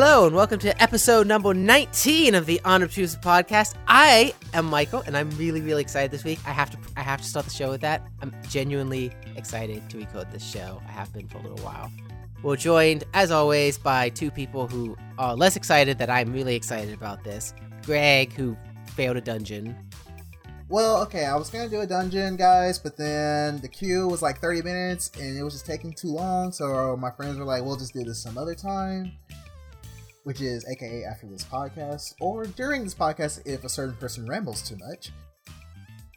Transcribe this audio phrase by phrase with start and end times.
[0.00, 3.74] Hello and welcome to episode number 19 of the Unobtrusive podcast.
[3.88, 6.38] I am Michael and I'm really really excited this week.
[6.46, 8.06] I have to I have to start the show with that.
[8.22, 10.80] I'm genuinely excited to record this show.
[10.86, 11.90] I have been for a little while.
[12.44, 16.94] We're joined as always by two people who are less excited that I'm really excited
[16.94, 17.52] about this.
[17.84, 18.56] Greg who
[18.94, 19.74] failed a dungeon.
[20.68, 24.38] Well, okay, I was gonna do a dungeon, guys, but then the queue was like
[24.38, 27.74] 30 minutes and it was just taking too long, so my friends were like, we'll
[27.74, 29.10] just do this some other time
[30.28, 34.60] which is aka after this podcast, or during this podcast if a certain person rambles
[34.60, 35.10] too much.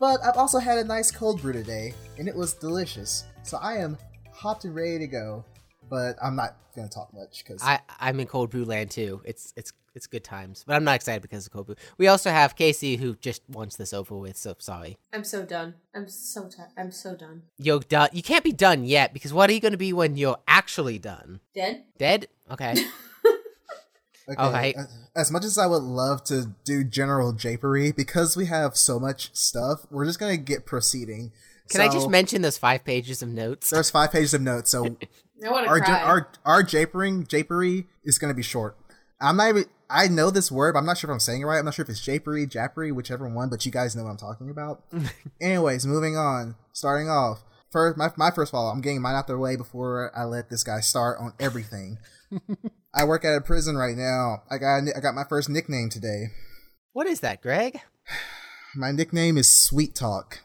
[0.01, 3.23] But I've also had a nice cold brew today, and it was delicious.
[3.43, 3.97] So I am
[4.33, 5.45] hopped and ready to go.
[5.89, 9.21] But I'm not gonna talk much because I I'm in cold brew land too.
[9.23, 11.75] It's it's it's good times, but I'm not excited because of cold brew.
[11.97, 14.35] We also have Casey who just wants this over with.
[14.35, 14.97] So sorry.
[15.13, 15.75] I'm so done.
[15.95, 17.43] I'm so t- I'm so done.
[17.57, 18.09] You're done.
[18.11, 20.99] You can't be done yet because what are you going to be when you're actually
[20.99, 21.39] done?
[21.55, 21.85] Dead?
[21.97, 22.27] Dead?
[22.51, 22.75] Okay.
[24.29, 24.41] Okay.
[24.41, 24.75] Okay.
[25.15, 29.35] As much as I would love to do general japery, because we have so much
[29.35, 31.31] stuff, we're just gonna get proceeding.
[31.69, 33.69] Can I just mention those five pages of notes?
[33.69, 34.85] There's five pages of notes, so
[35.45, 35.99] I want to our, cry.
[35.99, 38.77] ja- our our japering japery is gonna be short.
[39.19, 39.65] I'm not even.
[39.89, 41.59] I know this word, but I'm not sure if I'm saying it right.
[41.59, 43.49] I'm not sure if it's japery, japery, whichever one.
[43.49, 44.83] But you guys know what I'm talking about.
[45.41, 46.55] Anyways, moving on.
[46.71, 47.43] Starting off.
[47.71, 48.69] First, my, my first follow.
[48.69, 51.97] I'm getting mine out the way before I let this guy start on everything.
[52.93, 54.43] I work at a prison right now.
[54.49, 56.27] I got a I got my first nickname today.
[56.93, 57.79] What is that, Greg?
[58.75, 60.39] My nickname is Sweet Talk.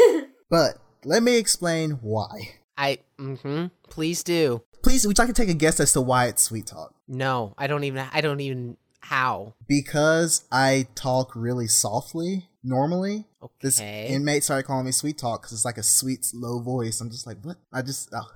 [0.50, 2.56] but let me explain why.
[2.76, 3.66] I mm-hmm.
[3.88, 4.62] Please do.
[4.82, 6.94] Please, would you like to take a guess as to why it's Sweet Talk?
[7.06, 8.06] No, I don't even.
[8.12, 8.76] I don't even.
[9.00, 9.54] How?
[9.66, 13.26] Because I talk really softly normally.
[13.60, 14.08] This Okay.
[14.08, 17.00] inmate started calling me Sweet Talk because it's like a sweet, low voice.
[17.00, 17.56] I'm just like, what?
[17.72, 18.28] I just, oh.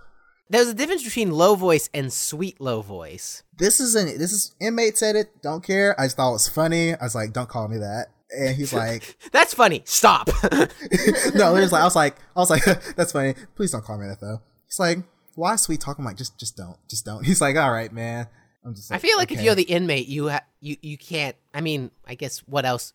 [0.48, 3.42] There's a difference between low voice and sweet low voice.
[3.56, 5.42] this is an this is inmate said it.
[5.42, 5.98] Don't care.
[6.00, 6.94] I just thought it was funny.
[6.94, 8.06] I was like, don't call me that.
[8.36, 9.82] And he's like, That's funny.
[9.84, 10.28] Stop.
[11.34, 12.64] no, was like I was like I was like
[12.96, 13.34] that's funny.
[13.54, 14.40] Please don't call me that though.
[14.66, 14.98] He's like,
[15.34, 15.98] why sweet talk?
[15.98, 17.24] I'm like, just just don't, just don't.
[17.24, 18.26] He's like, all right, man.
[18.64, 18.90] I'm just.
[18.90, 21.36] I feel like if you're the inmate, you ha- you you can't.
[21.54, 22.92] I mean, I guess what else?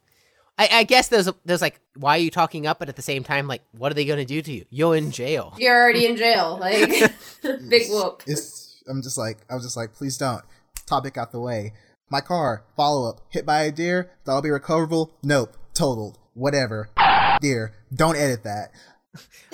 [0.58, 3.02] I, I guess there's a, there's like why are you talking up, but at the
[3.02, 4.66] same time, like what are they gonna do to you?
[4.70, 5.54] You're in jail.
[5.58, 6.58] You're already in jail.
[6.60, 6.90] Like
[7.70, 8.24] big whoop.
[8.28, 10.44] it's I'm just like I was just like, please don't.
[10.86, 11.74] Topic out the way.
[12.10, 15.14] My car, follow up, hit by a deer, that'll be recoverable.
[15.24, 16.20] Nope, totaled.
[16.34, 16.90] Whatever.
[17.42, 17.74] Deer.
[17.94, 18.72] Don't edit that.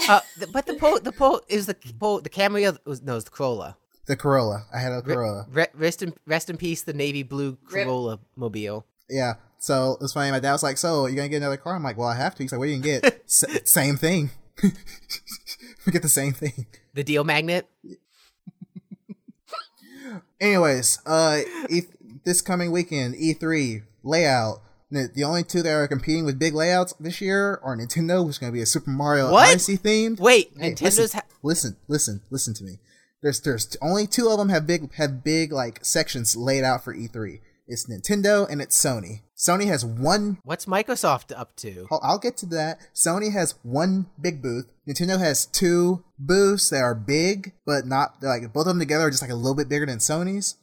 [0.10, 3.26] Uh, th- but the po the po is the po the Camry was no, it's
[3.26, 3.78] the Corolla.
[4.08, 4.66] The Corolla.
[4.74, 5.48] I had a Corolla.
[5.50, 7.86] re- rest in rest in peace, the navy blue Rip.
[7.86, 8.86] Corolla mobile.
[9.10, 9.36] Yeah.
[9.60, 10.32] So it's funny.
[10.32, 12.36] My dad was like, "So you gonna get another car?" I'm like, "Well, I have
[12.36, 14.30] to." He's like, "What are you gonna get?" S- same thing.
[14.64, 16.68] we get the same thing.
[16.94, 17.68] The deal magnet.
[20.40, 21.82] Anyways, uh, e-
[22.24, 24.62] this coming weekend, E3 layout.
[24.90, 28.38] The only two that are competing with big layouts this year are Nintendo, which is
[28.40, 29.50] going to be a Super Mario What?
[29.50, 30.18] Odyssey themed.
[30.18, 32.80] Wait, Hey, Nintendo's listen, ha- listen, listen, listen to me.
[33.22, 36.94] There's there's only two of them have big have big like sections laid out for
[36.96, 37.40] E3.
[37.68, 39.24] It's Nintendo and it's Sony.
[39.36, 40.40] Sony has one.
[40.44, 41.86] what's Microsoft up to?
[41.92, 42.80] I'll, I'll get to that.
[42.96, 44.68] Sony has one big booth.
[44.88, 49.12] Nintendo has two booths that are big, but not like both of them together are
[49.12, 50.56] just like a little bit bigger than Sony's.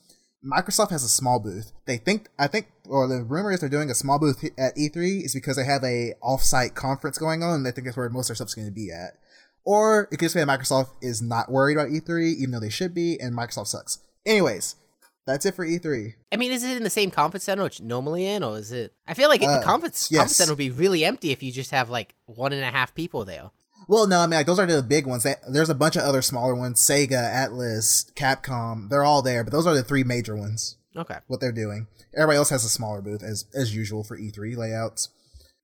[0.44, 1.72] Microsoft has a small booth.
[1.86, 5.24] They think I think or the rumor is they're doing a small booth at E3
[5.24, 8.26] is because they have a off-site conference going on and they think that's where most
[8.26, 9.18] of their stuff's going to be at.
[9.64, 12.70] Or it could just be that Microsoft is not worried about E3 even though they
[12.70, 13.98] should be and Microsoft sucks.
[14.26, 14.76] Anyways,
[15.26, 16.14] that's it for E E3.
[16.32, 18.92] I mean, is it in the same conference center it's normally in, or is it?
[19.06, 20.18] I feel like Uh, the conference yes.
[20.20, 22.94] conference center would be really empty if you just have like one and a half
[22.94, 23.50] people there.
[23.86, 25.24] Well, no, I mean like those are the big ones.
[25.24, 28.88] They, there's a bunch of other smaller ones: Sega, Atlus, Capcom.
[28.88, 30.76] They're all there, but those are the three major ones.
[30.96, 31.16] Okay.
[31.26, 31.86] What they're doing.
[32.16, 35.08] Everybody else has a smaller booth as as usual for E3 layouts.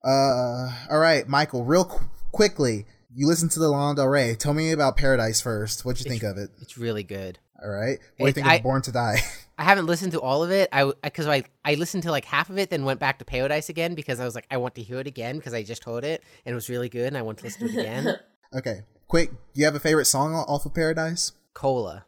[0.05, 1.65] Uh, all right, Michael.
[1.65, 4.35] Real qu- quickly, you listened to the Lana Del Rey.
[4.35, 5.85] Tell me about Paradise first.
[5.85, 6.51] What'd you think of it?
[6.61, 7.39] It's really good.
[7.63, 7.99] All right.
[8.17, 9.17] What do you think I- of Born to Die?
[9.59, 10.71] I haven't listened to all of it.
[10.73, 13.69] I because I I listened to like half of it, then went back to Paradise
[13.69, 16.03] again because I was like I want to hear it again because I just heard
[16.03, 18.17] it and it was really good and I want to listen to it again.
[18.55, 19.31] okay, quick.
[19.31, 21.33] Do you have a favorite song off of Paradise?
[21.53, 22.07] Cola.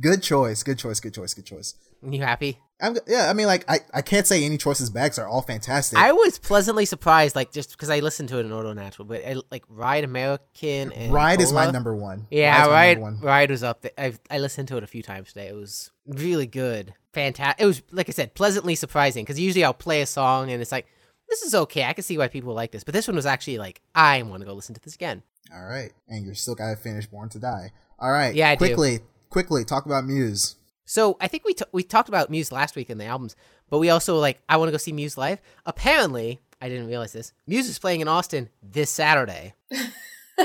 [0.00, 0.64] Good choice.
[0.64, 0.98] Good choice.
[0.98, 1.34] Good choice.
[1.34, 1.74] Good choice.
[2.02, 2.58] You happy?
[2.80, 4.90] I'm, yeah, I mean, like, I, I can't say any choices.
[4.90, 5.98] 'cause They're all fantastic.
[5.98, 9.24] I was pleasantly surprised, like just because I listened to it in Auto Natural, but
[9.26, 12.26] I, like Ride American and Ride is my number one.
[12.30, 13.20] Yeah, Ride's Ride one.
[13.20, 13.92] Ride was up there.
[13.96, 15.48] I I listened to it a few times today.
[15.48, 17.62] It was really good, fantastic.
[17.62, 20.72] It was like I said, pleasantly surprising because usually I'll play a song and it's
[20.72, 20.86] like
[21.30, 21.84] this is okay.
[21.84, 24.40] I can see why people like this, but this one was actually like I want
[24.42, 25.22] to go listen to this again.
[25.54, 27.72] All right, and you're still gotta finish Born to Die.
[27.98, 28.58] All right, Yeah, I do.
[28.58, 28.98] quickly,
[29.30, 30.56] quickly talk about Muse.
[30.86, 33.36] So I think we t- we talked about Muse last week in the albums,
[33.68, 35.40] but we also like I want to go see Muse live.
[35.66, 37.32] Apparently, I didn't realize this.
[37.46, 39.54] Muse is playing in Austin this Saturday.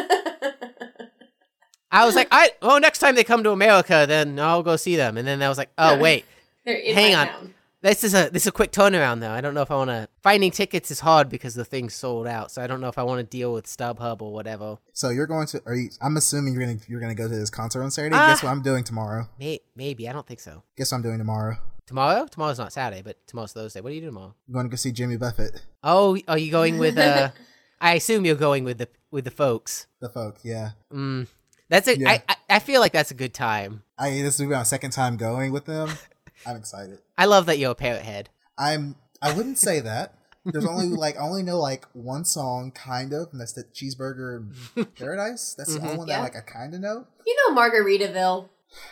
[1.94, 4.96] I was like, I oh next time they come to America, then I'll go see
[4.96, 5.18] them.
[5.18, 6.26] And then I was like, oh wait,
[6.66, 7.28] Hang on.
[7.28, 7.54] town.
[7.82, 9.32] This is a this is a quick turnaround though.
[9.32, 10.08] I don't know if I want to.
[10.22, 12.52] Finding tickets is hard because the thing's sold out.
[12.52, 14.78] So I don't know if I want to deal with StubHub or whatever.
[14.94, 15.62] So you're going to?
[15.66, 15.90] Are you?
[16.02, 18.16] I'm assuming you're gonna you're gonna go to this concert on Saturday.
[18.16, 18.28] Ah.
[18.30, 19.28] Guess what I'm doing tomorrow?
[19.40, 20.64] May- maybe I don't think so.
[20.78, 21.58] Guess what I'm doing tomorrow?
[21.88, 22.28] Tomorrow?
[22.28, 23.82] Tomorrow's not Saturday, but tomorrow's Thursday.
[23.82, 24.36] What are you doing tomorrow?
[24.48, 25.62] I'm going to go see Jimmy Buffett.
[25.84, 26.98] Oh, are you going with?
[26.98, 27.32] uh
[27.82, 29.88] I assume you're going with the with the folks.
[30.00, 30.72] The folk, yeah.
[30.94, 31.28] Mm,
[31.68, 31.98] that's a.
[31.98, 32.10] Yeah.
[32.12, 33.84] I, I I feel like that's a good time.
[33.98, 35.90] I this will be my second time going with them.
[36.46, 37.00] I'm excited.
[37.18, 38.30] I love that you're a parrot head.
[38.58, 38.96] I'm.
[39.22, 40.16] I wouldn't say that.
[40.46, 44.46] There's only like I only know like one song, kind of, and that's the Cheeseburger
[44.76, 45.56] in Paradise.
[45.58, 45.98] That's the only mm-hmm.
[46.00, 46.18] one Yeah.
[46.18, 47.06] that like I kind of know.
[47.26, 48.50] You know Margaritaville.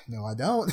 [0.08, 0.72] No, I don't.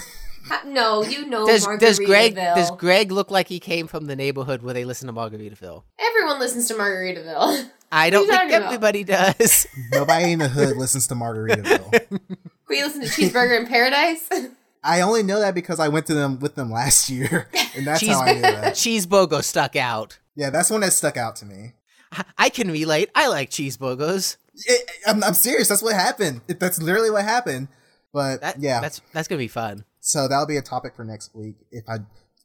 [0.65, 1.81] No, you know Does Margaritaville.
[1.81, 5.13] does Greg does Greg look like he came from the neighborhood where they listen to
[5.13, 5.83] Margaritaville?
[5.99, 7.69] Everyone listens to Margaritaville.
[7.91, 8.67] I don't think talking about?
[8.67, 9.67] everybody does.
[9.93, 12.21] Nobody in the hood listens to Margaritaville.
[12.69, 14.29] we listen to Cheeseburger in Paradise.
[14.87, 18.01] I only know that because I went to them with them last year, and that's
[18.01, 18.75] Cheese- how I knew that.
[18.75, 20.19] Cheeseburger stuck out.
[20.35, 21.73] Yeah, that's one that stuck out to me.
[22.13, 23.11] I- I can relate.
[23.15, 24.37] I like cheeseburgers.
[24.55, 25.69] It, I'm, I'm serious.
[25.69, 26.41] That's what happened.
[26.49, 27.69] It, that's literally what happened.
[28.13, 29.85] But That, yeah, that's that's gonna be fun.
[30.01, 31.99] so that'll be a topic for next week if I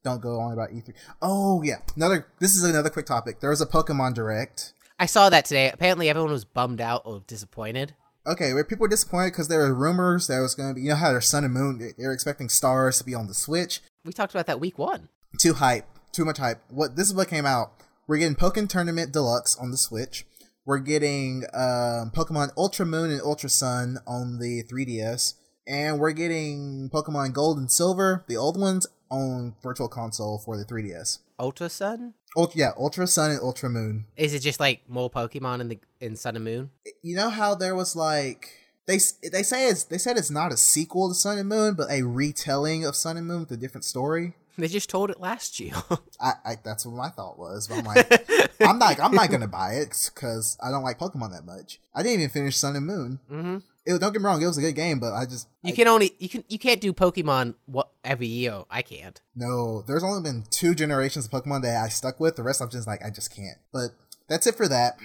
[0.04, 0.94] don't go on about E3.
[1.22, 2.28] Oh yeah, another.
[2.40, 3.40] This is another quick topic.
[3.40, 4.74] There was a Pokemon Direct.
[5.00, 5.70] I saw that today.
[5.72, 7.94] Apparently, everyone was bummed out or disappointed.
[8.26, 10.82] Okay, where people were disappointed because there were rumors that it was going to be,
[10.82, 11.80] you know, how there's Sun and Moon.
[11.80, 13.82] They, they were expecting Stars to be on the Switch.
[14.06, 15.10] We talked about that week one.
[15.40, 16.62] Too hype, too much hype.
[16.70, 17.74] What this is what came out.
[18.08, 20.26] We're getting Pokkén Tournament Deluxe on the Switch.
[20.66, 25.34] We're getting um, Pokemon Ultra Moon and Ultra Sun on the 3DS,
[25.68, 30.66] and we're getting Pokemon Gold and Silver, the old ones, on Virtual Console for the
[30.66, 31.20] 3DS.
[31.40, 32.14] Ultra Sun?
[32.38, 34.06] Ult- yeah, Ultra Sun and Ultra Moon.
[34.16, 36.70] Is it just like more Pokemon in the in Sun and Moon?
[37.02, 38.50] You know how there was like
[38.86, 39.00] they
[39.32, 42.04] they say it's they said it's not a sequel to Sun and Moon, but a
[42.04, 44.34] retelling of Sun and Moon with a different story.
[44.58, 45.74] They just told it last year.
[46.22, 47.68] I, I that's what my thought was.
[47.70, 48.30] But I'm like,
[48.62, 51.80] I'm not I'm not gonna buy it because I don't like Pokemon that much.
[51.96, 53.20] I didn't even finish Sun and Moon.
[53.30, 55.74] hmm It, don't get me wrong, it was a good game, but I just You
[55.74, 58.64] I- can only you can you can't do Pokemon what every year.
[58.70, 59.20] I can't.
[59.36, 59.82] no.
[59.88, 62.36] There's only been two generations of Pokemon that I stuck with.
[62.36, 63.58] The rest I'm just like I just can't.
[63.74, 63.90] But
[64.30, 64.98] that's it for that.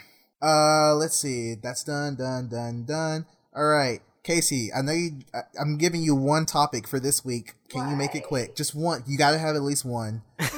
[0.43, 1.55] Uh, let's see.
[1.55, 3.25] That's done, done, done, done.
[3.55, 4.70] All right, Casey.
[4.76, 5.20] I know you.
[5.34, 7.55] I, I'm giving you one topic for this week.
[7.70, 8.55] Can you make it quick?
[8.55, 9.02] Just one.
[9.06, 10.23] You got to have at least one.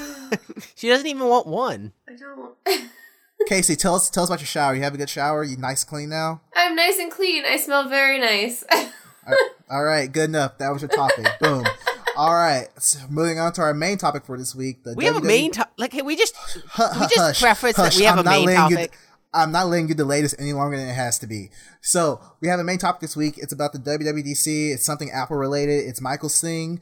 [0.75, 1.93] She doesn't even want one.
[2.07, 2.55] I don't.
[3.47, 4.75] Casey, tell us tell us about your shower.
[4.75, 5.45] You have a good shower.
[5.45, 6.41] You nice clean now.
[6.55, 7.45] I'm nice and clean.
[7.47, 8.65] I smell very nice.
[9.71, 10.59] All right, good enough.
[10.59, 11.27] That was your topic.
[11.41, 11.65] Boom.
[12.17, 14.83] All right, so moving on to our main topic for this week.
[14.83, 16.61] The We have a main to- like hey, we just we
[17.07, 18.93] just hush, preface that we have I'm a not main topic.
[18.93, 18.99] You,
[19.35, 21.51] I'm not letting you delay this any longer than it has to be.
[21.81, 23.35] So we have a main topic this week.
[23.39, 24.73] It's about the WWDC.
[24.73, 25.87] It's something Apple related.
[25.87, 26.81] It's Michael's thing.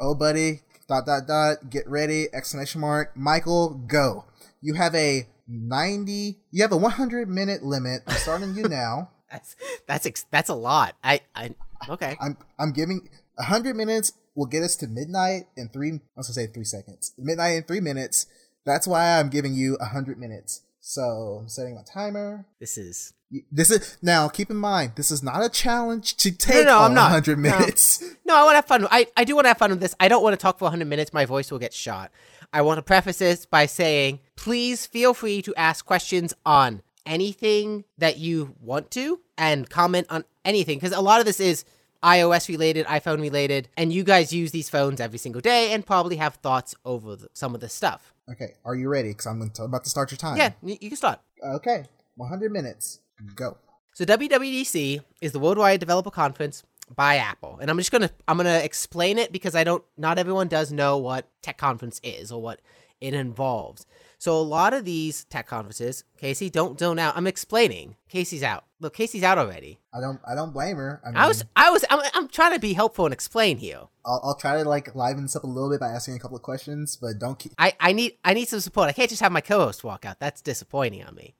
[0.00, 0.60] Oh, buddy.
[0.88, 1.68] Dot dot dot.
[1.68, 2.28] Get ready!
[2.32, 3.14] Exclamation mark.
[3.14, 4.24] Michael, go.
[4.62, 6.38] You have a 90.
[6.50, 8.02] You have a 100 minute limit.
[8.06, 9.10] I'm starting you now.
[9.30, 10.94] That's that's ex- that's a lot.
[11.04, 11.54] I I
[11.86, 12.16] okay.
[12.18, 15.90] I'm I'm giving 100 minutes will get us to midnight in three.
[15.92, 17.12] I was gonna say three seconds.
[17.18, 18.24] Midnight in three minutes.
[18.64, 20.62] That's why I'm giving you 100 minutes.
[20.80, 22.46] So I'm setting my timer.
[22.58, 23.12] This is
[23.52, 24.28] This is now.
[24.28, 27.12] Keep in mind, this is not a challenge to take no, all I'm not.
[27.12, 27.50] 100 No.
[27.50, 28.02] minutes.
[28.24, 28.34] no.
[28.34, 28.88] I want to have fun.
[28.90, 29.94] I I do want to have fun with this.
[30.00, 31.12] I don't want to talk for 100 minutes.
[31.12, 32.10] My voice will get shot.
[32.52, 37.84] I want to preface this by saying, please feel free to ask questions on anything
[37.98, 41.64] that you want to and comment on anything because a lot of this is
[42.02, 46.16] iOS related, iPhone related, and you guys use these phones every single day and probably
[46.16, 48.14] have thoughts over the, some of this stuff.
[48.30, 49.08] Okay, are you ready?
[49.08, 50.36] Because I'm to, about to start your time.
[50.36, 51.20] Yeah, you, you can start.
[51.44, 51.84] Okay,
[52.16, 53.00] 100 minutes.
[53.34, 53.56] Go.
[53.94, 56.62] So WWDC is the Worldwide Developer Conference
[56.94, 60.48] by Apple, and I'm just gonna I'm gonna explain it because I don't not everyone
[60.48, 62.60] does know what tech conference is or what
[63.00, 63.86] it involves.
[64.20, 67.16] So a lot of these tech conferences, Casey, don't zone out.
[67.16, 67.94] I'm explaining.
[68.08, 68.64] Casey's out.
[68.80, 69.78] Look, Casey's out already.
[69.94, 70.20] I don't.
[70.26, 71.00] I don't blame her.
[71.04, 73.82] I, mean, I was I was I'm, I'm trying to be helpful and explain here.
[74.04, 76.36] I'll, I'll try to like liven this up a little bit by asking a couple
[76.36, 77.52] of questions, but don't keep.
[77.58, 78.88] I I need I need some support.
[78.88, 80.18] I can't just have my co-host walk out.
[80.18, 81.36] That's disappointing on me.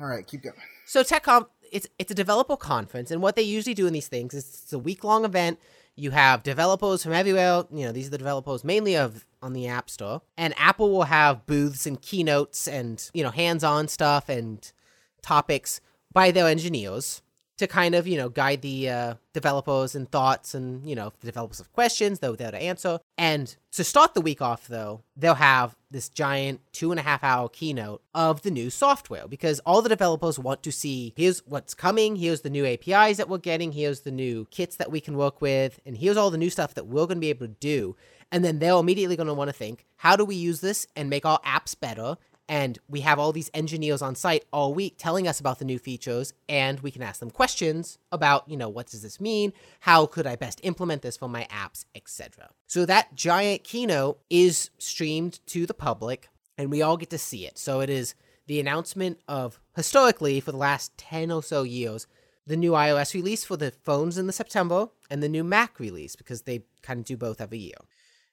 [0.00, 0.54] All right, keep going.
[0.86, 4.34] So TechConf, it's it's a developer conference, and what they usually do in these things
[4.34, 5.58] is it's a week long event.
[5.96, 7.64] You have developers from everywhere.
[7.72, 11.04] You know, these are the developers mainly of on the App Store, and Apple will
[11.04, 14.70] have booths and keynotes and you know hands on stuff and
[15.22, 15.80] topics
[16.12, 17.22] by their engineers.
[17.58, 21.26] To kind of, you know, guide the uh, developers and thoughts and, you know, the
[21.26, 22.98] developers have questions, they'll there to answer.
[23.16, 27.24] And to start the week off, though, they'll have this giant two and a half
[27.24, 31.74] hour keynote of the new software because all the developers want to see here's what's
[31.74, 35.16] coming, here's the new APIs that we're getting, here's the new kits that we can
[35.16, 37.54] work with, and here's all the new stuff that we're going to be able to
[37.54, 37.96] do.
[38.30, 41.10] And then they're immediately going to want to think, how do we use this and
[41.10, 42.18] make our apps better?
[42.48, 45.78] And we have all these engineers on site all week telling us about the new
[45.78, 49.52] features, and we can ask them questions about, you know, what does this mean?
[49.80, 52.48] How could I best implement this for my apps, etc.
[52.66, 57.46] So that giant keynote is streamed to the public, and we all get to see
[57.46, 57.58] it.
[57.58, 58.14] So it is
[58.46, 62.06] the announcement of historically for the last 10 or so years
[62.46, 66.16] the new iOS release for the phones in the September and the new Mac release
[66.16, 67.76] because they kind of do both every year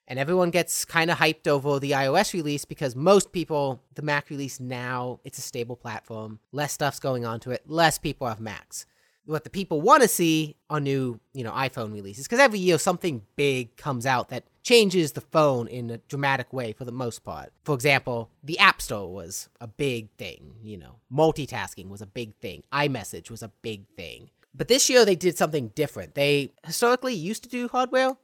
[0.07, 4.29] and everyone gets kind of hyped over the iOS release because most people, the Mac
[4.29, 8.39] release now, it's a stable platform, less stuff's going on to it, less people have
[8.39, 8.85] Macs.
[9.25, 12.77] What the people want to see are new, you know, iPhone releases because every year
[12.77, 17.23] something big comes out that changes the phone in a dramatic way for the most
[17.23, 17.51] part.
[17.63, 22.35] For example, the App Store was a big thing, you know, multitasking was a big
[22.35, 24.29] thing, iMessage was a big thing.
[24.53, 26.15] But this year they did something different.
[26.15, 28.15] They historically used to do hardware,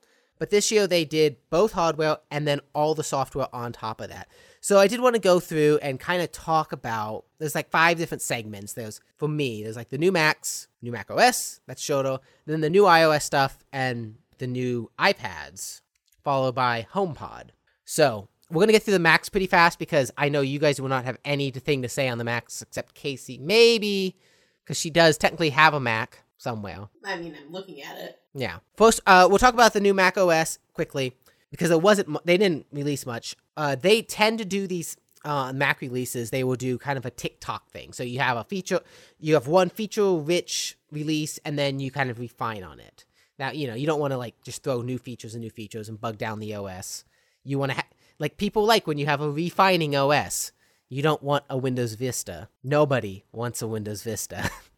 [0.42, 4.10] but this year they did both hardware and then all the software on top of
[4.10, 4.28] that.
[4.60, 8.00] So I did want to go through and kind of talk about there's like five
[8.00, 8.74] different segments.
[8.74, 12.72] There's for me, there's like the new Macs, new Mac OS, that's Shoto, then the
[12.72, 15.82] new iOS stuff and the new iPads,
[16.24, 17.50] followed by HomePod.
[17.86, 20.90] So we're gonna get through the Macs pretty fast because I know you guys will
[20.90, 24.16] not have anything to say on the Macs except Casey, maybe
[24.64, 26.90] because she does technically have a Mac somewhere.
[27.06, 28.20] I mean, I'm looking at it.
[28.34, 28.58] Yeah.
[28.76, 31.14] First, uh, we'll talk about the new Mac OS quickly
[31.52, 32.26] because it wasn't.
[32.26, 33.36] They didn't release much.
[33.56, 36.32] Uh, they tend to do these uh, Mac releases.
[36.32, 37.94] They will do kind of a tick-tock thing.
[37.94, 38.80] So you have a feature,
[39.20, 43.06] you have one feature-rich release, and then you kind of refine on it.
[43.38, 45.90] Now, you know, you don't want to like just throw new features and new features
[45.90, 47.04] and bug down the OS.
[47.44, 50.52] You want to ha- like people like when you have a refining OS.
[50.90, 52.50] You don't want a Windows Vista.
[52.64, 54.50] Nobody wants a Windows Vista.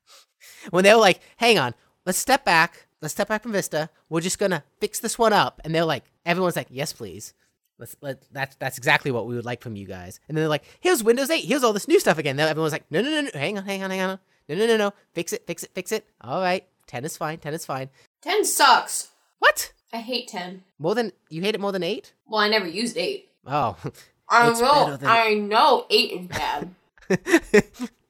[0.71, 1.73] when they were like, hang on,
[2.05, 2.87] let's step back.
[3.01, 3.89] Let's step back from Vista.
[4.09, 5.59] We're just gonna fix this one up.
[5.63, 7.33] And they're like, everyone's like, yes, please.
[7.79, 10.19] Let's let that's that's exactly what we would like from you guys.
[10.27, 11.43] And then they're like, here's Windows 8.
[11.43, 12.35] Here's all this new stuff again.
[12.37, 14.19] Then everyone's like, no, no, no, no, hang on, hang on, hang on.
[14.47, 14.93] No, no, no, no.
[15.13, 16.05] Fix it, fix it, fix it.
[16.21, 16.65] All right.
[16.87, 17.37] 10 is fine.
[17.39, 17.89] 10 is fine.
[18.21, 19.09] 10 sucks.
[19.39, 19.73] What?
[19.91, 20.63] I hate 10.
[20.79, 22.13] More than you hate it more than 8?
[22.27, 23.29] Well, I never used 8.
[23.47, 23.75] Oh.
[24.29, 24.97] I know.
[24.97, 26.75] than- I know 8 is bad.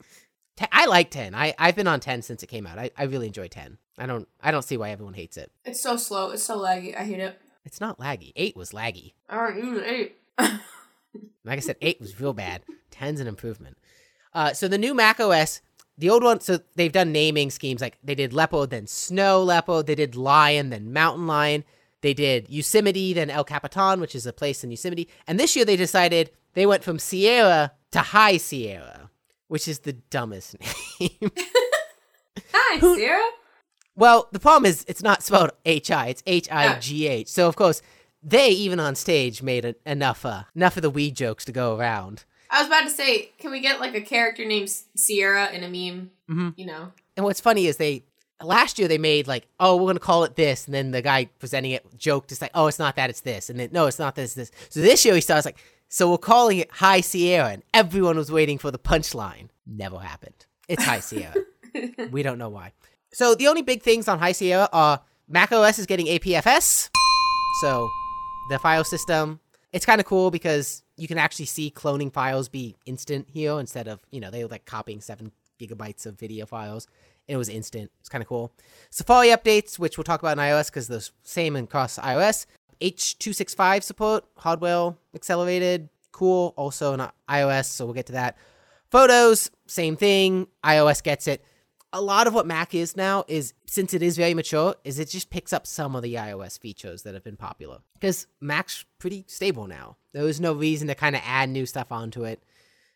[0.72, 1.36] I like 10.
[1.36, 2.77] I I've been on 10 since it came out.
[2.79, 3.77] I, I really enjoy 10.
[3.98, 5.51] I don't I don't see why everyone hates it.
[5.65, 6.32] it's so slow.
[6.32, 6.96] It's so laggy.
[6.96, 7.39] I hate it.
[7.65, 8.34] It's not laggy.
[8.36, 9.13] 8 was laggy.
[9.29, 10.17] I don't use 8.
[11.46, 12.63] Like I said, eight was real bad.
[12.89, 13.77] Ten's an improvement.
[14.34, 15.62] Uh, so the new Mac OS,
[15.98, 19.86] the old one, so they've done naming schemes like they did Leopard, then snow Leopard,
[19.86, 21.63] they did lion, then mountain lion,
[22.01, 25.65] they did Yosemite, then El Capitan, which is a place in Yosemite, and this year
[25.65, 29.10] they decided they went from Sierra to High Sierra,
[29.53, 30.55] which is the dumbest
[31.00, 31.12] name.
[32.53, 33.22] Hi, Sarah.
[33.95, 37.27] well, the problem is it's not spelled H I, it's H I G H.
[37.27, 37.83] So of course
[38.24, 41.77] they even on stage made a, enough uh, enough of the weed jokes to go
[41.77, 42.24] around.
[42.50, 45.69] I was about to say, can we get like a character named Sierra in a
[45.69, 46.10] meme?
[46.31, 46.53] Mhm.
[46.57, 46.91] You know?
[47.15, 48.05] And what's funny is they
[48.41, 51.25] last year they made like, oh, we're gonna call it this, and then the guy
[51.38, 54.00] presenting it joked, it's like, oh, it's not that, it's this, and then no, it's
[54.00, 54.50] not this, this.
[54.69, 55.60] So this year he starts like,
[55.93, 59.50] so we're calling it High Sierra, and everyone was waiting for the punchline.
[59.67, 60.47] Never happened.
[60.67, 61.35] It's High Sierra.
[62.12, 62.71] we don't know why.
[63.12, 66.89] So the only big things on High Sierra are Mac OS is getting APFS,
[67.62, 67.88] so
[68.50, 69.39] the file system.
[69.71, 73.88] It's kind of cool because you can actually see cloning files be instant here instead
[73.88, 75.31] of you know they were like copying seven
[75.62, 76.88] gigabytes of video files.
[77.27, 77.91] It was instant.
[78.00, 78.51] It's kind of cool.
[78.89, 82.47] Safari updates, which we'll talk about in iOS because the same across iOS.
[82.83, 86.53] H265 support, hardware accelerated, cool.
[86.57, 88.37] Also in iOS, so we'll get to that.
[88.91, 90.47] Photos, same thing.
[90.63, 91.43] iOS gets it.
[91.91, 95.09] A lot of what Mac is now is since it is very mature, is it
[95.09, 97.79] just picks up some of the iOS features that have been popular.
[97.93, 99.97] Because Mac's pretty stable now.
[100.11, 102.43] There is no reason to kind of add new stuff onto it.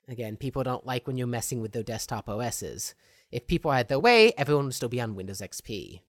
[0.08, 2.96] Again, people don't like when you're messing with their desktop OSs.
[3.32, 6.02] If people had their way, everyone would still be on Windows XP.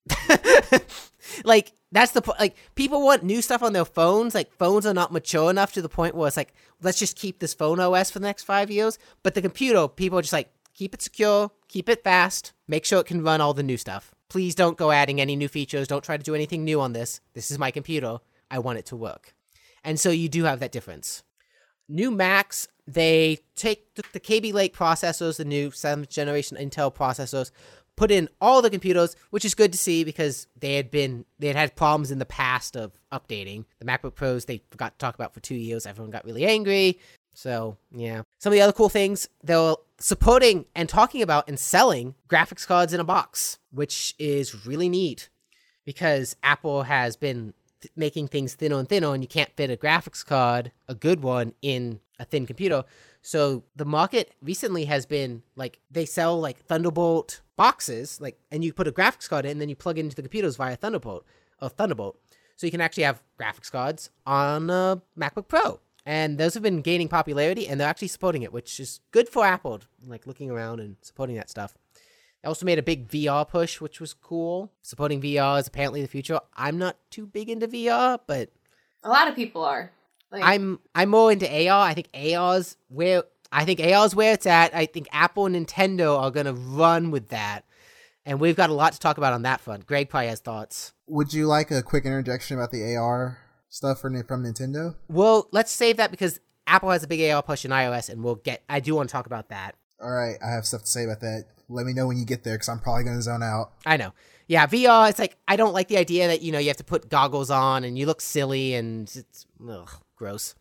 [1.44, 2.38] like that's the point.
[2.38, 4.34] like people want new stuff on their phones.
[4.34, 7.40] Like phones are not mature enough to the point where it's like let's just keep
[7.40, 8.98] this phone OS for the next five years.
[9.22, 13.00] But the computer, people are just like keep it secure, keep it fast, make sure
[13.00, 14.14] it can run all the new stuff.
[14.28, 15.88] Please don't go adding any new features.
[15.88, 17.20] Don't try to do anything new on this.
[17.34, 18.18] This is my computer.
[18.50, 19.34] I want it to work.
[19.82, 21.22] And so you do have that difference.
[21.88, 27.50] New Macs, they take the, Kaby Lake processors, the new seventh generation Intel processors,
[27.96, 31.48] put in all the computers, which is good to see because they had been they
[31.48, 34.46] had had problems in the past of updating the MacBook Pros.
[34.46, 35.84] They forgot to talk about for two years.
[35.84, 36.98] Everyone got really angry.
[37.34, 42.14] So yeah, some of the other cool things they're supporting and talking about and selling
[42.26, 45.28] graphics cards in a box, which is really neat
[45.84, 47.52] because Apple has been
[47.94, 51.52] making things thinner and thinner, and you can't fit a graphics card, a good one,
[51.62, 52.84] in a thin computer.
[53.22, 58.72] So the market recently has been like they sell like Thunderbolt boxes, like, and you
[58.72, 61.26] put a graphics card in, and then you plug it into the computers via Thunderbolt
[61.60, 62.18] or Thunderbolt.
[62.56, 65.80] So you can actually have graphics cards on a MacBook Pro.
[66.06, 69.44] And those have been gaining popularity, and they're actually supporting it, which is good for
[69.44, 71.74] Apple, like looking around and supporting that stuff.
[72.42, 74.72] They also made a big VR push, which was cool.
[74.80, 76.40] Supporting VR is apparently the future.
[76.56, 78.50] I'm not too big into VR, but
[79.04, 79.92] A lot of people are.
[80.30, 81.86] Like, I'm I'm more into AR.
[81.88, 84.74] I think AR's where I think AR's where it's at.
[84.74, 87.64] I think Apple and Nintendo are gonna run with that,
[88.26, 89.86] and we've got a lot to talk about on that front.
[89.86, 90.92] Greg probably has thoughts.
[91.06, 94.96] Would you like a quick interjection about the AR stuff from from Nintendo?
[95.08, 98.36] Well, let's save that because Apple has a big AR push in iOS, and we'll
[98.36, 98.62] get.
[98.68, 99.74] I do want to talk about that.
[100.00, 101.46] All right, I have stuff to say about that.
[101.68, 103.72] Let me know when you get there because I'm probably going to zone out.
[103.84, 104.12] I know.
[104.46, 105.10] Yeah, VR.
[105.10, 107.50] It's like I don't like the idea that you know you have to put goggles
[107.50, 110.54] on and you look silly and it's ugh, gross.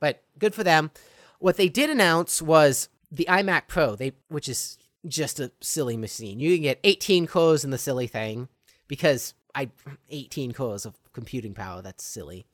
[0.00, 0.90] But good for them.
[1.38, 3.96] What they did announce was the iMac Pro.
[3.96, 6.40] They which is just a silly machine.
[6.40, 8.48] You can get 18 cores in the silly thing
[8.88, 9.70] because I
[10.10, 11.82] 18 cores of computing power.
[11.82, 12.46] That's silly.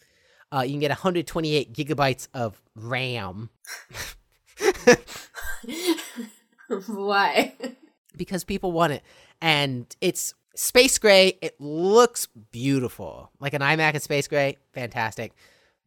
[0.52, 3.50] Uh, you can get 128 gigabytes of RAM
[6.86, 7.52] why?
[8.16, 9.02] because people want it.
[9.40, 11.38] And it's space gray.
[11.40, 13.30] It looks beautiful.
[13.40, 15.32] Like an iMac in space gray, fantastic.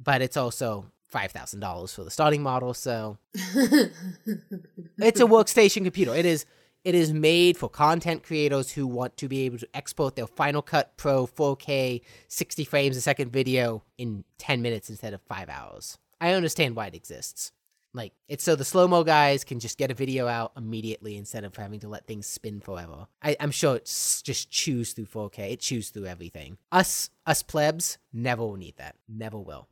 [0.01, 2.73] But it's also $5,000 for the starting model.
[2.73, 6.13] So it's a workstation computer.
[6.13, 6.45] It is
[6.85, 10.61] it is made for content creators who want to be able to export their Final
[10.61, 15.97] Cut Pro 4K 60 frames a second video in 10 minutes instead of 5 hours.
[16.21, 17.51] I understand why it exists.
[17.93, 21.43] Like it's so the slow mo guys can just get a video out immediately instead
[21.43, 23.07] of having to let things spin forever.
[23.21, 25.53] I, I'm sure it's just chews through 4K.
[25.53, 26.59] It chews through everything.
[26.71, 28.95] Us us plebs never will need that.
[29.07, 29.67] Never will.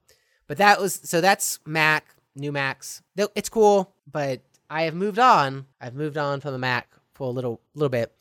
[0.47, 3.01] But that was so that's Mac, new Macs.
[3.35, 5.65] It's cool, but I have moved on.
[5.79, 8.13] I've moved on from the Mac for a little little bit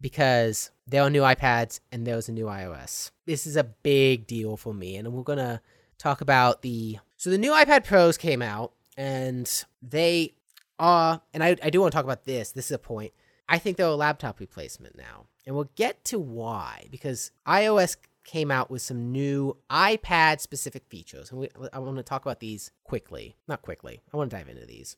[0.00, 3.10] because there are new iPads and there was a new iOS.
[3.26, 5.60] This is a big deal for me, and we're gonna
[5.98, 10.34] talk about the so the new iPad Pros came out and they
[10.78, 12.52] are and I, I do want to talk about this.
[12.52, 13.12] This is a point.
[13.48, 15.26] I think they're a laptop replacement now.
[15.46, 21.30] And we'll get to why because iOS came out with some new iPad specific features.
[21.30, 23.36] And we, I want to talk about these quickly.
[23.48, 24.00] Not quickly.
[24.12, 24.96] I want to dive into these.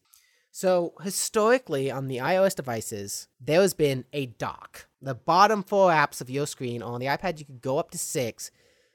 [0.50, 4.86] So, historically, on the iOS devices, there has been a dock.
[5.02, 7.98] The bottom four apps of your screen on the iPad, you could go up to
[7.98, 8.52] six,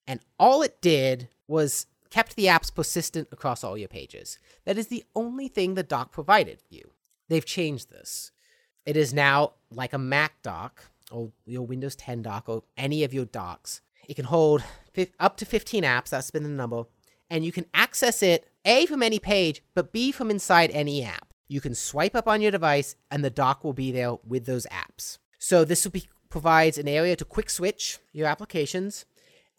[0.08, 4.40] and all it did was kept the apps persistent across all your pages.
[4.64, 6.92] That is the only thing the dock provided you.
[7.28, 8.32] They've changed this.
[8.86, 13.14] It is now like a Mac dock, or your Windows 10 dock, or any of
[13.14, 13.82] your docks.
[14.10, 16.86] It can hold fif- up to 15 apps, that's been the number,
[17.30, 21.32] and you can access it A from any page, but B from inside any app.
[21.48, 24.66] You can swipe up on your device, and the dock will be there with those
[24.72, 25.20] apps.
[25.38, 29.06] So this will be, provides an area to quick switch your applications,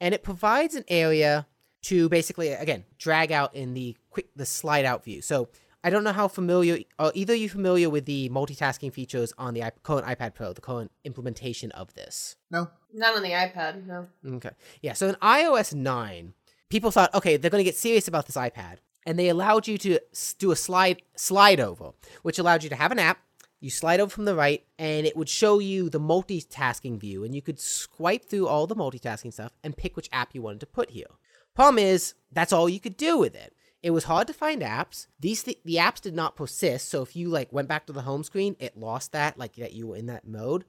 [0.01, 1.47] and it provides an area
[1.83, 5.23] to basically again drag out in the quick the slide out view.
[5.23, 5.49] So
[5.83, 9.63] I don't know how familiar, or either you familiar with the multitasking features on the
[9.63, 12.37] iP- current iPad Pro, the current implementation of this.
[12.51, 14.09] No, Not on the iPad, no.
[14.37, 14.51] Okay.
[14.83, 14.93] Yeah.
[14.93, 16.35] So in iOS 9,
[16.69, 18.79] people thought, okay, they're going to get serious about this iPad.
[19.07, 19.99] And they allowed you to
[20.39, 23.19] do a slide slide over, which allowed you to have an app.
[23.59, 27.35] You slide over from the right, and it would show you the multitasking view, and
[27.35, 30.67] you could swipe through all the multitasking stuff and pick which app you wanted to
[30.67, 31.07] put here.
[31.55, 33.55] Problem is, that's all you could do with it.
[33.83, 35.07] It was hard to find apps.
[35.19, 38.03] These th- the apps did not persist, so if you like went back to the
[38.03, 40.65] home screen, it lost that, like that you were in that mode.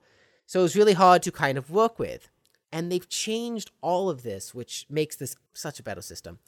[0.45, 2.29] So it was really hard to kind of work with.
[2.71, 6.39] And they've changed all of this, which makes this such a better system.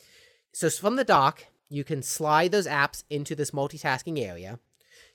[0.53, 4.59] So from the dock, you can slide those apps into this multitasking area.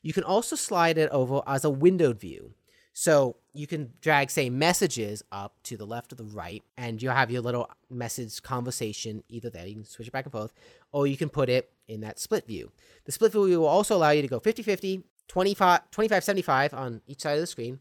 [0.02, 2.54] You can also slide it over as a windowed view.
[3.00, 7.14] So you can drag, say, messages up to the left or the right, and you'll
[7.14, 9.68] have your little message conversation either there.
[9.68, 10.52] You can switch it back and forth,
[10.90, 12.72] or you can put it in that split view.
[13.04, 17.00] The split view will also allow you to go 50 50, 25 25 75 on
[17.06, 17.78] each side of the screen,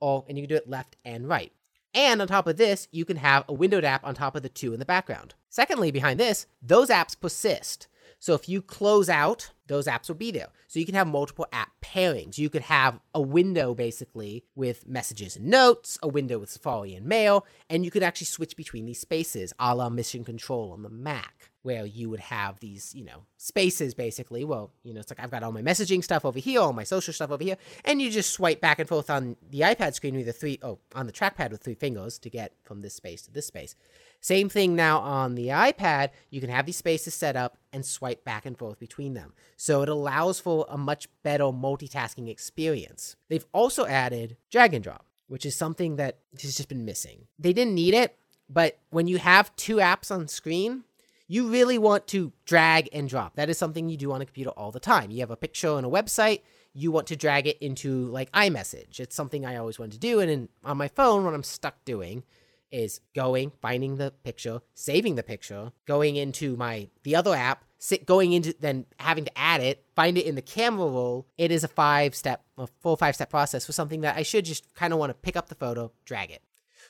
[0.00, 1.52] or and you can do it left and right.
[1.94, 4.48] And on top of this, you can have a windowed app on top of the
[4.48, 5.34] two in the background.
[5.48, 7.86] Secondly, behind this, those apps persist.
[8.18, 10.48] So if you close out, those apps will be there.
[10.68, 12.38] So you can have multiple app pairings.
[12.38, 17.06] You could have a window basically with messages and notes, a window with Safari and
[17.06, 20.88] Mail, and you could actually switch between these spaces, a la Mission Control on the
[20.88, 21.34] Mac,
[21.66, 24.44] where you would have these, you know, spaces basically.
[24.44, 26.84] Well, you know, it's like I've got all my messaging stuff over here, all my
[26.84, 30.14] social stuff over here, and you just swipe back and forth on the iPad screen
[30.14, 33.22] with the three, oh, on the trackpad with three fingers to get from this space
[33.22, 33.74] to this space.
[34.20, 36.10] Same thing now on the iPad.
[36.30, 39.32] You can have these spaces set up and swipe back and forth between them.
[39.56, 43.16] So it allows for a much better multitasking experience.
[43.28, 47.26] They've also added drag and drop, which is something that has just been missing.
[47.40, 48.16] They didn't need it,
[48.48, 50.84] but when you have two apps on screen,
[51.28, 53.36] you really want to drag and drop.
[53.36, 55.10] That is something you do on a computer all the time.
[55.10, 59.00] You have a picture on a website, you want to drag it into like iMessage.
[59.00, 60.20] It's something I always want to do.
[60.20, 62.22] And in, on my phone, what I'm stuck doing
[62.70, 68.04] is going, finding the picture, saving the picture, going into my the other app, sit,
[68.06, 71.26] going into then having to add it, find it in the camera roll.
[71.38, 74.44] It is a five step, a full five step process for something that I should
[74.44, 76.42] just kind of want to pick up the photo, drag it.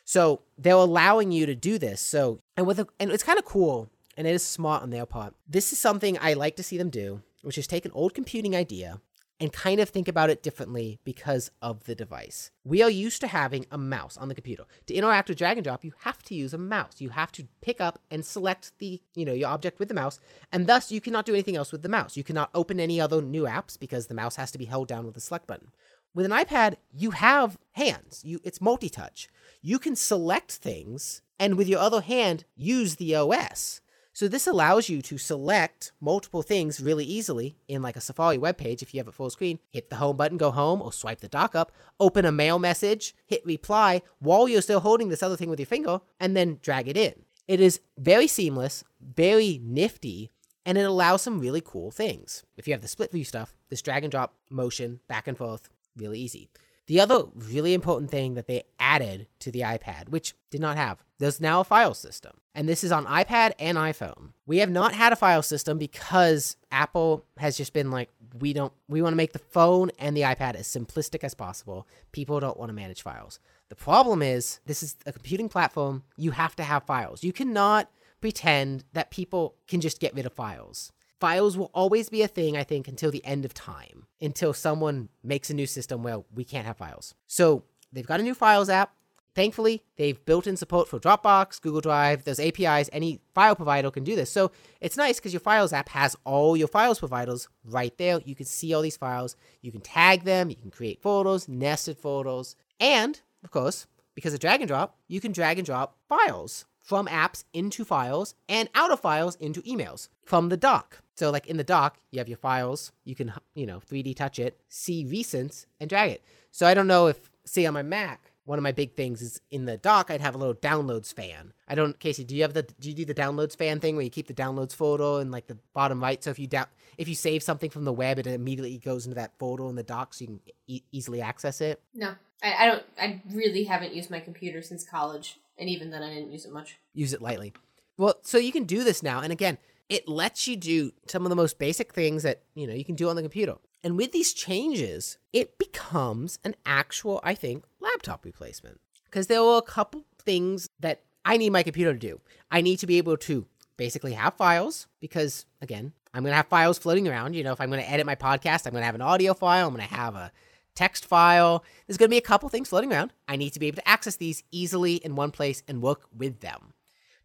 [0.05, 2.01] So they're allowing you to do this.
[2.01, 5.07] So and with a, and it's kind of cool and it is smart on their
[5.07, 5.35] part.
[5.49, 8.57] This is something I like to see them do, which is take an old computing
[8.57, 9.01] idea
[9.39, 12.51] and kind of think about it differently because of the device.
[12.65, 14.65] We are used to having a mouse on the computer.
[14.87, 17.01] To interact with drag and drop, you have to use a mouse.
[17.01, 20.21] You have to pick up and select the, you know, your object with the mouse,
[20.53, 22.17] and thus you cannot do anything else with the mouse.
[22.17, 25.05] You cannot open any other new apps because the mouse has to be held down
[25.05, 25.69] with the select button.
[26.15, 28.23] With an iPad, you have hands.
[28.25, 29.29] You it's multi-touch.
[29.61, 33.83] You can select things and with your other hand use the OS.
[34.17, 38.57] So this allows you to select multiple things really easily in like a Safari web
[38.57, 39.59] page if you have it full screen.
[39.69, 43.15] Hit the home button, go home, or swipe the dock up, open a mail message,
[43.27, 46.89] hit reply while you're still holding this other thing with your finger, and then drag
[46.89, 47.13] it in.
[47.47, 50.31] It is very seamless, very nifty,
[50.65, 52.43] and it allows some really cool things.
[52.57, 55.69] If you have the split view stuff, this drag and drop motion back and forth,
[55.95, 56.49] really easy.
[56.87, 61.03] The other really important thing that they added to the iPad, which did not have,
[61.19, 62.33] there's now a file system.
[62.55, 64.31] And this is on iPad and iPhone.
[64.47, 68.73] We have not had a file system because Apple has just been like, we don't,
[68.89, 71.89] we want to make the phone and the iPad as simplistic as possible.
[72.13, 73.41] People don't want to manage files.
[73.69, 76.05] The problem is, this is a computing platform.
[76.17, 77.25] You have to have files.
[77.25, 82.23] You cannot pretend that people can just get rid of files files will always be
[82.23, 86.03] a thing, I think, until the end of time, until someone makes a new system
[86.03, 87.15] where we can't have files.
[87.27, 88.93] So they've got a new files app.
[89.35, 94.03] Thankfully, they've built in support for Dropbox, Google Drive, those APIs, any file provider can
[94.03, 94.31] do this.
[94.31, 94.51] So
[94.81, 98.21] it's nice because your Files app has all your files providers right there.
[98.25, 99.37] You can see all these files.
[99.61, 104.41] You can tag them, you can create photos, nested photos, and of course, because of
[104.41, 108.91] drag and drop, you can drag and drop files from apps into files and out
[108.91, 111.03] of files into emails from the dock.
[111.17, 114.39] So like in the dock, you have your files, you can, you know, 3D touch
[114.39, 116.25] it, see recents and drag it.
[116.51, 119.41] So I don't know if, say on my Mac, one of my big things is
[119.51, 121.53] in the dock, I'd have a little downloads fan.
[121.67, 124.05] I don't, Casey, do you have the, do you do the downloads fan thing where
[124.05, 126.23] you keep the downloads photo in like the bottom right?
[126.23, 126.67] So if you down,
[126.99, 129.83] if you save something from the web, it immediately goes into that photo in the
[129.83, 131.81] dock so you can e- easily access it.
[131.95, 135.39] No, I, I don't, I really haven't used my computer since college.
[135.59, 136.77] And even then I didn't use it much.
[136.93, 137.55] Use it lightly.
[137.97, 139.21] Well, so you can do this now.
[139.21, 139.57] And again,
[139.89, 142.95] it lets you do some of the most basic things that you know you can
[142.95, 143.57] do on the computer.
[143.85, 148.81] And with these changes it becomes an actual i think laptop replacement.
[149.05, 152.21] Because there are a couple things that i need my computer to do.
[152.51, 153.47] I need to be able to
[153.77, 157.35] basically have files because again i'm going to have files floating around.
[157.35, 159.35] You know if i'm going to edit my podcast i'm going to have an audio
[159.35, 160.33] file i'm going to have a
[160.77, 161.65] text file.
[161.87, 163.13] There's going to be a couple things floating around.
[163.27, 166.41] I need to be able to access these easily in one place and work with
[166.41, 166.75] them.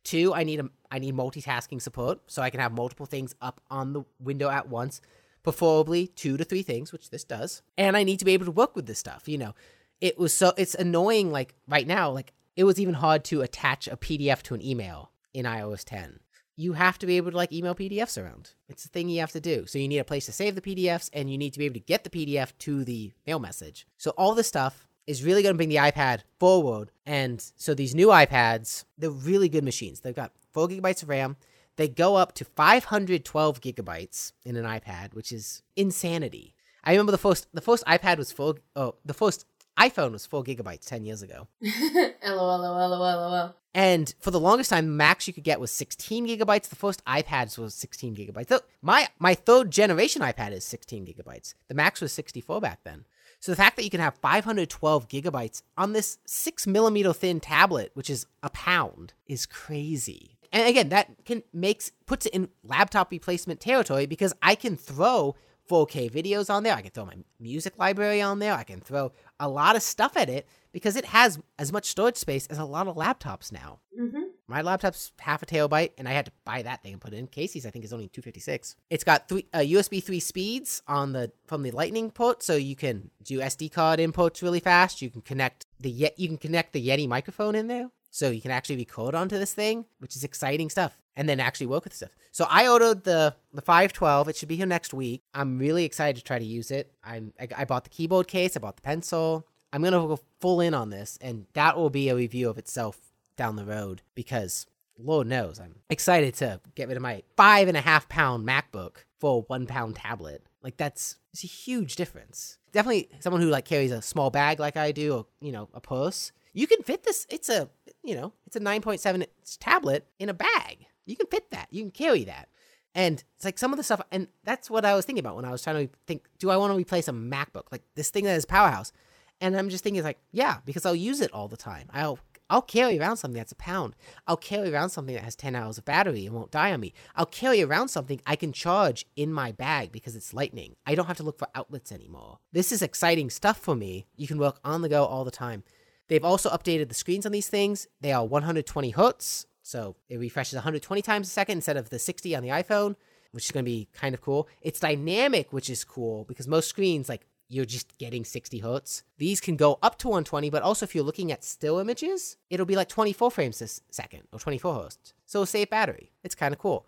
[0.03, 3.61] Two, I need a I need multitasking support so I can have multiple things up
[3.71, 5.01] on the window at once,
[5.41, 7.61] preferably two to three things, which this does.
[7.77, 9.27] And I need to be able to work with this stuff.
[9.27, 9.55] You know,
[10.01, 11.31] it was so it's annoying.
[11.31, 15.11] Like right now, like it was even hard to attach a PDF to an email
[15.33, 16.19] in iOS 10.
[16.57, 18.51] You have to be able to like email PDFs around.
[18.67, 19.65] It's a thing you have to do.
[19.65, 21.75] So you need a place to save the PDFs and you need to be able
[21.75, 23.87] to get the PDF to the mail message.
[23.97, 26.89] So all this stuff is really going to bring the iPad forward.
[27.05, 29.99] And so these new iPads, they're really good machines.
[29.99, 31.35] They've got four gigabytes of RAM.
[31.75, 36.55] They go up to 512 gigabytes in an iPad, which is insanity.
[36.83, 38.55] I remember the first the first iPad was four.
[38.75, 39.45] Oh, the first
[39.77, 41.47] iPhone was four gigabytes ten years ago.
[41.61, 43.55] LOL, LOL, LOL, LOL.
[43.73, 46.67] And for the longest time, max you could get was 16 gigabytes.
[46.67, 48.59] The first iPads was 16 gigabytes.
[48.81, 51.53] My my third generation iPad is 16 gigabytes.
[51.67, 53.05] The max was 64 back then.
[53.41, 57.89] So the fact that you can have 512 gigabytes on this six millimeter thin tablet,
[57.95, 60.37] which is a pound, is crazy.
[60.53, 65.35] and again, that can makes puts it in laptop replacement territory because I can throw
[65.69, 66.75] 4K videos on there.
[66.75, 68.53] I can throw my music library on there.
[68.53, 72.17] I can throw a lot of stuff at it because it has as much storage
[72.17, 73.79] space as a lot of laptops now.
[73.99, 74.23] Mm-hmm.
[74.51, 77.17] My laptop's half a terabyte, and I had to buy that thing and put it
[77.17, 77.27] in.
[77.27, 78.75] Casey's, I think, is only 256.
[78.89, 82.75] It's got three uh, USB 3 speeds on the from the Lightning port, so you
[82.75, 85.01] can do SD card inputs really fast.
[85.01, 88.41] You can connect the Yet you can connect the Yeti microphone in there, so you
[88.41, 90.97] can actually record onto this thing, which is exciting stuff.
[91.15, 92.11] And then actually work with stuff.
[92.31, 94.27] So I ordered the the 512.
[94.27, 95.23] It should be here next week.
[95.33, 96.91] I'm really excited to try to use it.
[97.03, 98.57] I'm I, I bought the keyboard case.
[98.57, 99.47] I bought the pencil.
[99.71, 103.10] I'm gonna go full in on this, and that will be a review of itself
[103.41, 104.67] down the road because
[104.99, 108.97] Lord knows I'm excited to get rid of my five and a half pound MacBook
[109.19, 110.45] for a one pound tablet.
[110.61, 112.59] Like that's it's a huge difference.
[112.71, 115.81] Definitely someone who like carries a small bag like I do, or you know, a
[115.81, 116.31] purse.
[116.53, 117.25] You can fit this.
[117.31, 117.67] It's a
[118.03, 119.27] you know, it's a 9.7 inch
[119.59, 120.85] tablet in a bag.
[121.07, 121.67] You can fit that.
[121.71, 122.47] You can carry that.
[122.93, 125.45] And it's like some of the stuff, and that's what I was thinking about when
[125.45, 127.71] I was trying to think, do I want to replace a MacBook?
[127.71, 128.91] Like this thing that is powerhouse.
[129.39, 131.87] And I'm just thinking like, yeah, because I'll use it all the time.
[131.91, 132.19] I'll
[132.51, 133.95] I'll carry around something that's a pound.
[134.27, 136.93] I'll carry around something that has 10 hours of battery and won't die on me.
[137.15, 140.75] I'll carry around something I can charge in my bag because it's lightning.
[140.85, 142.39] I don't have to look for outlets anymore.
[142.51, 144.05] This is exciting stuff for me.
[144.17, 145.63] You can work on the go all the time.
[146.09, 147.87] They've also updated the screens on these things.
[148.01, 152.35] They are 120 hertz, so it refreshes 120 times a second instead of the 60
[152.35, 152.97] on the iPhone,
[153.31, 154.49] which is going to be kind of cool.
[154.61, 159.03] It's dynamic, which is cool because most screens, like you're just getting 60 hertz.
[159.17, 162.65] These can go up to 120, but also if you're looking at still images, it'll
[162.65, 165.13] be like 24 frames a second or 24 hertz.
[165.25, 166.11] So save battery.
[166.23, 166.85] It's kind of cool.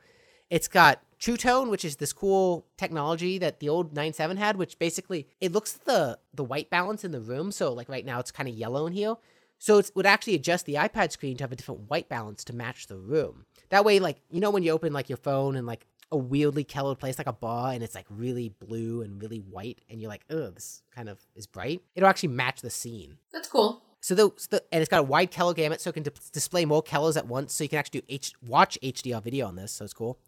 [0.49, 4.79] It's got True Tone, which is this cool technology that the old 9.7 had, which
[4.79, 7.51] basically it looks at the the white balance in the room.
[7.51, 9.15] So like right now it's kind of yellow in here.
[9.57, 12.53] So it would actually adjust the iPad screen to have a different white balance to
[12.53, 13.45] match the room.
[13.69, 16.63] That way, like you know when you open like your phone and like a weirdly
[16.63, 20.09] colored place like a bar and it's like really blue and really white and you're
[20.09, 21.81] like, oh, this kind of is bright.
[21.95, 23.17] It'll actually match the scene.
[23.33, 23.81] That's cool.
[23.99, 26.65] So the, the and it's got a wide color gamut, so it can di- display
[26.65, 27.53] more colors at once.
[27.53, 29.71] So you can actually do H- watch HDR video on this.
[29.71, 30.19] So it's cool.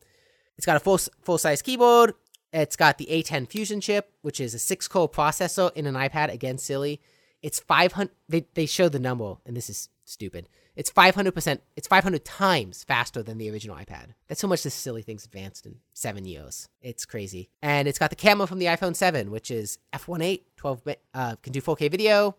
[0.58, 2.13] It's got a full full size keyboard.
[2.54, 6.32] It's got the A10 Fusion chip, which is a six core processor in an iPad.
[6.32, 7.02] Again, silly.
[7.41, 8.12] It's 500.
[8.30, 10.48] They they show the number, and this is stupid.
[10.76, 14.10] It's 500%, it's 500 times faster than the original iPad.
[14.28, 16.68] That's how much this silly thing's advanced in seven years.
[16.82, 17.50] It's crazy.
[17.62, 21.36] And it's got the camera from the iPhone 7, which is f1.8, 12 bit, uh,
[21.42, 22.36] can do 4K video,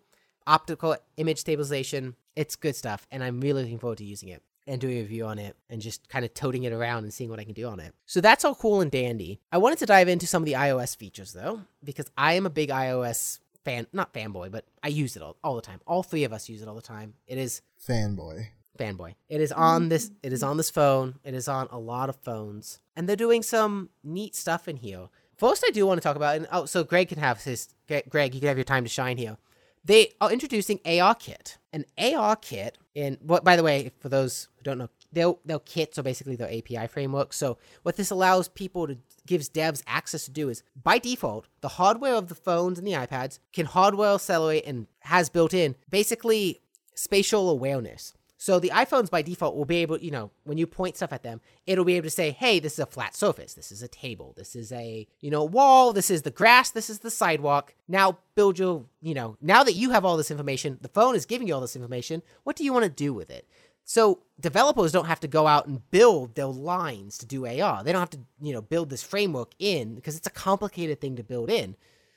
[0.46, 2.14] optical image stabilization.
[2.35, 3.07] It's good stuff.
[3.11, 5.81] And I'm really looking forward to using it and doing a review on it and
[5.81, 7.94] just kind of toting it around and seeing what I can do on it.
[8.05, 9.40] So that's all cool and dandy.
[9.53, 12.51] I wanted to dive into some of the iOS features though, because I am a
[12.51, 15.81] big iOS fan, not fanboy, but I use it all, all the time.
[15.87, 17.14] All three of us use it all the time.
[17.26, 18.46] It is Fanboy.
[18.79, 19.16] fanboy.
[19.29, 20.11] It is on this.
[20.22, 21.16] It is on this phone.
[21.24, 25.09] It is on a lot of phones, and they're doing some neat stuff in here.
[25.37, 27.68] First, I do want to talk about, and oh, so Greg can have his.
[28.09, 29.37] Greg, you can have your time to shine here.
[29.85, 32.79] They are introducing AR Kit, an AR kit.
[32.94, 36.37] In what, by the way, for those who don't know, they'll they'll kit so basically
[36.37, 37.33] their API framework.
[37.33, 41.68] So what this allows people to gives devs access to do is by default, the
[41.68, 46.61] hardware of the phones and the iPads can hardware accelerate and has built in basically
[46.94, 48.12] spatial awareness.
[48.38, 51.22] So the iPhones by default will be able, you know, when you point stuff at
[51.22, 53.55] them, it'll be able to say, "Hey, this is a flat surface.
[53.55, 54.35] This is a table.
[54.37, 55.94] This is a, you know, wall.
[55.94, 56.70] This is the grass.
[56.70, 60.31] This is the sidewalk." Now build your, you know, now that you have all this
[60.31, 62.22] information, the phone is giving you all this information.
[62.44, 63.48] What do you want to do with it?
[63.88, 67.85] So developers don't have to go out and build their lines to do AR.
[67.85, 71.14] They don't have to, you know, build this framework in because it's a complicated thing
[71.16, 71.77] to build in.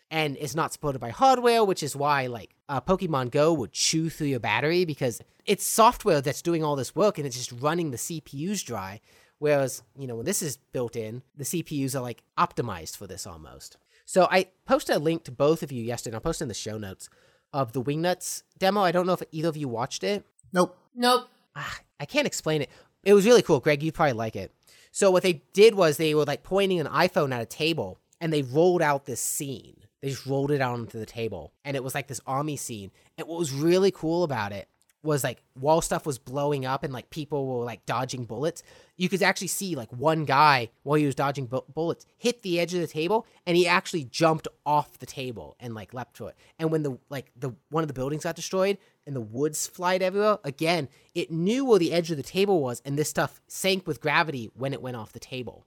[0.10, 4.10] And it's not supported by hardware, which is why like uh, Pokemon Go would chew
[4.10, 7.92] through your battery because it's software that's doing all this work and it's just running
[7.92, 9.00] the CPUs dry.
[9.38, 13.28] Whereas, you know, when this is built in, the CPUs are like optimized for this
[13.28, 13.78] almost.
[14.06, 16.16] So I posted a link to both of you yesterday.
[16.16, 17.10] I'll post in the show notes
[17.54, 18.82] of the Wingnuts demo.
[18.82, 20.78] I don't know if either of you watched it Nope.
[20.96, 21.30] Nope.
[21.56, 22.70] Ah, I can't explain it.
[23.04, 23.82] It was really cool, Greg.
[23.84, 24.54] You'd probably like it.
[24.92, 28.34] So what they did was they were like pointing an iPhone at a table, and
[28.34, 29.78] they rolled out this scene.
[30.02, 32.92] They just rolled it out onto the table, and it was like this army scene.
[33.18, 34.68] And what was really cool about it
[35.02, 38.64] was like while stuff was blowing up and like people were like dodging bullets,
[38.98, 42.60] you could actually see like one guy while he was dodging bu- bullets hit the
[42.60, 46.28] edge of the table, and he actually jumped off the table and like leapt to
[46.28, 46.36] it.
[46.58, 48.78] And when the like the one of the buildings got destroyed
[49.10, 52.82] and the woods flied everywhere, again it knew where the edge of the table was,
[52.86, 55.66] and this stuff sank with gravity when it went off the table.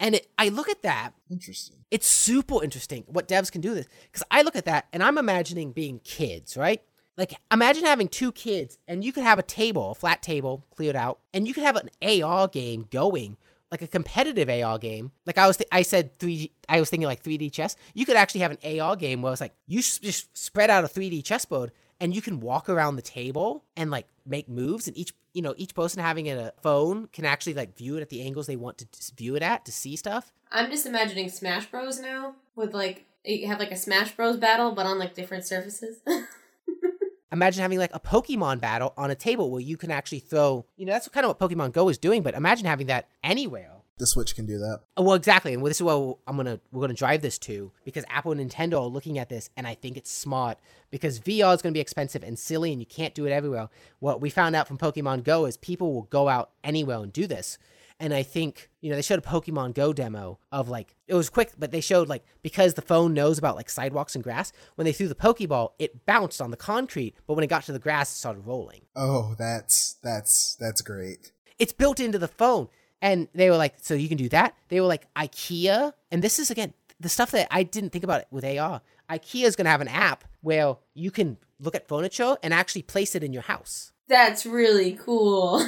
[0.00, 1.76] And it, I look at that Interesting.
[1.90, 5.18] it's super interesting what devs can do this because I look at that and I'm
[5.18, 6.82] imagining being kids, right?
[7.18, 10.96] like imagine having two kids and you could have a table, a flat table cleared
[10.96, 13.36] out, and you could have an AR game going,
[13.72, 15.10] like a competitive AR game.
[15.26, 16.52] Like I was, th- I said three.
[16.68, 17.74] I was thinking like 3D chess.
[17.92, 20.86] You could actually have an AR game where it's like you just spread out a
[20.86, 25.12] 3D chessboard and you can walk around the table and like make moves and each
[25.32, 28.46] you know each person having a phone can actually like view it at the angles
[28.46, 32.34] they want to view it at to see stuff I'm just imagining Smash Bros now
[32.56, 35.98] with like you have like a Smash Bros battle, but on like different surfaces.
[37.32, 40.86] imagine having like a pokemon battle on a table where you can actually throw you
[40.86, 44.06] know that's kind of what pokemon go is doing but imagine having that anywhere The
[44.06, 44.80] Switch can do that.
[44.96, 48.32] Well, exactly, and this is what I'm gonna we're gonna drive this to because Apple
[48.32, 50.58] and Nintendo are looking at this, and I think it's smart
[50.90, 53.68] because VR is gonna be expensive and silly, and you can't do it everywhere.
[53.98, 57.26] What we found out from Pokemon Go is people will go out anywhere and do
[57.26, 57.58] this,
[57.98, 61.28] and I think you know they showed a Pokemon Go demo of like it was
[61.28, 64.84] quick, but they showed like because the phone knows about like sidewalks and grass, when
[64.84, 67.78] they threw the Pokeball, it bounced on the concrete, but when it got to the
[67.80, 71.32] grass, it started rolling Oh, that's that's that's great.
[71.58, 72.68] it's built into the phone.
[73.00, 74.54] And they were like, so you can do that?
[74.68, 75.92] They were like, IKEA.
[76.10, 78.80] And this is, again, the stuff that I didn't think about with AR.
[79.08, 82.82] IKEA is going to have an app where you can look at furniture and actually
[82.82, 83.92] place it in your house.
[84.08, 85.64] That's really cool.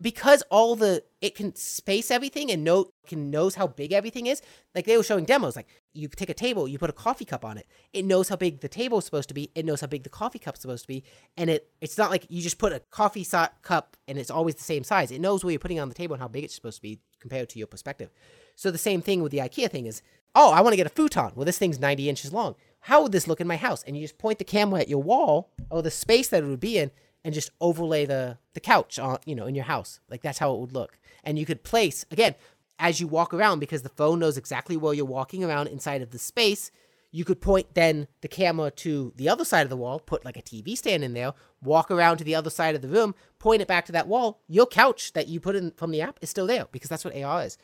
[0.00, 4.42] Because all the, it can space everything and know, can knows how big everything is.
[4.74, 7.44] Like they were showing demos, like you take a table, you put a coffee cup
[7.44, 7.66] on it.
[7.92, 9.50] It knows how big the table is supposed to be.
[9.54, 11.04] It knows how big the coffee cup's supposed to be.
[11.36, 14.54] And it, it's not like you just put a coffee so- cup and it's always
[14.54, 15.10] the same size.
[15.10, 17.00] It knows where you're putting on the table and how big it's supposed to be
[17.20, 18.10] compared to your perspective.
[18.56, 20.02] So the same thing with the IKEA thing is,
[20.34, 21.32] oh, I want to get a futon.
[21.34, 22.54] Well, this thing's 90 inches long.
[22.80, 23.84] How would this look in my house?
[23.86, 26.60] And you just point the camera at your wall or the space that it would
[26.60, 26.90] be in
[27.24, 30.00] and just overlay the, the couch on, you know, in your house.
[30.10, 30.98] Like that's how it would look.
[31.22, 32.34] And you could place, again,
[32.82, 36.10] as you walk around, because the phone knows exactly where you're walking around inside of
[36.10, 36.72] the space,
[37.12, 40.36] you could point then the camera to the other side of the wall, put like
[40.36, 43.62] a TV stand in there, walk around to the other side of the room, point
[43.62, 44.40] it back to that wall.
[44.48, 47.16] Your couch that you put in from the app is still there because that's what
[47.16, 47.56] AR is.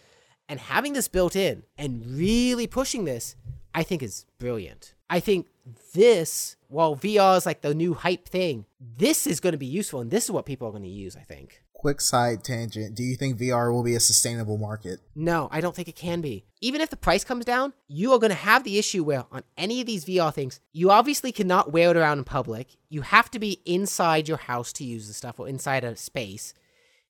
[0.48, 3.34] And having this built in and really pushing this,
[3.74, 4.94] I think is brilliant.
[5.10, 5.48] I think
[5.94, 10.00] this, while VR is like the new hype thing, this is going to be useful
[10.00, 11.62] and this is what people are going to use, I think.
[11.78, 12.96] Quick side tangent.
[12.96, 14.98] Do you think VR will be a sustainable market?
[15.14, 16.44] No, I don't think it can be.
[16.60, 19.44] Even if the price comes down, you are going to have the issue where on
[19.56, 22.76] any of these VR things, you obviously cannot wear it around in public.
[22.88, 26.52] You have to be inside your house to use the stuff or inside a space.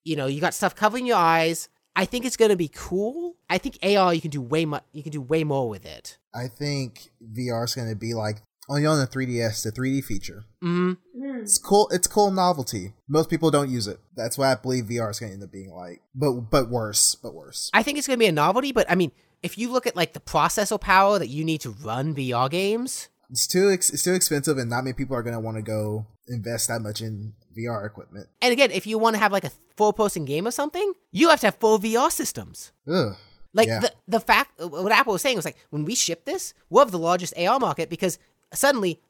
[0.05, 1.71] You know, you got stuff covering your eyes.
[1.97, 3.37] I think it's going to be cool.
[3.49, 6.19] I think AR you can do way much you can do way more with it.
[6.35, 10.45] I think VR is going to be like only on the 3DS, the 3D feature.
[10.63, 10.97] Mhm.
[11.17, 11.37] Hmm.
[11.41, 11.89] It's cool.
[11.91, 12.95] It's cool novelty.
[13.09, 13.99] Most people don't use it.
[14.17, 16.03] That's what I believe VR is going to end up being like.
[16.15, 17.15] But but worse.
[17.15, 17.71] But worse.
[17.73, 19.97] I think it's going to be a novelty, but I mean, if you look at
[19.97, 24.03] like the processor power that you need to run VR games, It's too ex- it's
[24.05, 27.01] too expensive, and not many people are going to want to go invest that much
[27.01, 28.29] in VR equipment.
[28.43, 31.29] and again, if you want to have like a full person game or something, you
[31.31, 32.73] have to have full VR systems.
[32.91, 33.15] Ugh.
[33.55, 33.81] Like Yeah.
[33.81, 36.91] the the fact what Apple was saying was like when we ship this, we'll have
[36.93, 38.19] the largest AR market because
[38.53, 39.01] suddenly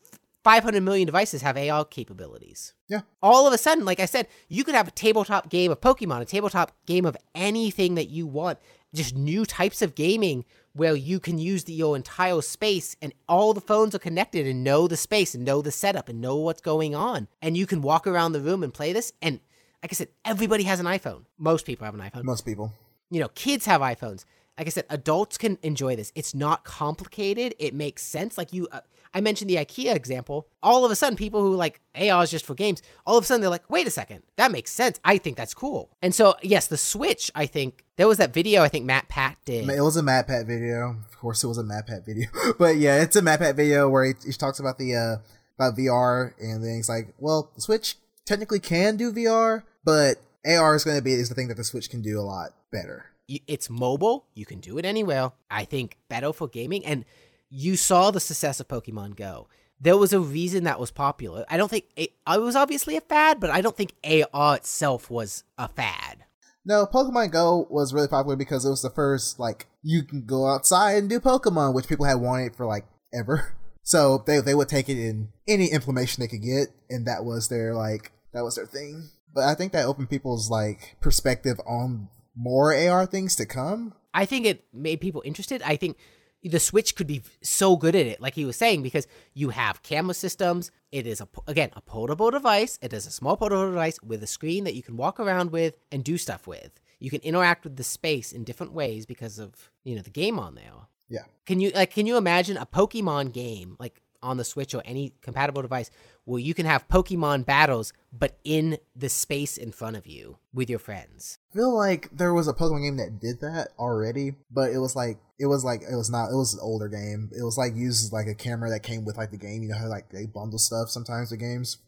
[0.45, 2.75] 500 million devices have AR capabilities.
[2.89, 3.01] Yeah.
[3.23, 6.21] All of a sudden, like I said, you could have a tabletop game of Pokemon,
[6.23, 8.59] a tabletop game of anything that you want,
[8.95, 13.53] just new types of gaming where you can use the, your entire space and all
[13.53, 16.61] the phones are connected and know the space and know the setup and know what's
[16.61, 17.27] going on.
[17.43, 19.13] And you can walk around the room and play this.
[19.21, 19.41] And
[19.83, 21.25] like I said, everybody has an iPhone.
[21.37, 22.73] Most people have an iPhone Most people.
[23.11, 24.25] you know, kids have iPhones.
[24.57, 26.11] Like I said, adults can enjoy this.
[26.15, 27.55] It's not complicated.
[27.59, 28.37] It makes sense.
[28.39, 28.81] Like you, uh,
[29.15, 30.49] I mentioned the IKEA example.
[30.63, 33.27] All of a sudden, people who like AR is just for games, all of a
[33.27, 35.01] sudden they're like, wait a second, that makes sense.
[35.05, 35.91] I think that's cool.
[36.03, 39.69] And so, yes, the Switch, I think, there was that video I think MatPat did.
[39.69, 40.97] It was a MatPat video.
[41.09, 42.29] Of course, it was a MatPat video.
[42.59, 45.17] but yeah, it's a MatPat video where he, he talks about the uh,
[45.59, 50.75] about VR and then he's like, well, the Switch technically can do VR, but AR
[50.75, 53.07] is going to be is the thing that the Switch can do a lot better.
[53.27, 54.25] It's mobile.
[54.35, 55.33] You can do it anywhere.
[55.51, 56.87] I think better for gaming.
[56.87, 57.05] And
[57.51, 59.49] you saw the success of Pokemon Go.
[59.81, 61.45] There was a reason that was popular.
[61.49, 65.11] I don't think it, it was obviously a fad, but I don't think AR itself
[65.11, 66.25] was a fad.
[66.65, 70.47] No, Pokemon Go was really popular because it was the first like you can go
[70.47, 73.55] outside and do Pokemon, which people had wanted for like ever.
[73.89, 77.49] So they they would take it in any information they could get, and that was
[77.49, 79.09] their like that was their thing.
[79.35, 83.95] But I think that opened people's like perspective on more AR things to come.
[84.13, 85.63] I think it made people interested.
[85.63, 85.97] I think
[86.43, 89.83] the Switch could be so good at it, like he was saying, because you have
[89.83, 90.71] camera systems.
[90.93, 92.79] It is a again a portable device.
[92.81, 95.77] It is a small portable device with a screen that you can walk around with
[95.93, 96.81] and do stuff with.
[96.99, 100.39] You can interact with the space in different ways because of you know the game
[100.39, 100.73] on there.
[101.09, 101.25] Yeah.
[101.47, 105.15] Can you like can you imagine a Pokemon game like on the Switch or any
[105.23, 105.91] compatible device
[106.25, 110.69] where you can have Pokemon battles, but in the space in front of you with
[110.69, 111.39] your friends.
[111.53, 114.95] I feel like there was a Pokemon game that did that already, but it was
[114.95, 117.31] like it was like it was not it was an older game.
[117.33, 119.63] It was like uses like a camera that came with like the game.
[119.63, 121.79] You know how like they bundle stuff sometimes with games.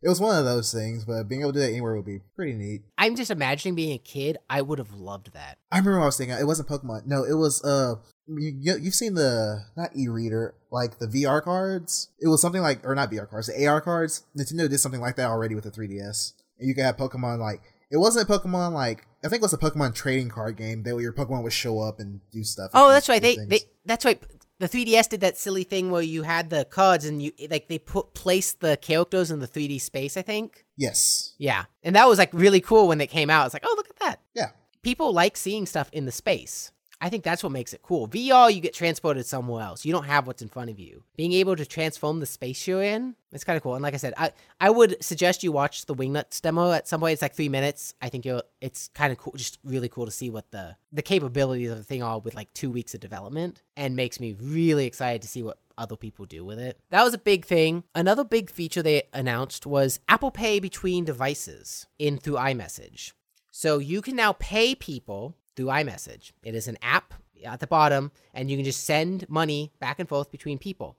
[0.00, 2.20] It was one of those things, but being able to do that anywhere would be
[2.36, 2.82] pretty neat.
[2.96, 4.38] I'm just imagining being a kid.
[4.48, 5.58] I would have loved that.
[5.72, 6.36] I remember what I was thinking.
[6.38, 7.06] It wasn't Pokemon.
[7.06, 7.96] No, it was uh
[8.28, 12.08] you, you- you've seen the not e-reader like the VR cards.
[12.20, 14.24] It was something like or not VR cards, the AR cards.
[14.36, 16.34] Nintendo did something like that already with the 3DS.
[16.58, 19.58] And you could have Pokemon like it wasn't Pokemon like I think it was a
[19.58, 22.70] Pokemon trading card game that your Pokemon would show up and do stuff.
[22.74, 23.20] Oh, that's right.
[23.22, 23.48] They, things.
[23.48, 24.22] they that's right.
[24.60, 27.78] The 3DS did that silly thing where you had the cards and you like they
[27.78, 30.16] put placed the characters in the 3D space.
[30.16, 30.64] I think.
[30.76, 33.46] yes, Yeah, and that was like really cool when it came out.
[33.46, 34.20] It's like, oh, look at that.
[34.34, 34.50] yeah.
[34.82, 36.72] People like seeing stuff in the space.
[37.00, 38.08] I think that's what makes it cool.
[38.08, 39.84] VR, you get transported somewhere else.
[39.84, 41.04] You don't have what's in front of you.
[41.16, 43.74] Being able to transform the space you're in, it's kind of cool.
[43.74, 47.00] And like I said, I, I would suggest you watch the Wingnuts demo at some
[47.00, 47.12] point.
[47.12, 47.94] It's like three minutes.
[48.02, 51.02] I think you'll, it's kind of cool, just really cool to see what the the
[51.02, 54.86] capabilities of the thing are with like two weeks of development, and makes me really
[54.86, 56.78] excited to see what other people do with it.
[56.90, 57.84] That was a big thing.
[57.94, 63.12] Another big feature they announced was Apple Pay between devices in through iMessage.
[63.50, 66.30] So you can now pay people through iMessage.
[66.44, 70.08] It is an app at the bottom, and you can just send money back and
[70.08, 70.96] forth between people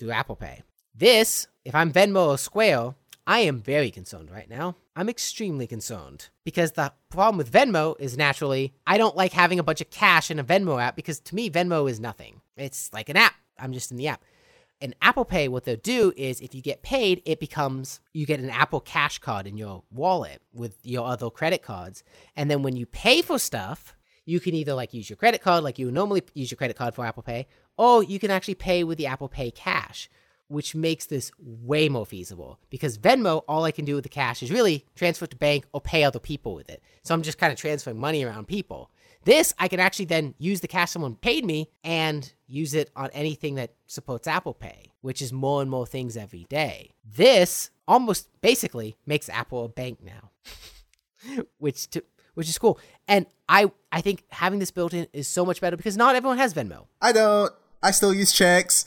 [0.00, 0.64] through Apple Pay.
[0.92, 4.74] This, if I'm Venmo or Square, I am very concerned right now.
[4.96, 9.62] I'm extremely concerned because the problem with Venmo is naturally I don't like having a
[9.62, 12.40] bunch of cash in a Venmo app because to me, Venmo is nothing.
[12.56, 13.34] It's like an app.
[13.60, 14.24] I'm just in the app.
[14.80, 18.40] And Apple Pay, what they'll do is if you get paid, it becomes you get
[18.40, 22.02] an Apple Cash card in your wallet with your other credit cards.
[22.34, 23.94] And then when you pay for stuff,
[24.30, 26.94] you can either like use your credit card, like you normally use your credit card
[26.94, 30.08] for Apple Pay, or you can actually pay with the Apple Pay cash,
[30.46, 32.60] which makes this way more feasible.
[32.70, 35.66] Because Venmo, all I can do with the cash is really transfer it to bank
[35.72, 36.80] or pay other people with it.
[37.02, 38.90] So I'm just kind of transferring money around people.
[39.24, 43.10] This, I can actually then use the cash someone paid me and use it on
[43.12, 46.92] anything that supports Apple Pay, which is more and more things every day.
[47.04, 50.30] This almost basically makes Apple a bank now,
[51.58, 52.02] which to,
[52.40, 52.80] which is cool.
[53.06, 56.38] And I I think having this built in is so much better because not everyone
[56.38, 56.86] has Venmo.
[57.00, 57.52] I don't.
[57.82, 58.84] I still use checks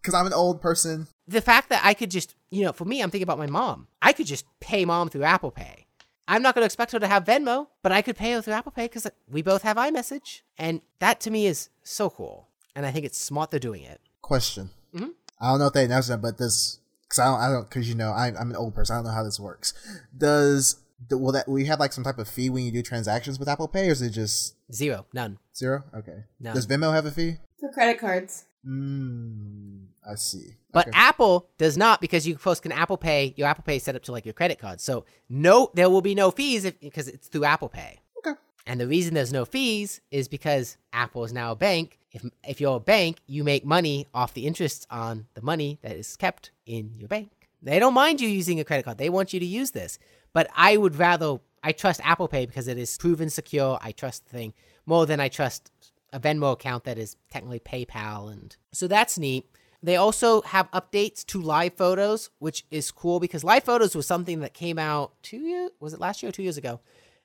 [0.00, 1.08] because I'm an old person.
[1.28, 3.86] The fact that I could just, you know, for me, I'm thinking about my mom.
[4.00, 5.86] I could just pay mom through Apple Pay.
[6.26, 8.54] I'm not going to expect her to have Venmo, but I could pay her through
[8.54, 10.40] Apple Pay because we both have iMessage.
[10.58, 12.48] And that to me is so cool.
[12.74, 14.00] And I think it's smart they're doing it.
[14.22, 14.70] Question.
[14.94, 15.10] Mhm.
[15.40, 17.40] I don't know if they announced that, but this because I don't.
[17.40, 18.94] I don't because you know I, I'm an old person.
[18.94, 19.74] I don't know how this works.
[20.16, 22.82] Does do- will that will you have like some type of fee when you do
[22.82, 25.38] transactions with Apple Pay, or is it just Zero, none.
[25.54, 25.82] zero?
[25.94, 26.24] Okay.
[26.40, 26.54] None.
[26.54, 27.36] Does Venmo have a fee?
[27.60, 28.44] For credit cards.
[28.66, 30.56] Mm, I see.
[30.72, 30.96] But Okay.
[30.98, 33.34] Apple does not because you post can Apple Pay.
[33.36, 36.00] Your Apple Pay is set up to like your credit card, so no, there will
[36.02, 38.00] be no fees if, because it's through Apple Pay.
[38.18, 38.38] Okay.
[38.66, 41.98] And the reason there's no fees is because Apple is now a bank.
[42.12, 45.96] If if you're a bank, you make money off the interest on the money that
[45.96, 47.30] is kept in your bank.
[47.62, 48.98] They don't mind you using a credit card.
[48.98, 49.98] They want you to use this.
[50.32, 53.78] But I would rather I trust Apple Pay because it is proven secure.
[53.80, 54.54] I trust the thing
[54.86, 55.70] more than I trust
[56.12, 59.46] a Venmo account that is technically PayPal and so that's neat.
[59.84, 64.40] They also have updates to live photos, which is cool because live photos was something
[64.40, 66.80] that came out two years was it last year or two years ago?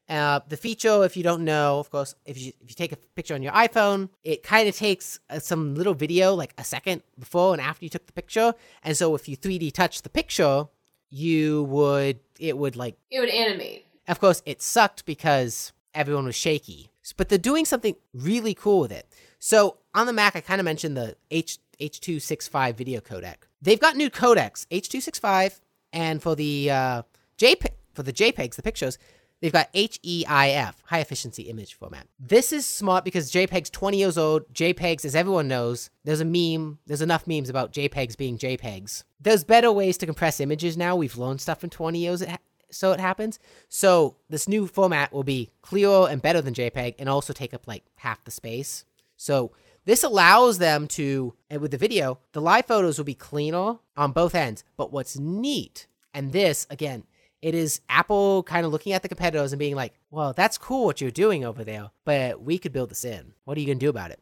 [0.10, 2.96] Uh, the feature, if you don't know, of course, if you if you take a
[2.96, 7.04] picture on your iPhone, it kind of takes uh, some little video, like a second
[7.20, 8.54] before and after you took the picture,
[8.84, 10.68] and so if you 3D touch the picture,
[11.10, 13.86] you would it would like It would animate.
[14.08, 16.90] of course, it sucked because everyone was shaky.
[17.16, 19.08] But they're doing something really cool with it.
[19.40, 23.36] So on the Mac, I kind of mentioned the H H265 video codec.
[23.62, 25.60] They've got new codecs, H265,
[25.94, 27.02] and for the uh,
[27.38, 28.98] JPEG, for the JPEGs, the pictures,
[29.42, 32.08] they've got HEIF, high efficiency image format.
[32.20, 34.52] This is smart because JPEG's 20 years old.
[34.54, 39.04] JPEGs, as everyone knows, there's a meme, there's enough memes about JPEGs being JPEGs.
[39.20, 40.96] There's better ways to compress images now.
[40.96, 42.24] We've learned stuff in 20 years
[42.70, 43.40] so it happens.
[43.70, 47.68] So this new format will be clearer and better than JPEG and also take up
[47.68, 48.86] like half the space.
[49.16, 49.52] So
[49.86, 54.12] this allows them to, and with the video, the live photos will be cleaner on
[54.12, 54.64] both ends.
[54.76, 57.04] But what's neat, and this again,
[57.42, 60.86] it is Apple kind of looking at the competitors and being like, well, that's cool
[60.86, 63.34] what you're doing over there, but we could build this in.
[63.46, 64.20] What are you gonna do about it?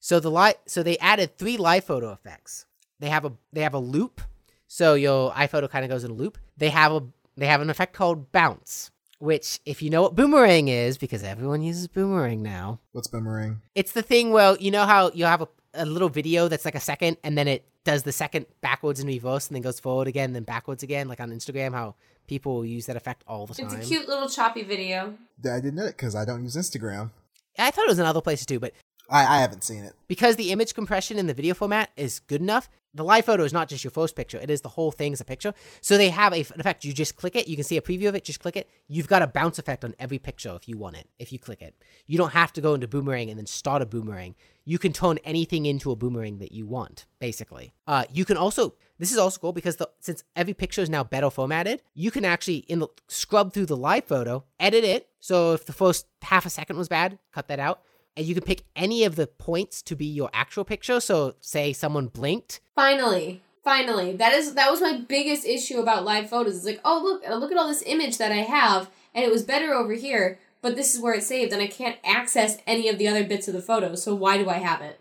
[0.00, 2.66] So the light, so they added three live photo effects.
[2.98, 4.20] They have a they have a loop,
[4.66, 6.38] so your iPhoto kind of goes in a loop.
[6.56, 7.02] They have a
[7.36, 11.62] they have an effect called bounce, which if you know what boomerang is, because everyone
[11.62, 13.60] uses boomerang now, What's boomerang?
[13.74, 16.74] it's the thing where you know how you have a a little video that's like
[16.74, 20.08] a second and then it does the second backwards and reverse and then goes forward
[20.08, 21.94] again, then backwards again, like on Instagram, how
[22.26, 23.66] people use that effect all the time.
[23.66, 25.14] It's a cute little choppy video.
[25.40, 27.10] I didn't know it because I don't use Instagram.
[27.58, 28.72] I thought it was in other places too, but
[29.08, 29.94] I, I haven't seen it.
[30.08, 33.52] because the image compression in the video format is good enough, the live photo is
[33.52, 35.52] not just your first picture; it is the whole thing as a picture.
[35.80, 36.84] So they have a, an effect.
[36.84, 38.24] You just click it, you can see a preview of it.
[38.24, 38.68] Just click it.
[38.88, 41.08] You've got a bounce effect on every picture if you want it.
[41.18, 41.74] If you click it,
[42.06, 44.34] you don't have to go into boomerang and then start a boomerang.
[44.64, 47.06] You can turn anything into a boomerang that you want.
[47.18, 48.74] Basically, uh, you can also.
[48.98, 52.24] This is also cool because the, since every picture is now better formatted, you can
[52.24, 55.08] actually in the scrub through the live photo, edit it.
[55.20, 57.82] So if the first half a second was bad, cut that out
[58.16, 61.00] and you can pick any of the points to be your actual picture.
[61.00, 62.60] So, say someone blinked.
[62.74, 66.56] Finally, finally, that is that was my biggest issue about live photos.
[66.56, 69.42] It's like, oh look, look at all this image that I have, and it was
[69.42, 72.98] better over here, but this is where it's saved, and I can't access any of
[72.98, 73.94] the other bits of the photo.
[73.94, 75.00] So why do I have it?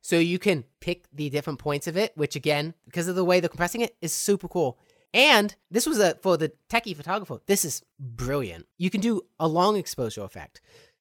[0.00, 3.40] So you can pick the different points of it, which again, because of the way
[3.40, 4.78] they're compressing it, is super cool.
[5.12, 7.38] And this was a for the techie photographer.
[7.46, 8.66] This is brilliant.
[8.76, 10.60] You can do a long exposure effect.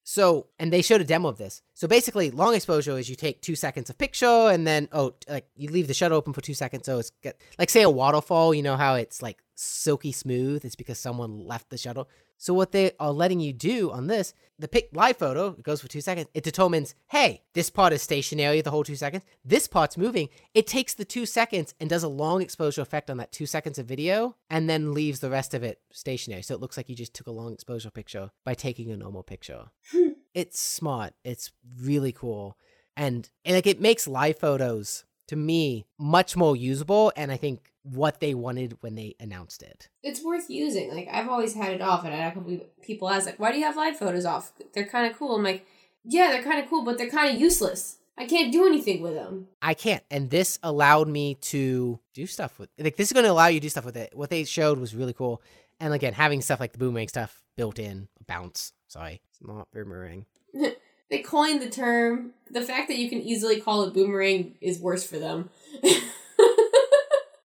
[0.09, 1.61] So, and they showed a demo of this.
[1.73, 5.47] So basically, long exposure is you take two seconds of picture and then, oh, like
[5.57, 6.85] you leave the shutter open for two seconds.
[6.85, 10.63] So it's get, like, say a waterfall, you know how it's like silky smooth?
[10.63, 12.05] It's because someone left the shutter.
[12.38, 15.81] So what they are letting you do on this, the pic live photo, it goes
[15.81, 16.27] for two seconds.
[16.33, 19.23] It determines, hey, this part is stationary the whole two seconds.
[19.45, 20.29] This part's moving.
[20.53, 23.77] It takes the two seconds and does a long exposure effect on that two seconds
[23.77, 26.41] of video, and then leaves the rest of it stationary.
[26.41, 29.23] So it looks like you just took a long exposure picture by taking a normal
[29.23, 29.65] picture.
[30.33, 31.13] it's smart.
[31.23, 32.57] It's really cool,
[32.95, 37.11] and and like it makes live photos to me much more usable.
[37.15, 39.89] And I think what they wanted when they announced it.
[40.03, 40.93] It's worth using.
[40.93, 43.65] Like I've always had it off, and I couple people ask, like, "Why do you
[43.65, 44.51] have live photos off?
[44.73, 45.65] They're kind of cool." I'm like,
[46.03, 47.97] "Yeah, they're kind of cool, but they're kind of useless.
[48.17, 52.59] I can't do anything with them." I can't, and this allowed me to do stuff
[52.59, 52.69] with.
[52.77, 54.15] Like this is going to allow you to do stuff with it.
[54.15, 55.41] What they showed was really cool,
[55.79, 58.73] and again, having stuff like the boomerang stuff built in, bounce.
[58.88, 60.25] Sorry, it's not boomerang.
[61.09, 62.31] they coined the term.
[62.49, 65.49] The fact that you can easily call it boomerang is worse for them.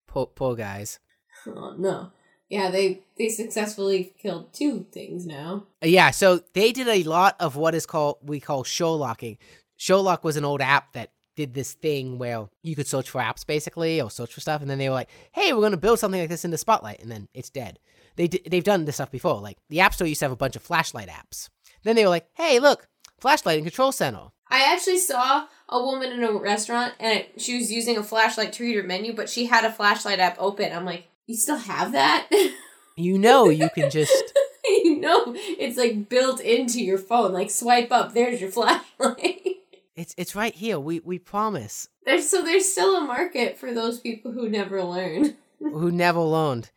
[0.10, 1.00] poor, poor guys.
[1.48, 2.12] Oh, no.
[2.50, 5.68] Yeah, they they successfully killed two things now.
[5.84, 9.38] Uh, Yeah, so they did a lot of what is called we call Sherlocking.
[9.78, 13.22] Show lock was an old app that did this thing where you could search for
[13.22, 15.78] apps basically or search for stuff, and then they were like, "Hey, we're going to
[15.78, 17.78] build something like this into Spotlight," and then it's dead.
[18.16, 19.40] They d- they've done this stuff before.
[19.40, 21.50] Like the App Store used to have a bunch of flashlight apps.
[21.84, 22.88] Then they were like, "Hey, look,
[23.20, 27.72] flashlight and control center." I actually saw a woman in a restaurant and she was
[27.72, 30.72] using a flashlight to read her menu, but she had a flashlight app open.
[30.74, 32.28] I'm like, you still have that?
[32.96, 34.12] You know, you can just
[34.68, 37.32] you know, it's like built into your phone.
[37.32, 39.56] Like swipe up, there's your flashlight.
[39.96, 40.78] it's it's right here.
[40.78, 41.88] We we promise.
[42.06, 45.38] there's so there's still a market for those people who never learned.
[45.60, 46.72] who never learned.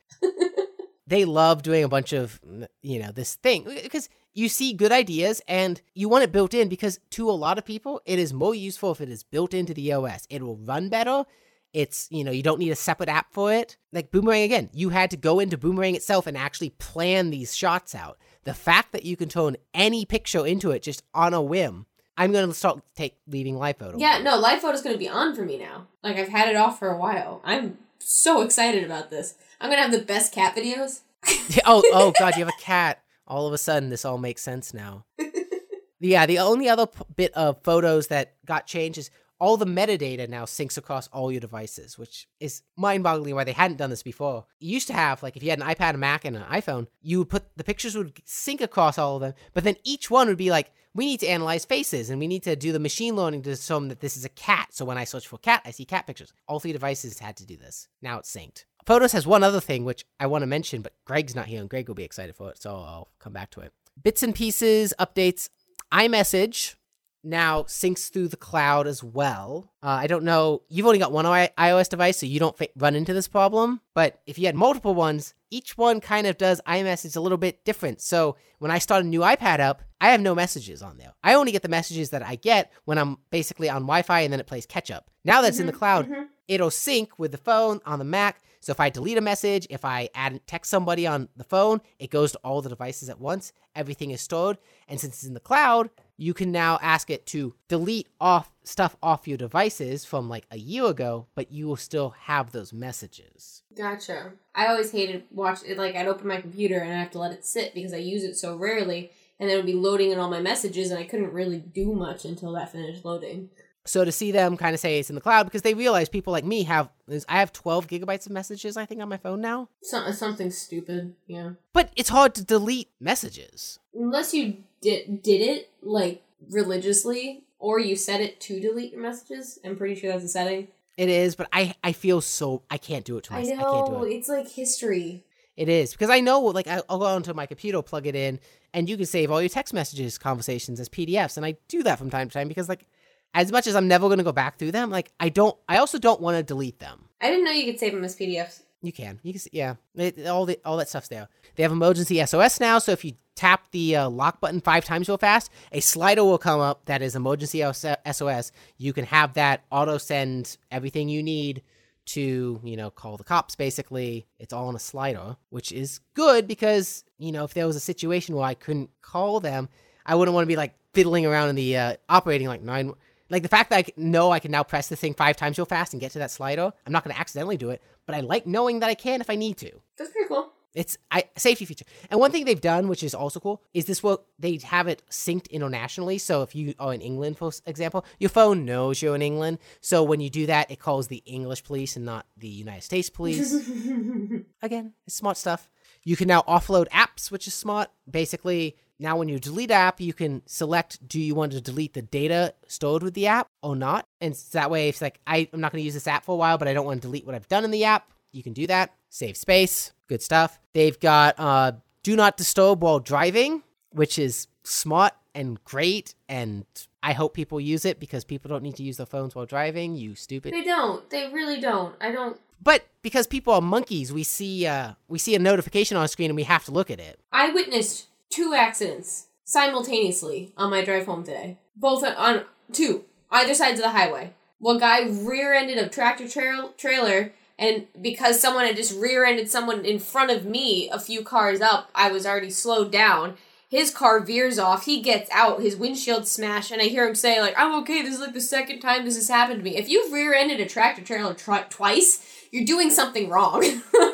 [1.08, 2.40] they love doing a bunch of
[2.82, 6.68] you know this thing because you see good ideas and you want it built in
[6.68, 9.74] because to a lot of people it is more useful if it is built into
[9.74, 10.26] the OS.
[10.30, 11.24] It will run better.
[11.72, 13.76] It's you know you don't need a separate app for it.
[13.93, 17.95] Like Boomerang again, you had to go into Boomerang itself and actually plan these shots
[17.95, 18.18] out.
[18.45, 21.87] The fact that you can turn any picture into it just on a whim.
[22.16, 23.99] I'm gonna start take leaving live photo.
[23.99, 25.87] Yeah, no, live is gonna be on for me now.
[26.03, 27.41] Like I've had it off for a while.
[27.45, 29.35] I'm so excited about this.
[29.61, 31.01] I'm gonna have the best cat videos.
[31.64, 33.03] oh, oh God, you have a cat.
[33.26, 35.06] All of a sudden, this all makes sense now.
[36.00, 39.10] yeah, the only other p- bit of photos that got changed is
[39.42, 43.76] all the metadata now syncs across all your devices, which is mind-boggling why they hadn't
[43.76, 44.46] done this before.
[44.60, 46.86] You used to have like if you had an iPad, a Mac, and an iPhone,
[47.00, 50.28] you would put the pictures would sync across all of them, but then each one
[50.28, 53.16] would be like, we need to analyze faces and we need to do the machine
[53.16, 54.68] learning to assume that this is a cat.
[54.70, 56.32] So when I search for cat, I see cat pictures.
[56.46, 57.88] All three devices had to do this.
[58.00, 58.64] Now it's synced.
[58.87, 61.70] Photos has one other thing which I want to mention, but Greg's not here and
[61.70, 63.72] Greg will be excited for it, so I'll come back to it.
[64.03, 65.49] Bits and pieces, updates,
[65.93, 66.76] iMessage
[67.24, 69.70] now syncs through the cloud as well.
[69.83, 73.14] Uh, I don't know, you've only got one iOS device, so you don't run into
[73.14, 77.20] this problem, but if you had multiple ones, each one kind of does iMessage a
[77.20, 78.01] little bit different.
[78.01, 81.12] So when I start a new iPad up, I have no messages on there.
[81.22, 84.33] I only get the messages that I get when I'm basically on Wi Fi and
[84.33, 85.11] then it plays catch up.
[85.24, 86.11] Now that's in the cloud,
[86.49, 88.43] it'll sync with the phone on the Mac.
[88.62, 92.10] So if I delete a message, if I add text somebody on the phone, it
[92.10, 93.52] goes to all the devices at once.
[93.74, 94.56] Everything is stored.
[94.86, 98.96] And since it's in the cloud, you can now ask it to delete off stuff
[99.02, 103.64] off your devices from like a year ago, but you will still have those messages.
[103.76, 104.34] Gotcha.
[104.54, 107.32] I always hated watch it like I'd open my computer and I have to let
[107.32, 109.10] it sit because I use it so rarely
[109.40, 111.92] and then it would be loading in all my messages and I couldn't really do
[111.92, 113.50] much until that finished loading.
[113.85, 116.33] So to see them kind of say it's in the cloud because they realize people
[116.33, 116.89] like me have
[117.28, 119.68] I have 12 gigabytes of messages I think on my phone now.
[119.83, 121.53] So, uh, something stupid, yeah.
[121.72, 123.80] But it's hard to delete messages.
[123.95, 129.59] Unless you did did it like religiously or you set it to delete your messages.
[129.64, 130.68] I'm pretty sure that's a setting.
[130.97, 133.59] It is, but I I feel so I can't do it to I myself.
[133.59, 134.12] I, know can't do it.
[134.12, 135.24] it's like history.
[135.57, 138.39] It is because I know like I'll go onto my computer, plug it in,
[138.72, 141.99] and you can save all your text messages, conversations as PDFs, and I do that
[141.99, 142.87] from time to time because like
[143.35, 145.57] as much as I'm never going to go back through them, like I don't.
[145.68, 147.09] I also don't want to delete them.
[147.20, 148.62] I didn't know you could save them as PDFs.
[148.83, 149.20] You can.
[149.22, 149.43] You can.
[149.53, 149.74] Yeah.
[149.95, 151.28] It, all the all that stuff's there.
[151.55, 155.09] They have emergency SOS now, so if you tap the uh, lock button five times
[155.09, 158.53] real fast, a slider will come up that is emergency SOS.
[158.76, 161.62] You can have that auto send everything you need
[162.05, 163.55] to you know call the cops.
[163.55, 167.76] Basically, it's all on a slider, which is good because you know if there was
[167.76, 169.68] a situation where I couldn't call them,
[170.05, 172.93] I wouldn't want to be like fiddling around in the uh, operating like nine.
[173.33, 175.64] Like the fact that I know I can now press the thing five times real
[175.64, 178.20] fast and get to that slider, I'm not going to accidentally do it, but I
[178.20, 179.72] like knowing that I can if I need to.
[179.97, 180.53] That's pretty cool.
[180.74, 181.87] It's I safety feature.
[182.11, 185.03] And one thing they've done, which is also cool, is this will they have it
[185.11, 186.18] synced internationally.
[186.18, 189.59] So if you are in England, for example, your phone knows you're in England.
[189.80, 193.09] So when you do that, it calls the English police and not the United States
[193.09, 193.53] police.
[194.62, 195.70] Again, it's smart stuff.
[196.05, 197.91] You can now offload apps, which is smart.
[198.11, 202.03] Basically, now when you delete app, you can select do you want to delete the
[202.03, 204.07] data stored with the app or not.
[204.20, 206.24] And so that way, if it's like I, I'm not going to use this app
[206.24, 208.11] for a while, but I don't want to delete what I've done in the app,
[208.30, 208.94] you can do that.
[209.11, 210.59] Save space, good stuff.
[210.72, 211.72] They've got uh,
[212.03, 216.14] do not disturb while driving, which is smart and great.
[216.28, 216.64] And
[217.03, 219.96] I hope people use it because people don't need to use their phones while driving.
[219.96, 220.55] You stupid.
[220.55, 221.09] They don't.
[221.11, 221.94] They really don't.
[222.00, 222.40] I don't.
[222.62, 226.36] But because people are monkeys, we see uh, we see a notification on screen and
[226.36, 227.18] we have to look at it.
[227.32, 231.59] I witnessed two accidents simultaneously on my drive home today.
[231.76, 234.33] Both on, two, either sides of the highway.
[234.59, 239.99] One guy rear-ended a tractor trail trailer, and because someone had just rear-ended someone in
[239.99, 243.35] front of me, a few cars up, I was already slowed down.
[243.68, 244.85] His car veers off.
[244.85, 245.62] He gets out.
[245.62, 248.03] His windshield smashed, and I hear him say, "Like I'm okay.
[248.03, 249.76] This is like the second time this has happened to me.
[249.76, 253.62] If you've rear-ended a tractor trailer tr- twice, you're doing something wrong.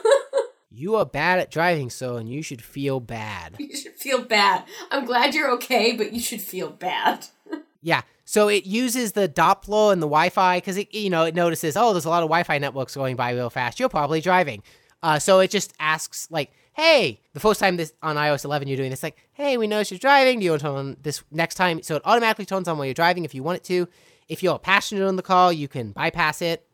[0.78, 3.56] You are bad at driving, so and you should feel bad.
[3.58, 4.64] you should feel bad.
[4.92, 7.26] I'm glad you're okay, but you should feel bad.
[7.80, 8.02] Yeah.
[8.24, 11.92] So it uses the Doppler and the Wi-Fi because it, you know, it notices, oh,
[11.92, 13.78] there's a lot of Wi-Fi networks going by real fast.
[13.78, 14.64] You're probably driving.
[15.00, 18.76] Uh, so it just asks like, hey, the first time this on iOS 11 you're
[18.76, 20.40] doing this, like, hey, we noticed you're driving.
[20.40, 21.82] Do you want to turn on this next time?
[21.84, 23.88] So it automatically turns on while you're driving if you want it to.
[24.28, 26.66] If you're a passenger in the call, you can bypass it,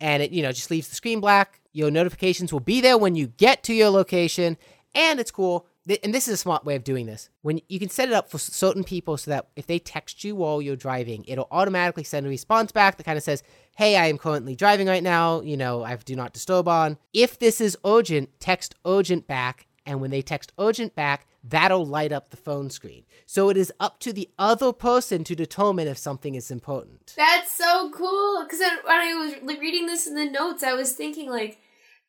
[0.00, 1.60] and it you know just leaves the screen black.
[1.76, 4.56] Your notifications will be there when you get to your location,
[4.94, 5.66] and it's cool.
[6.02, 7.28] And this is a smart way of doing this.
[7.42, 10.34] When you can set it up for certain people so that if they text you
[10.34, 13.42] while you're driving, it'll automatically send a response back that kind of says,
[13.76, 15.42] "Hey, I am currently driving right now.
[15.42, 16.96] You know, I have do not disturb on.
[17.12, 22.10] If this is urgent, text urgent back." And when they text urgent back, that'll light
[22.10, 23.04] up the phone screen.
[23.26, 27.12] So it is up to the other person to determine if something is important.
[27.16, 28.42] That's so cool.
[28.42, 29.14] Because when I
[29.44, 31.60] was reading this in the notes, I was thinking like,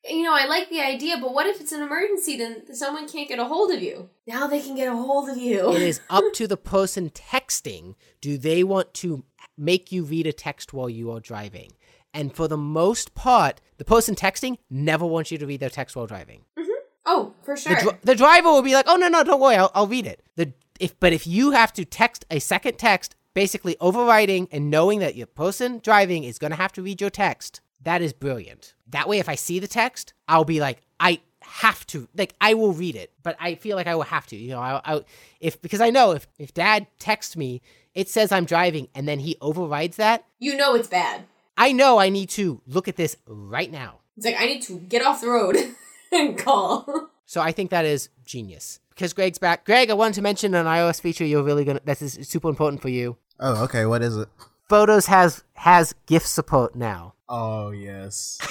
[0.10, 2.38] you know, I like the idea, but what if it's an emergency?
[2.38, 4.10] Then someone can't get a hold of you.
[4.26, 5.72] Now they can get a hold of you.
[5.74, 7.96] it is up to the person texting.
[8.22, 9.24] Do they want to
[9.58, 11.74] make you read a text while you are driving?
[12.14, 15.96] And for the most part, the person texting never wants you to read their text
[15.96, 16.42] while driving.
[16.58, 16.72] Mm-hmm.
[17.06, 18.00] oh, for The, sure.
[18.02, 20.54] the driver will be like, "Oh no, no, don't worry, I'll, I'll read it." The
[20.80, 25.16] if but if you have to text a second text, basically overriding and knowing that
[25.16, 28.74] your person driving is going to have to read your text, that is brilliant.
[28.90, 32.54] That way, if I see the text, I'll be like, I have to, like, I
[32.54, 35.02] will read it, but I feel like I will have to, you know, I, I
[35.40, 37.62] if because I know if if Dad texts me,
[37.94, 40.26] it says I'm driving, and then he overrides that.
[40.40, 41.24] you know it's bad.
[41.58, 44.00] I know I need to look at this right now.
[44.16, 45.56] It's like I need to get off the road
[46.12, 47.10] and call.
[47.30, 48.80] So I think that is genius.
[48.88, 49.66] Because Greg's back.
[49.66, 52.82] Greg, I wanted to mention an iOS feature you're really gonna that is super important
[52.82, 53.18] for you.
[53.38, 53.86] Oh, okay.
[53.86, 54.30] What is it?
[54.70, 57.16] Photos has has GIF support now.
[57.30, 58.38] Oh, yes.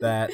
[0.00, 0.30] that.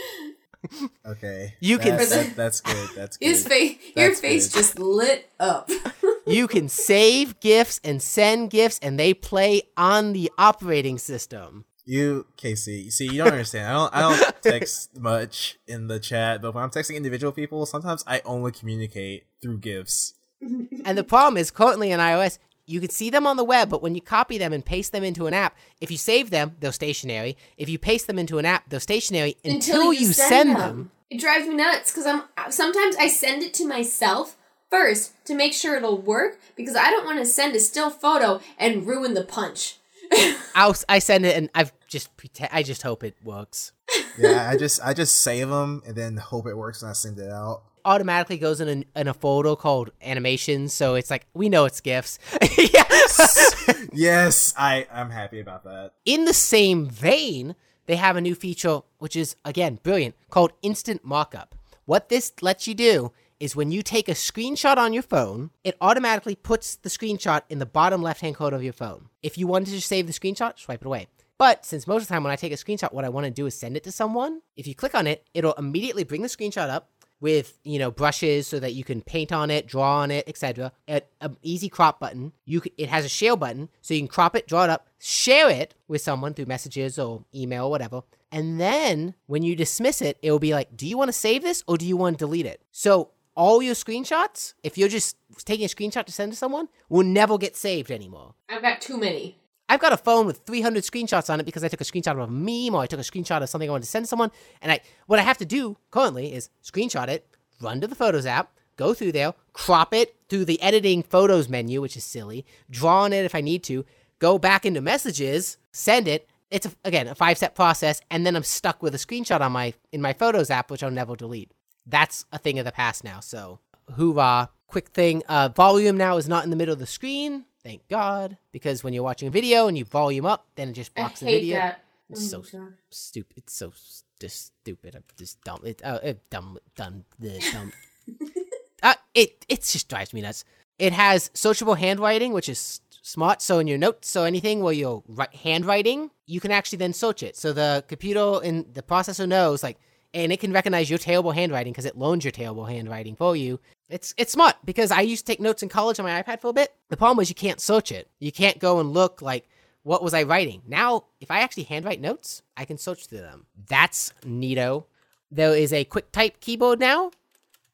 [1.06, 1.54] Okay.
[1.60, 2.90] You can That's, s- that- that's good.
[2.94, 3.26] That's good.
[3.28, 4.58] His face, your face good.
[4.58, 5.70] just lit up.
[6.26, 11.64] You can save gifs and send gifs, and they play on the operating system.
[11.86, 12.82] You, Casey.
[12.82, 13.66] You see, you don't understand.
[13.66, 13.94] I don't.
[13.96, 18.20] I don't text much in the chat, but when I'm texting individual people, sometimes I
[18.24, 20.12] only communicate through gifs.
[20.40, 22.38] And the problem is currently in iOS,
[22.70, 25.02] you can see them on the web, but when you copy them and paste them
[25.02, 27.36] into an app, if you save them, they're stationary.
[27.56, 30.90] If you paste them into an app, they're stationary until, you, send, them.
[31.10, 34.36] It drives me nuts because I'm sometimes I send it to myself
[34.70, 38.40] first to make sure it'll work because I don't want to send a still photo
[38.56, 39.76] and ruin the punch.
[40.54, 42.50] I'll, I send it and I've just pretend.
[42.52, 43.72] I just hope it works.
[44.18, 47.18] yeah, I just I just save them and then hope it works and I send
[47.18, 47.62] it out.
[47.84, 51.80] Automatically goes in a, in a folder called animations, so it's like we know it's
[51.80, 52.18] gifs.
[52.58, 52.84] yeah.
[53.92, 55.92] yes, I I'm happy about that.
[56.04, 57.54] In the same vein,
[57.86, 61.54] they have a new feature which is again brilliant called instant markup.
[61.86, 65.76] What this lets you do is when you take a screenshot on your phone, it
[65.80, 69.08] automatically puts the screenshot in the bottom left hand corner of your phone.
[69.22, 71.08] If you wanted to just save the screenshot, swipe it away.
[71.38, 73.30] But since most of the time when I take a screenshot, what I want to
[73.30, 76.28] do is send it to someone, if you click on it, it'll immediately bring the
[76.28, 76.90] screenshot up
[77.20, 80.72] with you know brushes so that you can paint on it, draw on it, etc.
[80.88, 81.02] An
[81.42, 82.32] easy crop button.
[82.44, 84.88] You c- it has a share button, so you can crop it, draw it up,
[84.98, 88.02] share it with someone through messages or email or whatever.
[88.32, 91.42] And then when you dismiss it, it will be like, do you want to save
[91.42, 92.62] this or do you want to delete it?
[92.70, 97.04] So all your screenshots, if you're just taking a screenshot to send to someone, will
[97.04, 98.34] never get saved anymore.
[98.48, 99.38] I've got too many.
[99.70, 102.18] I've got a phone with 300 screenshots on it because I took a screenshot of
[102.18, 104.32] a meme or I took a screenshot of something I wanted to send someone.
[104.60, 107.24] And I, what I have to do currently is screenshot it,
[107.60, 111.80] run to the Photos app, go through there, crop it through the editing photos menu,
[111.80, 113.86] which is silly, draw on it if I need to,
[114.18, 116.28] go back into messages, send it.
[116.50, 119.52] It's a, again a five step process, and then I'm stuck with a screenshot on
[119.52, 121.52] my in my Photos app, which I'll never delete.
[121.86, 123.20] That's a thing of the past now.
[123.20, 123.60] So
[123.96, 124.50] hoorah!
[124.66, 127.44] Quick thing, uh, volume now is not in the middle of the screen.
[127.62, 130.94] Thank God, because when you're watching a video and you volume up, then it just
[130.94, 131.56] blocks the video.
[131.58, 131.84] that.
[132.08, 132.58] It's Oh so
[132.90, 133.36] stupid.
[133.36, 133.72] It's so
[134.18, 134.96] just stupid.
[134.96, 135.60] I'm just dumb.
[135.64, 137.72] It, uh, it dumb, dumb, the dumb.
[138.82, 140.44] uh, it it just drives me nuts.
[140.78, 143.42] It has searchable handwriting, which is s- smart.
[143.42, 147.22] So in your notes, so anything where you're write handwriting, you can actually then search
[147.22, 147.36] it.
[147.36, 149.78] So the computer and the processor knows like,
[150.14, 153.60] and it can recognize your terrible handwriting because it learns your terrible handwriting for you.
[153.90, 156.48] It's it's smart because I used to take notes in college on my iPad for
[156.48, 156.72] a bit.
[156.88, 158.08] The problem was you can't search it.
[158.18, 159.48] You can't go and look like
[159.82, 160.62] what was I writing?
[160.66, 163.46] Now, if I actually handwrite notes, I can search through them.
[163.68, 164.84] That's neato.
[165.30, 167.12] There is a quick type keyboard now.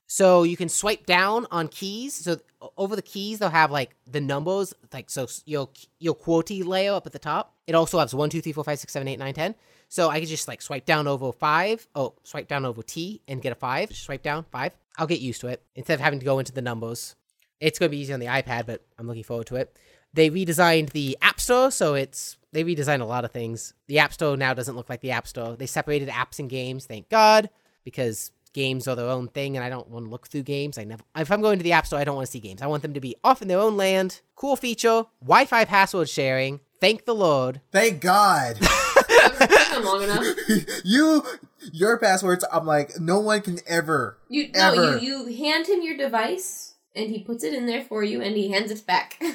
[0.07, 2.15] So you can swipe down on keys.
[2.15, 2.39] So
[2.77, 7.07] over the keys, they'll have like the numbers, like so your your QWERTY layer up
[7.07, 7.55] at the top.
[7.67, 9.57] It also has one, two, three, four, five, six, seven, eight, nine, ten.
[9.89, 11.87] So I could just like swipe down over five.
[11.95, 13.95] Oh, swipe down over T and get a five.
[13.95, 14.77] Swipe down five.
[14.99, 17.15] I'll get used to it instead of having to go into the numbers.
[17.61, 19.77] It's going to be easy on the iPad, but I'm looking forward to it.
[20.13, 23.75] They redesigned the App Store, so it's they redesigned a lot of things.
[23.87, 25.57] The App Store now doesn't look like the App Store.
[25.57, 27.51] They separated apps and games, thank God,
[27.85, 30.79] because games are their own thing, and I don't want to look through games.
[30.79, 32.63] I never, if I'm going to the App Store, I don't want to see games.
[32.63, 34.23] I want them to be off in their own land.
[34.35, 36.61] Cool feature, Wi-Fi password sharing.
[36.81, 37.61] Thank the Lord.
[37.71, 38.59] Thank God.
[39.77, 40.25] It them long enough.
[40.85, 41.23] you
[41.73, 45.97] your passwords, I'm like, no one can ever You no, you you hand him your
[45.97, 49.21] device and he puts it in there for you and he hands it back.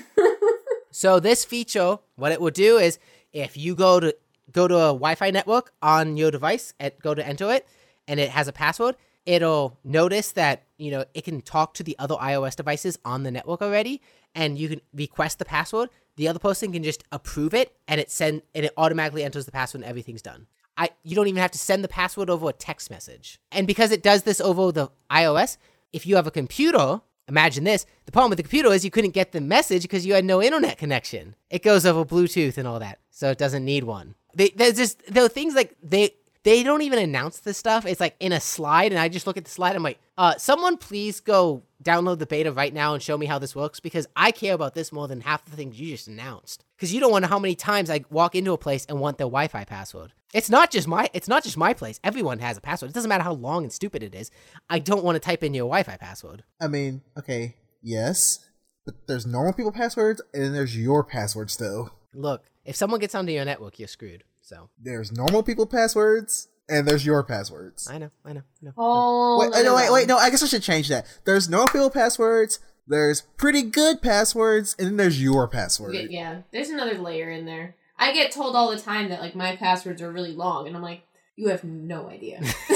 [0.91, 2.99] So this feature, what it will do is,
[3.31, 4.13] if you go to
[4.51, 7.65] go to a Wi-Fi network on your device and go to enter it,
[8.07, 11.95] and it has a password, it'll notice that you know it can talk to the
[11.97, 14.01] other iOS devices on the network already,
[14.35, 15.89] and you can request the password.
[16.15, 19.51] The other person can just approve it, and it send and it automatically enters the
[19.51, 20.47] password, and everything's done.
[20.77, 23.91] I you don't even have to send the password over a text message, and because
[23.91, 25.57] it does this over the iOS,
[25.93, 27.01] if you have a computer
[27.31, 27.85] Imagine this.
[28.05, 30.41] The problem with the computer is you couldn't get the message because you had no
[30.41, 31.35] internet connection.
[31.49, 34.15] It goes over Bluetooth and all that, so it doesn't need one.
[34.35, 37.85] They, there's just there are things like they they don't even announce this stuff.
[37.85, 39.75] It's like in a slide, and I just look at the slide.
[39.75, 43.39] I'm like, uh, someone please go download the beta right now and show me how
[43.39, 46.63] this works because I care about this more than half the things you just announced.
[46.75, 48.99] Because you don't want to know how many times I walk into a place and
[48.99, 50.13] want their Wi-Fi password.
[50.33, 51.99] It's not just my it's not just my place.
[52.03, 52.91] Everyone has a password.
[52.91, 54.31] It doesn't matter how long and stupid it is.
[54.69, 56.43] I don't want to type in your Wi-Fi password.
[56.59, 58.39] I mean, okay, yes.
[58.85, 61.91] But there's normal people passwords and then there's your passwords though.
[62.13, 64.23] Look, if someone gets onto your network, you're screwed.
[64.41, 67.89] So There's normal people passwords and there's your passwords.
[67.89, 68.73] I know, I know, I know.
[68.77, 71.05] oh Wait, no, wait, wait, no, I guess I should change that.
[71.25, 75.95] There's normal people passwords, there's pretty good passwords, and then there's your password.
[75.95, 77.75] Yeah, yeah, there's another layer in there.
[77.97, 80.81] I get told all the time that like my passwords are really long, and I'm
[80.81, 81.03] like,
[81.35, 82.41] you have no idea.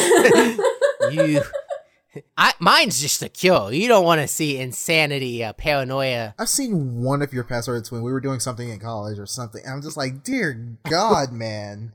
[1.11, 1.41] you,
[2.37, 3.71] I mine's just a secure.
[3.71, 6.35] You don't want to see insanity, uh, paranoia.
[6.37, 9.61] I've seen one of your passwords when we were doing something in college or something.
[9.63, 11.93] and I'm just like, dear God, man.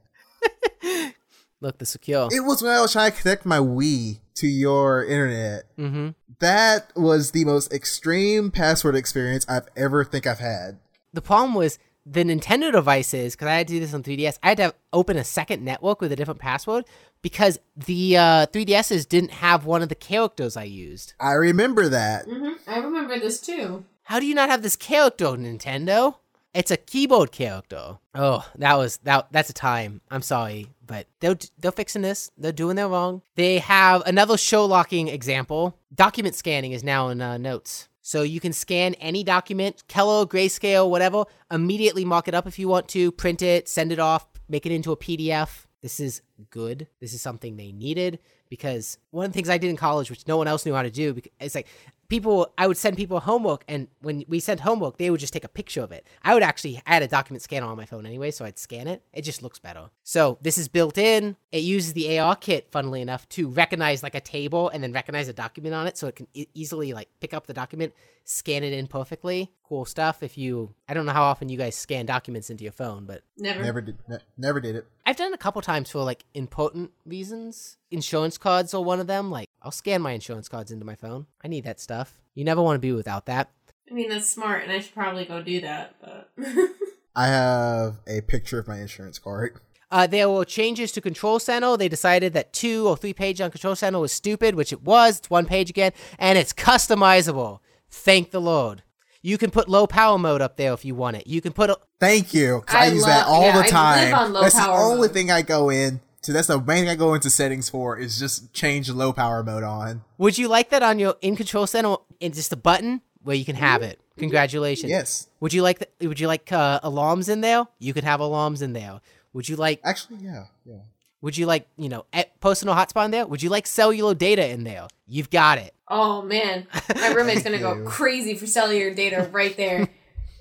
[1.60, 2.28] Look, the secure.
[2.32, 5.64] It was when I was trying to connect my Wii to your internet.
[5.76, 6.10] Mm-hmm.
[6.38, 10.78] That was the most extreme password experience I've ever think I've had.
[11.12, 14.48] The problem was the Nintendo devices, because I had to do this on 3DS, I
[14.48, 16.84] had to open a second network with a different password
[17.22, 21.14] because the uh, 3DSs didn't have one of the characters I used.
[21.20, 22.24] I remember that.
[22.26, 23.84] hmm I remember this too.
[24.04, 26.16] How do you not have this character, Nintendo?
[26.52, 27.98] It's a keyboard character.
[28.12, 29.28] Oh, that was that.
[29.30, 30.00] That's a time.
[30.10, 32.28] I'm sorry, but they're they're fixing this.
[32.36, 33.22] They're doing their wrong.
[33.36, 35.78] They have another Sherlocking example.
[35.94, 37.88] Document scanning is now in uh, notes.
[38.10, 42.66] So you can scan any document, Kello, grayscale, whatever, immediately mark it up if you
[42.66, 45.66] want to, print it, send it off, make it into a PDF.
[45.80, 46.88] This is good.
[47.00, 50.26] This is something they needed because one of the things I did in college, which
[50.26, 51.68] no one else knew how to do, it's like
[52.10, 55.44] people, I would send people homework, and when we sent homework, they would just take
[55.44, 56.06] a picture of it.
[56.22, 59.02] I would actually add a document scanner on my phone anyway, so I'd scan it.
[59.14, 59.88] It just looks better.
[60.02, 61.36] So this is built in.
[61.52, 65.32] It uses the ARKit, funnily enough, to recognize like a table and then recognize a
[65.32, 67.94] document on it, so it can e- easily like pick up the document,
[68.24, 69.50] scan it in perfectly.
[69.62, 70.22] Cool stuff.
[70.22, 73.22] If you, I don't know how often you guys scan documents into your phone, but
[73.38, 73.62] Never.
[73.62, 73.98] Never did.
[74.08, 74.86] Ne- never did it.
[75.10, 77.78] I've done it a couple times for like important reasons.
[77.90, 79.28] Insurance cards are one of them.
[79.28, 81.26] Like I'll scan my insurance cards into my phone.
[81.42, 82.20] I need that stuff.
[82.36, 83.50] You never want to be without that.
[83.90, 86.30] I mean, that's smart, and I should probably go do that, but.
[87.16, 89.58] I have a picture of my insurance card.
[89.90, 91.76] Uh, there were changes to Control Center.
[91.76, 95.18] They decided that two or three pages on Control Center was stupid, which it was.
[95.18, 95.90] It's one page again,
[96.20, 97.58] and it's customizable.
[97.90, 98.84] Thank the Lord.
[99.22, 101.26] You can put low power mode up there if you want it.
[101.26, 102.64] You can put a, Thank you.
[102.68, 104.14] I, I use love- that all yeah, I the live time.
[104.14, 105.12] on low that's the only mode.
[105.12, 106.00] thing I go in.
[106.22, 109.42] So that's the main thing I go into settings for is just change low power
[109.42, 110.02] mode on.
[110.18, 111.96] Would you like that on your in Control Center?
[112.20, 113.98] In just a button where you can have it.
[114.18, 114.90] Congratulations.
[114.90, 115.28] Yes.
[115.40, 117.64] Would you like the, Would you like uh, alarms in there?
[117.78, 119.00] You could have alarms in there.
[119.32, 120.80] Would you like Actually, yeah, yeah.
[121.22, 123.26] Would you like, you know, a- personal hotspot in there?
[123.26, 124.88] Would you like cellular data in there?
[125.06, 125.74] You've got it.
[125.88, 126.66] oh, man.
[126.94, 129.88] My roommate's gonna Thank go crazy for cellular data right there.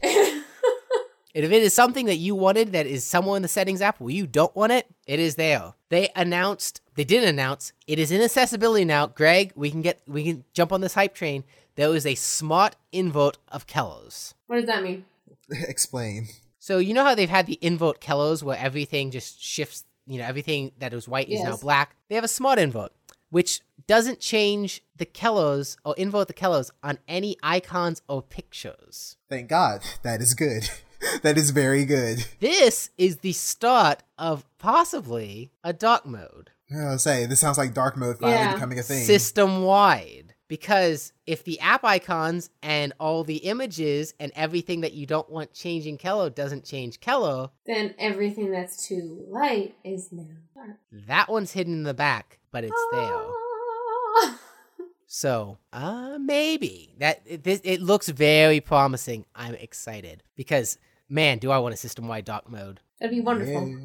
[1.40, 4.02] And if it is something that you wanted that is somewhere in the settings app
[4.02, 5.72] where you don't want it, it is there.
[5.88, 9.08] They announced, they didn't announce, it is in accessibility now.
[9.08, 11.46] Greg, we can get, we can jump on this hype train.
[11.76, 14.34] There is a smart invert of Kellos.
[14.48, 15.06] what does that mean?
[15.50, 16.28] Explain.
[16.60, 20.26] So you know how they've had the invert Kellos where everything just shifts, you know,
[20.26, 21.96] everything that was white is now black.
[22.10, 22.92] They have a smart invert,
[23.30, 29.16] which doesn't change the Kellos or invert the Kellos on any icons or pictures.
[29.30, 29.84] Thank God.
[30.04, 30.70] That is good.
[31.22, 32.26] that is very good.
[32.40, 37.74] This is the start of possibly a dark mode I was say this sounds like
[37.74, 38.54] dark mode finally Yeah.
[38.54, 39.04] becoming a thing.
[39.06, 40.36] system wide.
[40.48, 45.54] Because if the app icons and all the images and everything that you don't want
[45.54, 50.24] changing Kello doesn't change Kello, Then everything that's too light is now
[50.56, 50.78] dark.
[51.08, 53.02] that one's hidden in the back, but it's there.
[53.02, 54.40] Ah.
[55.06, 59.26] So, uh, maybe that it, this, it looks very promising.
[59.36, 60.78] I'm excited because
[61.10, 62.80] man, do I want a system-wide dark mode?
[63.00, 63.68] That'd be wonderful.
[63.68, 63.76] Yeah.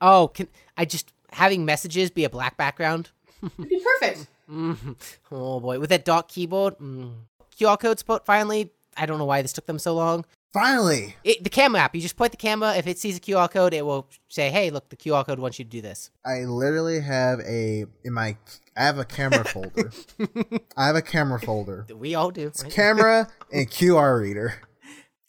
[0.00, 3.10] Oh, can I just having messages be a black background?
[3.42, 4.26] It'd be perfect.
[4.50, 4.96] Mhm.
[5.30, 7.12] Oh boy, with that dark keyboard, mm.
[7.56, 8.72] QR code support finally.
[8.96, 10.24] I don't know why this took them so long.
[10.52, 11.14] Finally.
[11.22, 12.74] It, the camera app, you just point the camera.
[12.74, 15.60] If it sees a QR code, it will say, "Hey, look, the QR code wants
[15.60, 18.36] you to do this." I literally have a in my
[18.76, 19.92] I have a camera folder.
[20.76, 21.86] I have a camera folder.
[21.94, 22.48] We all do.
[22.48, 22.72] It's right?
[22.72, 24.54] camera and QR reader.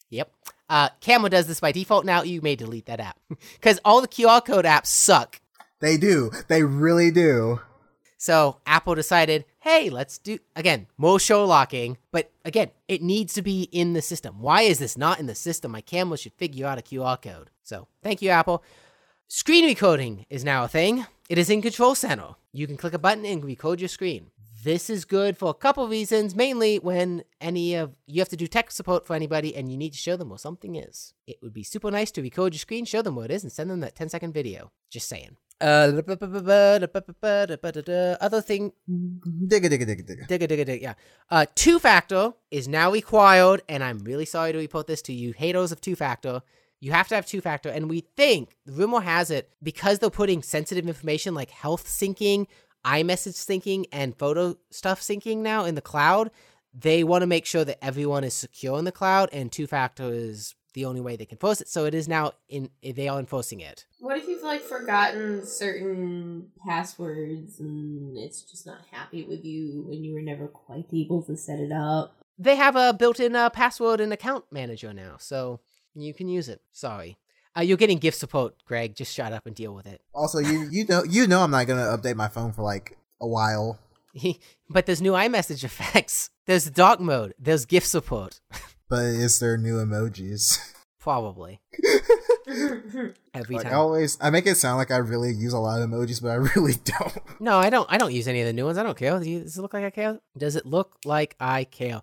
[0.10, 0.32] Yep.
[0.72, 2.24] Uh, camera does this by default now.
[2.24, 5.42] You may delete that app because all the QR code apps suck.
[5.82, 6.32] They do.
[6.48, 7.60] They really do.
[8.18, 13.64] So Apple decided, hey, let's do again more Sherlocking, but again, it needs to be
[13.74, 14.40] in the system.
[14.40, 15.72] Why is this not in the system?
[15.72, 17.50] My camera should figure out a QR code.
[17.64, 18.64] So thank you, Apple.
[19.28, 21.06] Screen recoding is now a thing.
[21.28, 22.36] It is in Control Center.
[22.54, 24.28] You can click a button and recode your screen.
[24.64, 28.46] This is good for a couple reasons, mainly when any of you have to do
[28.46, 31.16] tech support for anybody and you need to show them where something is.
[31.26, 33.52] It would be super nice to record your screen, show them where it is, and
[33.52, 34.72] send them that 10 second video.
[34.92, 35.38] Just saying.
[35.60, 35.92] Uh,
[38.22, 40.28] other thing, Digga digga digga digga.
[40.28, 40.94] digga digga digga, yeah.
[41.32, 45.34] Uh, two factor is now required, and I'm really sorry to report this to you
[45.34, 46.44] haters of two factor.
[46.80, 50.10] You have to have two factor, and we think the rumor has it because they're
[50.12, 52.48] putting sensitive information like health syncing,
[52.86, 56.32] iMessage syncing, and photo stuff syncing now in the cloud.
[56.74, 60.12] They want to make sure that everyone is secure in the cloud, and two factor
[60.12, 61.68] is the only way they can force it.
[61.68, 63.86] So it is now in they are enforcing it.
[64.00, 70.06] What if you've like forgotten certain passwords and it's just not happy with you and
[70.06, 72.16] you were never quite able to set it up?
[72.38, 75.60] They have a built-in uh, password and account manager now, so
[75.94, 76.62] you can use it.
[76.72, 77.18] Sorry.
[77.58, 78.96] Uh, you're getting GIF support, Greg.
[78.96, 80.02] Just shut up and deal with it.
[80.14, 83.28] Also, you you know you know I'm not gonna update my phone for like a
[83.28, 83.80] while.
[84.70, 86.30] but there's new iMessage effects.
[86.48, 87.34] There's dark mode.
[87.40, 88.42] There's GIF support.
[88.90, 90.60] But is there new emojis?
[91.00, 91.62] Probably.
[93.34, 93.74] Every Like I time.
[93.80, 96.36] always, I make it sound like I really use a lot of emojis, but I
[96.56, 97.18] really don't.
[97.40, 97.90] No, I don't.
[97.92, 98.78] I don't use any of the new ones.
[98.78, 99.18] I don't care.
[99.20, 100.20] Does it look like I care?
[100.38, 102.02] Does it look like I care?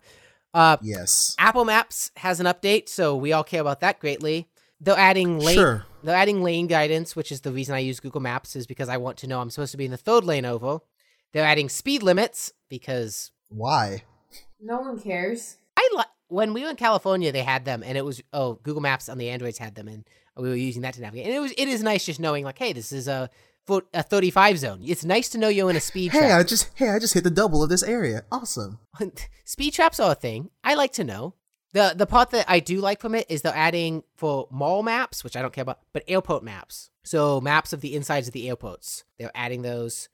[0.54, 1.34] Uh, Yes.
[1.38, 4.48] Apple Maps has an update, so we all care about that greatly.
[4.80, 5.56] They're adding lane.
[5.56, 5.84] Sure.
[6.02, 8.96] They're adding lane guidance, which is the reason I use Google Maps, is because I
[8.96, 10.78] want to know I'm supposed to be in the third lane over.
[11.32, 14.04] They're adding speed limits because Why?
[14.60, 15.56] no one cares.
[15.76, 18.82] I li- when we were in California, they had them, and it was oh Google
[18.82, 20.04] Maps on the Androids had them, and
[20.36, 21.26] we were using that to navigate.
[21.26, 23.28] And it was it is nice just knowing like, hey, this is a
[23.66, 24.80] fo- a 35 zone.
[24.84, 26.40] It's nice to know you're in a speed Hey, trap.
[26.40, 28.22] I just hey, I just hit the double of this area.
[28.30, 28.78] Awesome.
[29.44, 30.50] speed traps are a thing.
[30.64, 31.34] I like to know.
[31.72, 35.22] The the part that I do like from it is they're adding for mall maps,
[35.22, 36.90] which I don't care about, but airport maps.
[37.04, 39.04] So maps of the insides of the airports.
[39.18, 40.08] They're adding those.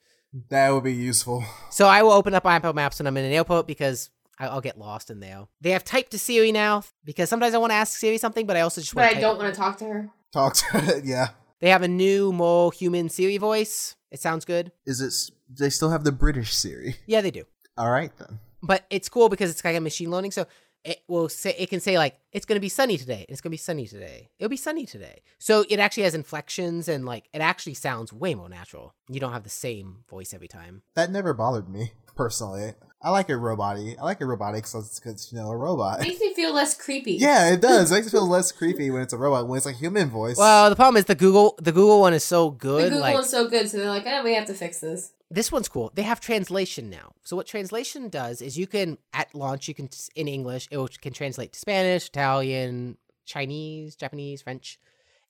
[0.48, 1.44] That would be useful.
[1.70, 4.60] So I will open up Apple Maps when I'm in an airport because I- I'll
[4.60, 5.46] get lost in there.
[5.60, 8.56] They have type to Siri now because sometimes I want to ask Siri something, but
[8.56, 10.10] I also just But want I don't want to talk to her.
[10.32, 11.28] Talk to yeah.
[11.60, 13.94] They have a new, more human Siri voice.
[14.10, 14.72] It sounds good.
[14.86, 15.14] Is it?
[15.48, 16.96] They still have the British Siri.
[17.06, 17.44] Yeah, they do.
[17.78, 18.40] All right then.
[18.60, 20.32] But it's cool because it's kind of machine learning.
[20.32, 20.46] So
[20.84, 23.24] it will say it can say like it's going to be sunny today.
[23.26, 24.28] and It's going to be sunny today.
[24.38, 25.22] It'll be sunny today.
[25.38, 28.94] So it actually has inflections and like it actually sounds way more natural.
[29.08, 30.82] You don't have the same voice every time.
[30.94, 32.74] That never bothered me personally.
[33.02, 33.98] I like it roboty.
[33.98, 36.00] I like it robotic because it's you know a robot.
[36.00, 37.12] it Makes me feel less creepy.
[37.12, 37.92] Yeah, it does.
[37.92, 39.46] It makes me feel less creepy when it's a robot.
[39.46, 40.38] When it's a human voice.
[40.38, 42.84] Well, the problem is the Google the Google one is so good.
[42.84, 42.88] The.
[42.88, 45.12] Google like is so good, so they're like, oh, we have to fix this.
[45.34, 45.90] This one's cool.
[45.94, 47.12] They have translation now.
[47.24, 51.12] So what translation does is you can at launch you can in English it can
[51.12, 54.78] translate to Spanish, Italian, Chinese, Japanese, French.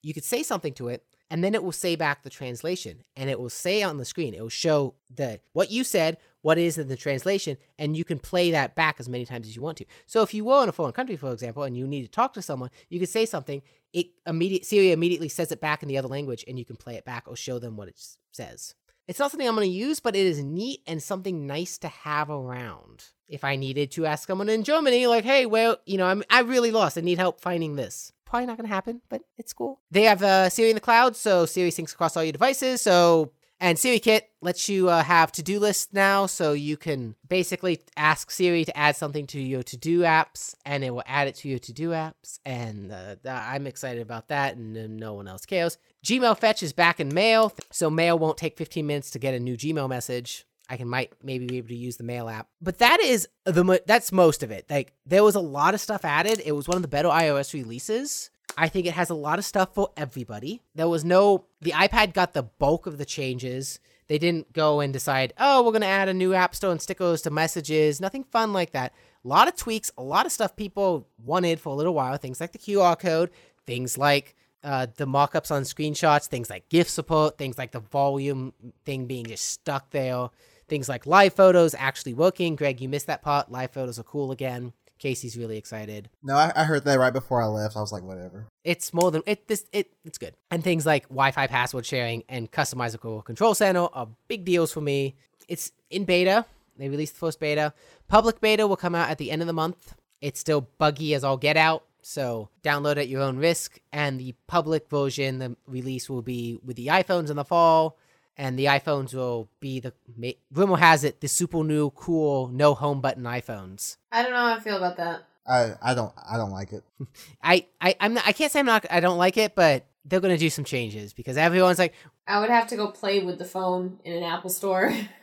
[0.02, 3.30] You could say something to it and then it will say back the translation and
[3.30, 6.76] it will say on the screen it will show the what you said, what is
[6.76, 9.78] in the translation and you can play that back as many times as you want
[9.78, 9.86] to.
[10.05, 12.34] So if you were in a foreign country for example and you need to talk
[12.34, 13.62] to someone, you could say something,
[13.94, 16.96] it immediate Siri immediately says it back in the other language and you can play
[16.96, 17.98] it back or show them what it
[18.32, 18.74] says.
[19.07, 21.88] It's not something I'm going to use, but it is neat and something nice to
[21.88, 23.05] have around.
[23.28, 26.40] If I needed to ask someone in Germany, like, hey, well, you know, I'm I
[26.40, 26.96] really lost.
[26.96, 28.12] I need help finding this.
[28.24, 29.80] Probably not going to happen, but it's cool.
[29.90, 32.80] They have uh, Siri in the cloud, so Siri syncs across all your devices.
[32.80, 37.14] So, and Siri Kit lets you uh, have to do lists now, so you can
[37.26, 41.28] basically ask Siri to add something to your to do apps, and it will add
[41.28, 42.38] it to your to do apps.
[42.44, 45.78] And uh, I'm excited about that, and no one else cares.
[46.05, 49.40] Gmail Fetch is back in Mail, so Mail won't take 15 minutes to get a
[49.40, 50.46] new Gmail message.
[50.68, 53.82] I can might maybe be able to use the Mail app, but that is the
[53.86, 54.64] that's most of it.
[54.70, 56.40] Like there was a lot of stuff added.
[56.44, 58.30] It was one of the better iOS releases.
[58.57, 60.62] I think it has a lot of stuff for everybody.
[60.74, 63.80] There was no the iPad got the bulk of the changes.
[64.07, 67.22] They didn't go and decide, oh, we're gonna add a new app store and stickers
[67.22, 68.00] to messages.
[68.00, 68.92] Nothing fun like that.
[69.24, 72.16] A lot of tweaks, a lot of stuff people wanted for a little while.
[72.16, 73.30] Things like the QR code,
[73.66, 78.52] things like uh, the mock-ups on screenshots, things like GIF support, things like the volume
[78.84, 80.28] thing being just stuck there,
[80.68, 82.57] things like live photos actually working.
[82.57, 83.50] Greg, you missed that part.
[83.50, 84.72] Live photos are cool again.
[85.05, 86.09] Casey's really excited.
[86.22, 87.76] no, I, I heard that right before I left.
[87.76, 88.46] I was like, whatever.
[88.64, 89.46] It's more than it.
[89.48, 90.34] This it it's good.
[90.50, 95.14] And things like Wi-Fi password sharing and customizable control center are big deals for me.
[95.46, 96.46] It's in beta.
[96.78, 97.74] They released the first beta.
[98.09, 99.94] Public beta will come out at the end of the month.
[100.22, 101.84] It's still buggy as all get out.
[102.00, 103.80] So download at your own risk.
[103.92, 107.98] And the public version, the release will be with the iPhones in the fall.
[108.37, 112.74] And the iPhones will be the ma- rumor has it the super new cool no
[112.74, 113.97] home button iPhones.
[114.11, 115.24] I don't know how I feel about that.
[115.47, 116.82] I I don't I don't like it.
[117.43, 120.20] I I I'm not, I can't say I'm not I don't like it, but they're
[120.20, 121.95] gonna do some changes because everyone's like,
[122.26, 124.93] I would have to go play with the phone in an Apple store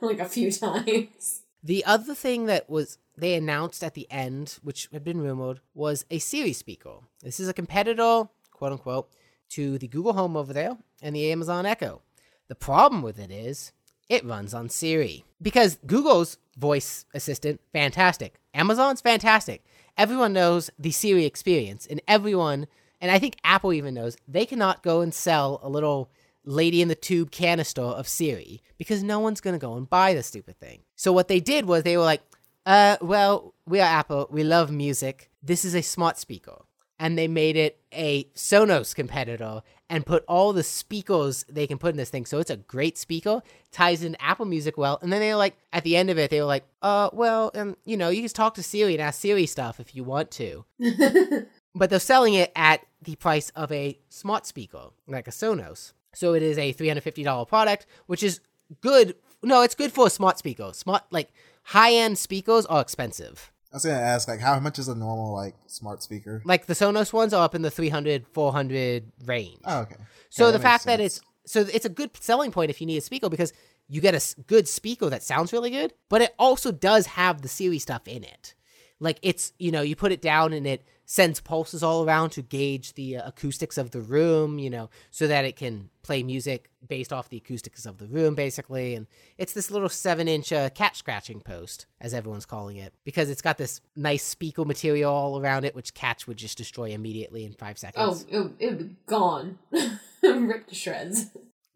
[0.00, 1.42] like a few times.
[1.62, 6.04] The other thing that was they announced at the end, which had been rumored, was
[6.10, 6.96] a Siri speaker.
[7.22, 9.08] This is a competitor, quote unquote,
[9.50, 12.02] to the Google Home over there and the Amazon Echo.
[12.48, 13.72] The problem with it is
[14.08, 15.24] it runs on Siri.
[15.40, 18.34] Because Google's voice assistant, fantastic.
[18.52, 19.64] Amazon's fantastic.
[19.96, 22.66] Everyone knows the Siri experience, and everyone,
[23.00, 26.10] and I think Apple even knows, they cannot go and sell a little
[26.44, 30.14] lady in the tube canister of Siri because no one's going to go and buy
[30.14, 30.80] the stupid thing.
[30.96, 32.22] So what they did was they were like,
[32.66, 34.26] uh, well, we are Apple.
[34.30, 35.30] We love music.
[35.42, 36.62] This is a smart speaker.
[36.98, 41.90] And they made it a Sonos competitor and put all the speakers they can put
[41.90, 42.24] in this thing.
[42.24, 43.42] So it's a great speaker,
[43.72, 44.98] ties in Apple Music well.
[45.02, 47.50] And then they were like, at the end of it, they were like, uh, well,
[47.54, 50.30] um, you know, you can talk to Siri and ask Siri stuff if you want
[50.32, 50.64] to
[51.74, 55.92] but they're selling it at the price of a smart speaker, like a Sonos.
[56.14, 58.40] So it is a $350 product, which is
[58.80, 59.16] good.
[59.42, 60.70] No, it's good for a smart speaker.
[60.72, 61.30] Smart, like
[61.64, 63.50] high end speakers are expensive.
[63.74, 66.40] I was gonna ask, like, how much is a normal like smart speaker?
[66.44, 69.58] Like the Sonos ones are up in the 300, 400 range.
[69.64, 69.96] Oh, okay.
[70.30, 72.98] So Yeah, the fact that it's so it's a good selling point if you need
[72.98, 73.52] a speaker because
[73.88, 77.48] you get a good speaker that sounds really good, but it also does have the
[77.48, 78.54] Siri stuff in it.
[79.00, 82.42] Like it's you know you put it down and it sends pulses all around to
[82.42, 86.70] gauge the uh, acoustics of the room, you know, so that it can play music
[86.86, 88.94] based off the acoustics of the room, basically.
[88.94, 89.06] And
[89.38, 93.58] it's this little seven-inch uh, cat scratching post, as everyone's calling it, because it's got
[93.58, 97.78] this nice speaker material all around it, which cats would just destroy immediately in five
[97.78, 98.26] seconds.
[98.32, 99.58] Oh, it, it would be gone.
[100.22, 101.26] Ripped to shreds.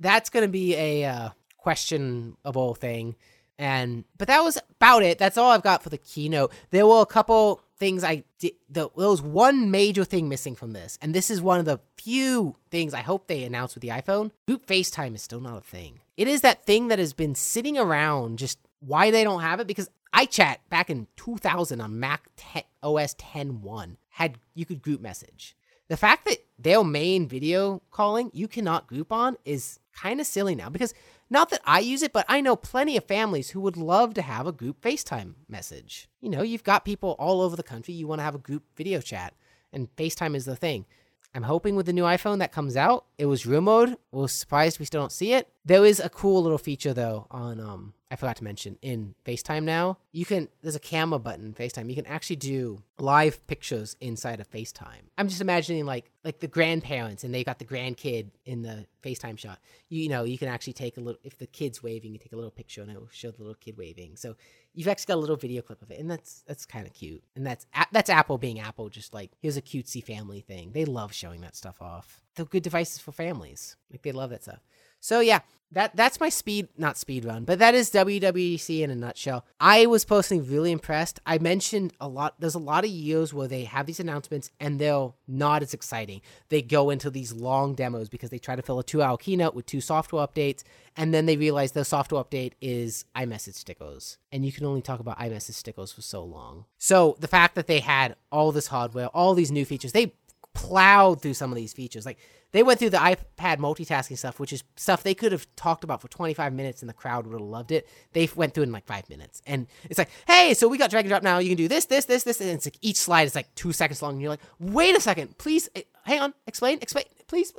[0.00, 3.14] that's going to be a uh, questionable thing.
[3.58, 5.18] And but that was about it.
[5.18, 6.52] That's all I've got for the keynote.
[6.70, 8.52] There were a couple things I did.
[8.68, 11.80] The, there was one major thing missing from this, and this is one of the
[11.96, 14.30] few things I hope they announce with the iPhone.
[14.46, 16.00] Group FaceTime is still not a thing.
[16.16, 18.38] It is that thing that has been sitting around.
[18.38, 19.66] Just why they don't have it?
[19.66, 25.56] Because iChat back in 2000 on Mac 10, OS 10.1 had you could group message.
[25.88, 30.54] The fact that their main video calling you cannot group on is kind of silly
[30.54, 30.92] now because
[31.30, 34.22] not that I use it, but I know plenty of families who would love to
[34.22, 36.08] have a group FaceTime message.
[36.20, 38.64] You know, you've got people all over the country, you want to have a group
[38.76, 39.34] video chat,
[39.72, 40.86] and FaceTime is the thing.
[41.34, 43.96] I'm hoping with the new iPhone that comes out, it was rumored.
[44.10, 45.48] We're surprised we still don't see it.
[45.64, 49.64] There is a cool little feature though on um I forgot to mention in FaceTime
[49.64, 49.98] now.
[50.12, 51.88] You can there's a camera button in FaceTime.
[51.88, 55.10] You can actually do live pictures inside of FaceTime.
[55.18, 59.38] I'm just imagining like like the grandparents and they got the grandkid in the FaceTime
[59.38, 59.58] shot.
[59.88, 62.32] You, you know, you can actually take a little if the kid's waving, you take
[62.32, 64.16] a little picture and it will show the little kid waving.
[64.16, 64.36] So
[64.72, 67.22] you've actually got a little video clip of it, and that's that's kind of cute.
[67.36, 70.72] And that's that's Apple being Apple, just like here's a cutesy family thing.
[70.72, 72.22] They love showing that stuff off.
[72.36, 73.76] They're good devices for families.
[73.90, 74.60] Like they love that stuff.
[75.00, 75.40] So yeah,
[75.70, 79.44] that that's my speed not speed run, but that is WWDC in a nutshell.
[79.60, 81.20] I was personally really impressed.
[81.26, 82.36] I mentioned a lot.
[82.40, 86.22] There's a lot of years where they have these announcements and they're not as exciting.
[86.48, 89.66] They go into these long demos because they try to fill a two-hour keynote with
[89.66, 90.62] two software updates,
[90.96, 95.00] and then they realize the software update is iMessage stickers, and you can only talk
[95.00, 96.64] about iMessage stickers for so long.
[96.78, 100.14] So the fact that they had all this hardware, all these new features, they
[100.54, 102.06] plowed through some of these features.
[102.06, 102.18] Like
[102.52, 106.00] they went through the iPad multitasking stuff, which is stuff they could have talked about
[106.00, 107.86] for 25 minutes and the crowd would have loved it.
[108.12, 109.42] They went through it in like five minutes.
[109.46, 111.38] And it's like, hey, so we got drag and drop now.
[111.38, 112.40] You can do this, this, this, this.
[112.40, 114.14] And it's like each slide is like two seconds long.
[114.14, 117.52] And you're like, wait a second, please, eh, hang on, explain, explain, please.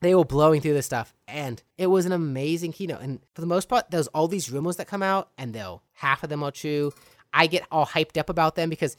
[0.00, 3.02] They were blowing through this stuff, and it was an amazing keynote.
[3.02, 6.22] And for the most part, there's all these rumors that come out, and they'll half
[6.22, 6.92] of them are true.
[7.34, 8.96] I get all hyped up about them because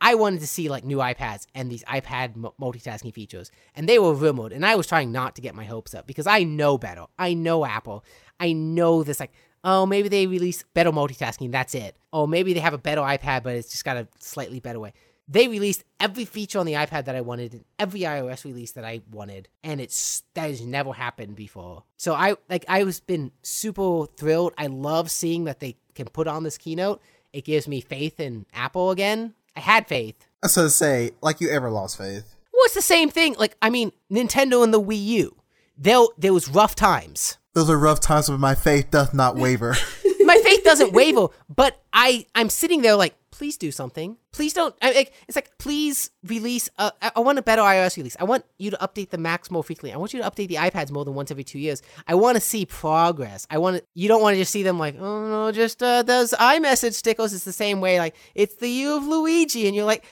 [0.00, 3.98] I wanted to see like new iPads and these iPad mu- multitasking features, and they
[3.98, 4.52] were rumored.
[4.52, 7.06] And I was trying not to get my hopes up because I know better.
[7.18, 8.04] I know Apple.
[8.38, 9.32] I know this like,
[9.64, 11.50] oh, maybe they release better multitasking.
[11.50, 11.96] That's it.
[12.12, 14.92] Oh, maybe they have a better iPad, but it's just got a slightly better way.
[15.30, 18.84] They released every feature on the iPad that I wanted, and every iOS release that
[18.84, 21.84] I wanted, and it's that has never happened before.
[21.98, 24.54] So I like I was been super thrilled.
[24.56, 27.02] I love seeing that they can put on this keynote.
[27.34, 29.34] It gives me faith in Apple again.
[29.56, 30.16] I had faith.
[30.42, 32.34] I was gonna say, like you ever lost faith.
[32.52, 33.34] Well, it's the same thing.
[33.38, 35.36] Like I mean, Nintendo and the Wii U.
[35.76, 37.38] There, there was rough times.
[37.54, 39.76] Those are rough times, but my faith doth not waver.
[40.20, 44.16] My faith doesn't waver, but I, I'm sitting there like, please do something.
[44.32, 44.74] Please don't.
[44.82, 46.68] I, like, it's like, please release.
[46.76, 48.16] A, I I want a better iOS release.
[48.18, 49.94] I want you to update the Macs more frequently.
[49.94, 51.80] I want you to update the iPads more than once every two years.
[52.08, 53.46] I want to see progress.
[53.48, 53.84] I want to.
[53.94, 57.32] You don't want to just see them like, oh no, just uh, those iMessage stickers.
[57.32, 58.00] It's the same way.
[58.00, 60.04] Like it's the year of Luigi, and you're like,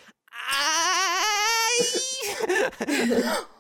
[0.49, 1.83] I.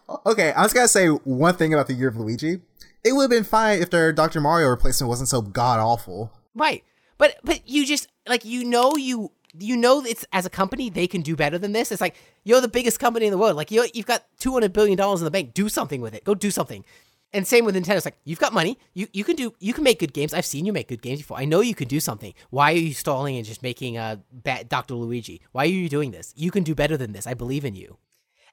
[0.26, 2.60] okay, I was gonna say one thing about the year of Luigi.
[3.04, 4.40] It would have been fine if their Dr.
[4.40, 6.32] Mario replacement wasn't so god awful.
[6.54, 6.84] Right.
[7.18, 11.06] But but you just like you know you you know it's as a company they
[11.06, 11.92] can do better than this.
[11.92, 13.56] It's like you're the biggest company in the world.
[13.56, 15.54] Like you you've got two hundred billion dollars in the bank.
[15.54, 16.24] Do something with it.
[16.24, 16.84] Go do something.
[17.32, 17.96] And same with Nintendo.
[17.96, 18.78] It's like you've got money.
[18.94, 20.32] You you can do you can make good games.
[20.32, 21.38] I've seen you make good games before.
[21.38, 22.32] I know you can do something.
[22.50, 24.94] Why are you stalling and just making uh, a bad Dr.
[24.94, 25.42] Luigi?
[25.52, 26.32] Why are you doing this?
[26.36, 27.26] You can do better than this.
[27.26, 27.98] I believe in you.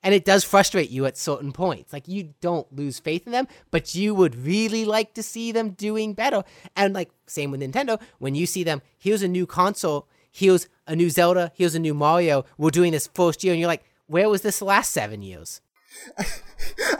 [0.04, 1.94] And it does frustrate you at certain points.
[1.94, 5.70] Like you don't lose faith in them, but you would really like to see them
[5.70, 6.44] doing better.
[6.76, 10.96] And like same with Nintendo, when you see them, here's a new console, here's a
[10.98, 12.44] new Zelda, here's a new Mario.
[12.58, 15.62] We're doing this first year, and you're like, where was this last seven years?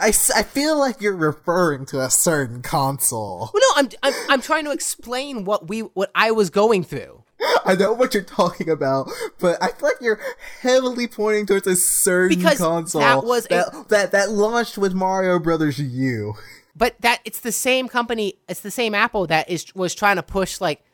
[0.00, 3.50] I I feel like you're referring to a certain console.
[3.52, 7.24] Well, no, I'm I'm, I'm trying to explain what we what I was going through.
[7.64, 10.20] I know what you're talking about, but I feel like you're
[10.60, 14.94] heavily pointing towards a certain Because console that was a- that, that that launched with
[14.94, 16.34] Mario Brothers U.
[16.76, 20.22] But that it's the same company, it's the same Apple that is was trying to
[20.22, 20.84] push like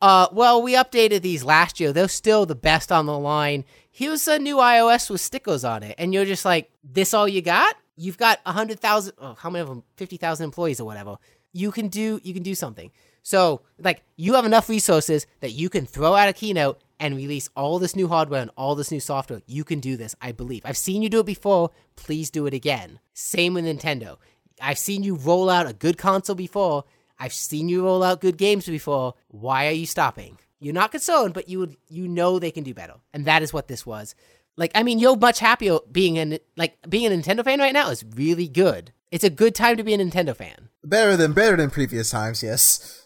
[0.00, 1.92] Uh, well, we updated these last year.
[1.92, 3.64] They're still the best on the line.
[3.90, 7.40] Here's a new iOS with stickers on it, and you're just like, this all you
[7.42, 7.76] got?
[7.96, 9.82] You've got a hundred thousand, oh, how many of them?
[9.96, 11.16] Fifty thousand employees or whatever.
[11.52, 12.90] You can do, you can do something.
[13.22, 17.48] So, like, you have enough resources that you can throw out a keynote and release
[17.56, 19.42] all this new hardware and all this new software.
[19.46, 20.62] You can do this, I believe.
[20.64, 21.70] I've seen you do it before.
[21.96, 23.00] Please do it again.
[23.14, 24.18] Same with Nintendo.
[24.60, 26.84] I've seen you roll out a good console before.
[27.18, 29.14] I've seen you roll out good games before.
[29.28, 30.38] Why are you stopping?
[30.58, 32.94] You're not concerned, but you would you know they can do better.
[33.12, 34.14] And that is what this was.
[34.56, 37.90] Like, I mean, you're much happier being an like being a Nintendo fan right now
[37.90, 38.92] is really good.
[39.10, 40.70] It's a good time to be a Nintendo fan.
[40.82, 43.04] Better than better than previous times, yes.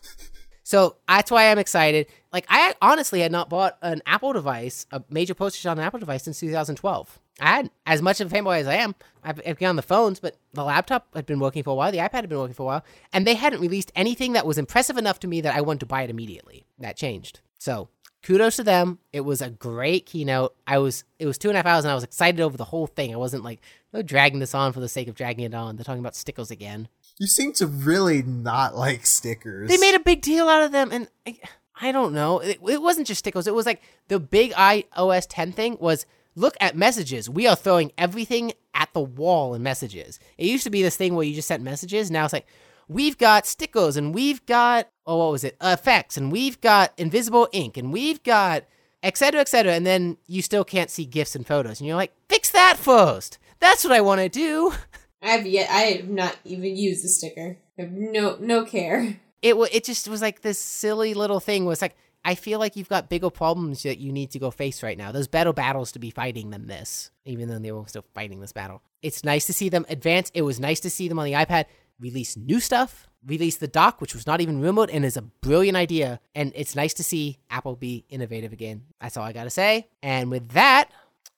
[0.63, 2.07] So that's why I'm excited.
[2.33, 5.99] Like I honestly had not bought an Apple device, a major postage on an Apple
[5.99, 7.19] device since 2012.
[7.41, 8.95] I had as much of a fanboy as I am.
[9.23, 11.93] I've, I've been on the phones, but the laptop had been working for a while.
[11.93, 14.59] The iPad had been working for a while, and they hadn't released anything that was
[14.59, 16.65] impressive enough to me that I wanted to buy it immediately.
[16.79, 17.41] That changed.
[17.59, 17.89] So
[18.23, 18.99] kudos to them.
[19.13, 20.55] It was a great keynote.
[20.67, 22.65] I was it was two and a half hours, and I was excited over the
[22.65, 23.13] whole thing.
[23.13, 23.61] I wasn't like
[23.95, 25.77] oh, dragging this on for the sake of dragging it on.
[25.77, 26.89] They're talking about stickers again.
[27.19, 29.69] You seem to really not like stickers.
[29.69, 31.39] They made a big deal out of them, and I,
[31.81, 32.39] I don't know.
[32.41, 33.47] It, it wasn't just stickers.
[33.47, 36.07] It was like the big iOS 10 thing was
[36.41, 37.29] look at messages.
[37.29, 40.19] We are throwing everything at the wall in messages.
[40.39, 42.11] It used to be this thing where you just sent messages.
[42.11, 42.47] Now it's like
[42.89, 47.49] we've got stickers and we've got oh what was it effects and we've got invisible
[47.53, 48.65] ink and we've got
[49.03, 52.51] etc etc and then you still can't see gifs and photos and you're like fix
[52.51, 53.39] that first.
[53.61, 54.73] That's what I want to do.
[55.23, 57.59] I've yet I have not even used the sticker.
[57.79, 59.21] I have no no care.
[59.43, 62.77] It wa it just was like this silly little thing was like I feel like
[62.77, 65.11] you've got bigger problems that you need to go face right now.
[65.11, 68.53] There's better battles to be fighting than this, even though they were still fighting this
[68.53, 68.83] battle.
[69.03, 70.31] It's nice to see them advance.
[70.35, 71.65] It was nice to see them on the iPad
[71.99, 75.77] release new stuff, release the dock, which was not even rumored and is a brilliant
[75.77, 76.21] idea.
[76.35, 78.85] And it's nice to see Apple be innovative again.
[79.01, 79.89] That's all I gotta say.
[80.03, 80.91] And with that,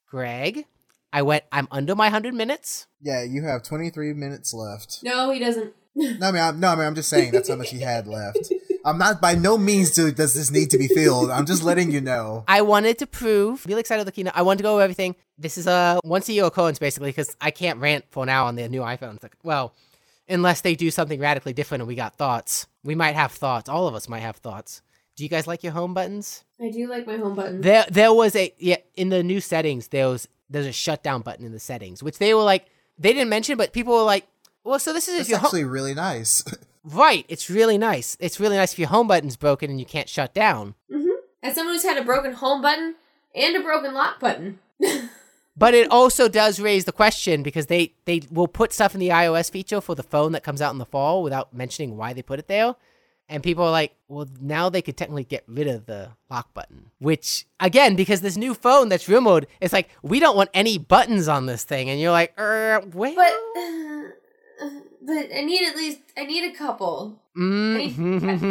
[0.07, 0.65] Greg,
[1.11, 1.43] I went.
[1.51, 2.87] I'm under my hundred minutes.
[3.01, 4.99] Yeah, you have 23 minutes left.
[5.03, 5.73] No, he doesn't.
[5.95, 8.07] No, I mean, I'm, no, I mean, I'm just saying that's how much he had
[8.07, 8.51] left.
[8.85, 11.31] I'm not by no means do, does this need to be filled.
[11.31, 12.43] I'm just letting you know.
[12.47, 14.29] I wanted to prove, really excited looking.
[14.33, 15.15] I wanted to go over everything.
[15.37, 18.55] This is a once one CEO occurrence basically because I can't rant for now on
[18.55, 19.23] the new iPhones.
[19.23, 19.73] Like, well,
[20.27, 22.67] unless they do something radically different and we got thoughts.
[22.83, 23.69] We might have thoughts.
[23.69, 24.81] All of us might have thoughts.
[25.15, 26.43] Do you guys like your home buttons?
[26.59, 27.61] I do like my home button.
[27.61, 29.89] There, there was a yeah in the new settings.
[29.89, 32.65] There was there's a shutdown button in the settings, which they were like
[32.97, 34.27] they didn't mention, but people were like,
[34.63, 36.43] well, so this is if It's your home actually really nice.
[36.83, 37.25] right.
[37.29, 38.17] It's really nice.
[38.19, 40.75] It's really nice if your home button's broken and you can't shut down.
[41.41, 42.95] As someone who's had a broken home button
[43.35, 44.59] and a broken lock button.
[45.55, 49.09] But it also does raise the question because they they will put stuff in the
[49.09, 52.23] iOS feature for the phone that comes out in the fall without mentioning why they
[52.23, 52.75] put it there.
[53.29, 56.91] And people are like, well, now they could technically get rid of the lock button.
[56.99, 61.29] Which, again, because this new phone that's rumored, it's like, we don't want any buttons
[61.29, 61.89] on this thing.
[61.89, 63.15] And you're like, er, wait.
[63.15, 63.31] But
[64.61, 64.69] uh,
[65.05, 67.19] but I need at least I need a couple.
[67.35, 67.99] I need.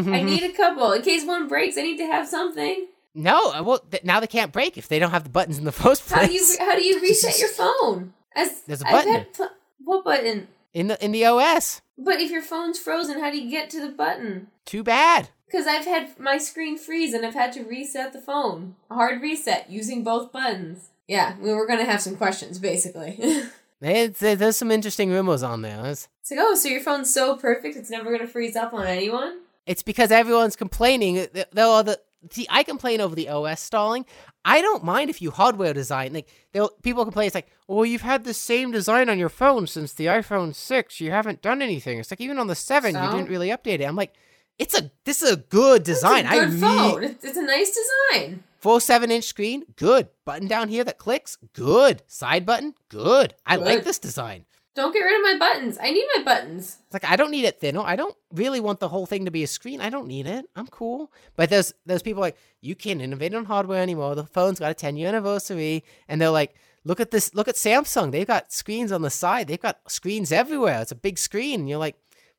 [0.09, 1.77] I need a couple in case one breaks.
[1.79, 2.87] I need to have something.
[3.15, 5.65] no, uh, well, th- now they can't break if they don't have the buttons in
[5.65, 6.21] the first place.
[6.21, 8.13] How do you how do you reset your phone?
[8.35, 9.27] As There's a button.
[9.35, 9.51] pl-
[9.85, 10.49] what button?
[10.75, 11.83] in the in the OS?
[11.99, 14.49] But if your phone's frozen, how do you get to the button?
[14.65, 15.29] Too bad.
[15.47, 18.75] Because I've had my screen freeze and I've had to reset the phone.
[18.91, 20.89] A hard reset using both buttons.
[21.07, 23.19] Yeah, we were gonna have some questions basically.
[23.85, 25.93] It's, there's some interesting rumors on there.
[26.23, 29.41] It's, like, oh, so your phone's so perfect it's never gonna freeze up on anyone?
[29.67, 31.27] it's because everyone's complaining.
[31.53, 32.01] Though the
[32.31, 32.47] see.
[32.51, 34.07] I complain over the OS stalling.
[34.45, 36.13] I don't mind if you hardware design.
[36.13, 37.27] Like they'll people complain.
[37.27, 41.01] It's like, well, you've had the same design on your phone since the iPhone six.
[41.01, 41.99] You haven't done anything.
[41.99, 43.85] It's like even on the seven, you didn't really update it.
[43.85, 44.15] I'm like,
[44.59, 46.27] it's a this is a good design.
[46.27, 47.05] It's a good I phone.
[47.05, 47.77] It's, it's a nice
[48.11, 48.43] design.
[48.59, 49.65] full seven inch screen.
[49.77, 51.37] Good button down here that clicks.
[51.53, 52.75] Good side button.
[52.89, 53.35] Good.
[53.47, 54.45] I like this design.
[54.75, 55.77] Don't get rid of my buttons.
[55.81, 56.79] I need my buttons.
[56.87, 57.81] It's like I don't need it thinner.
[57.81, 59.83] I don't really want the whole thing to be a screen.
[59.83, 60.47] I don't need it.
[60.57, 61.13] I'm cool.
[61.37, 64.15] But there's there's people like you can't innovate on hardware anymore.
[64.15, 66.55] The phone's got a 10 year anniversary, and they're like,
[66.85, 67.35] look at this.
[67.35, 68.13] Look at Samsung.
[68.13, 69.47] They've got screens on the side.
[69.47, 70.81] They've got screens everywhere.
[70.81, 71.61] It's a big screen.
[71.61, 71.97] And you're like,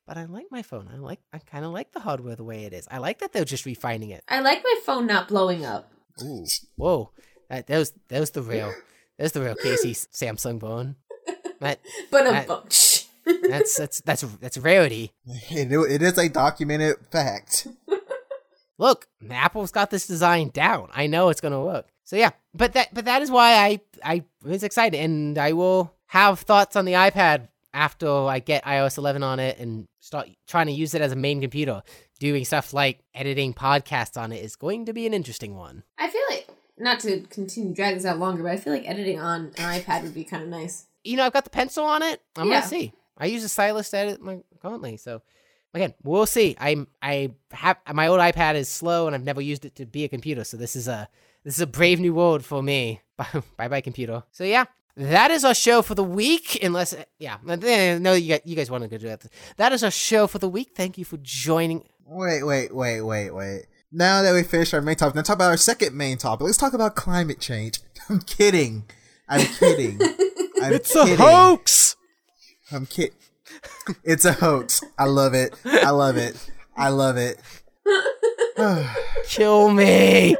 [0.07, 0.89] but I like my phone.
[0.91, 1.19] I like.
[1.31, 2.87] I kind of like the hardware the way it is.
[2.89, 4.23] I like that they're just refining it.
[4.27, 5.91] I like my phone not blowing up.
[6.23, 6.45] Ooh.
[6.77, 7.11] Whoa,
[7.49, 8.73] that that was that was the real.
[9.17, 10.95] There's the real Casey Samsung bone.
[11.65, 11.79] Um, that
[12.11, 12.47] But That-
[13.43, 15.11] a that's that's that's that's a rarity.
[15.25, 17.67] It, it is a documented fact.
[18.77, 20.89] look, Apple's got this design down.
[20.93, 21.87] I know it's gonna work.
[22.03, 25.93] So yeah, but that but that is why I I was excited, and I will
[26.07, 30.67] have thoughts on the iPad after I get iOS 11 on it and start trying
[30.67, 31.81] to use it as a main computer,
[32.19, 35.83] doing stuff like editing podcasts on it is going to be an interesting one.
[35.97, 39.19] I feel like not to continue drag this out longer, but I feel like editing
[39.19, 40.85] on an iPad would be kind of nice.
[41.03, 42.21] You know, I've got the pencil on it.
[42.35, 42.59] I'm Yeah.
[42.59, 42.93] gonna see.
[43.17, 45.21] I use a stylus to edit my currently, so
[45.73, 46.55] again, we'll see.
[46.59, 50.03] I'm I have my old iPad is slow and I've never used it to be
[50.03, 51.07] a computer, so this is a
[51.43, 53.01] this is a brave new world for me.
[53.57, 54.23] bye bye computer.
[54.31, 54.65] So yeah.
[54.95, 56.63] That is our show for the week.
[56.63, 59.25] Unless, yeah, no, you guys, you guys want to go do that.
[59.57, 60.73] That is our show for the week.
[60.75, 61.83] Thank you for joining.
[62.05, 63.65] Wait, wait, wait, wait, wait.
[63.91, 66.45] Now that we finished our main topic, let's talk about our second main topic.
[66.45, 67.79] Let's talk about climate change.
[68.09, 68.83] I'm kidding.
[69.27, 69.99] I'm kidding.
[70.63, 71.17] I'm kidding.
[71.17, 71.95] hoax.
[72.71, 73.15] I'm kidding.
[74.03, 74.81] It's a hoax.
[74.97, 75.53] I love it.
[75.65, 76.49] I love it.
[76.75, 77.39] I love it.
[79.27, 80.35] Kill me.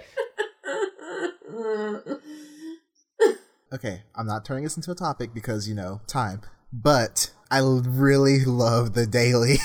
[3.74, 6.42] okay, I'm not turning this into a topic because, you know, time.
[6.72, 9.58] But I really love the daily.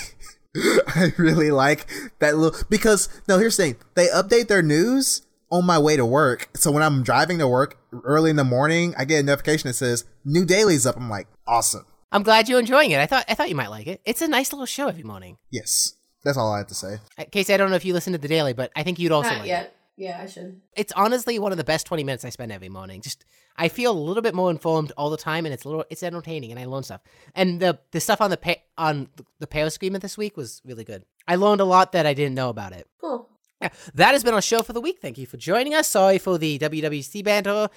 [0.56, 3.76] I really like that little because no, here's the thing.
[3.94, 6.48] They update their news on my way to work.
[6.56, 9.74] So when I'm driving to work early in the morning, I get a notification that
[9.74, 10.96] says new daily's up.
[10.96, 11.86] I'm like, awesome.
[12.12, 13.00] I'm glad you're enjoying it.
[13.00, 14.00] I thought I thought you might like it.
[14.04, 15.36] It's a nice little show every morning.
[15.50, 15.94] Yes.
[16.24, 16.98] That's all I have to say.
[17.16, 19.12] Uh, Casey, I don't know if you listen to the daily, but I think you'd
[19.12, 19.48] also Not like it.
[19.48, 19.74] yet.
[19.96, 20.60] Yeah, I should.
[20.76, 23.00] It's honestly one of the best 20 minutes I spend every morning.
[23.02, 23.24] Just
[23.56, 26.02] I feel a little bit more informed all the time, and it's a little it's
[26.04, 27.00] entertaining, and I learn stuff.
[27.34, 29.08] And the the stuff on the pa- on
[29.40, 31.04] the Pale Screaming this week was really good.
[31.26, 32.86] I learned a lot that I didn't know about it.
[33.00, 33.27] Cool.
[33.60, 34.98] Yeah, that has been our show for the week.
[35.00, 35.88] Thank you for joining us.
[35.88, 37.68] Sorry for the WWDC banter.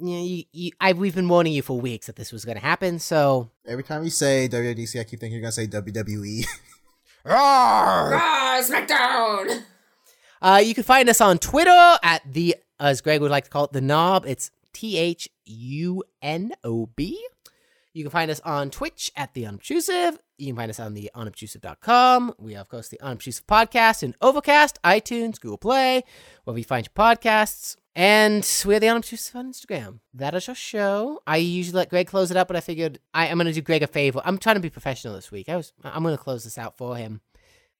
[0.00, 2.62] You, you, you, I, we've been warning you for weeks that this was going to
[2.62, 2.98] happen.
[2.98, 5.68] So, Every time you say WWDC, I keep thinking you're gonna say E.
[5.68, 6.44] WWE.
[7.24, 7.36] Roar!
[7.36, 9.62] Ah, SmackDown!
[10.40, 13.64] Uh, you can find us on Twitter at the, as Greg would like to call
[13.64, 14.24] it, the knob.
[14.26, 17.20] It's T H U N O B.
[17.98, 20.20] You can find us on Twitch at The Unobtrusive.
[20.36, 22.34] You can find us on the unobtrusive.com.
[22.38, 26.04] We have, of course, the Unobtrusive Podcast in Overcast, iTunes, Google Play,
[26.44, 27.74] where we find your podcasts.
[27.96, 29.98] And we're the Unobtrusive on Instagram.
[30.14, 31.20] That is our show.
[31.26, 33.62] I usually let Greg close it up, but I figured I, I'm going to do
[33.62, 34.22] Greg a favor.
[34.24, 35.48] I'm trying to be professional this week.
[35.48, 37.20] I was, I'm going to close this out for him.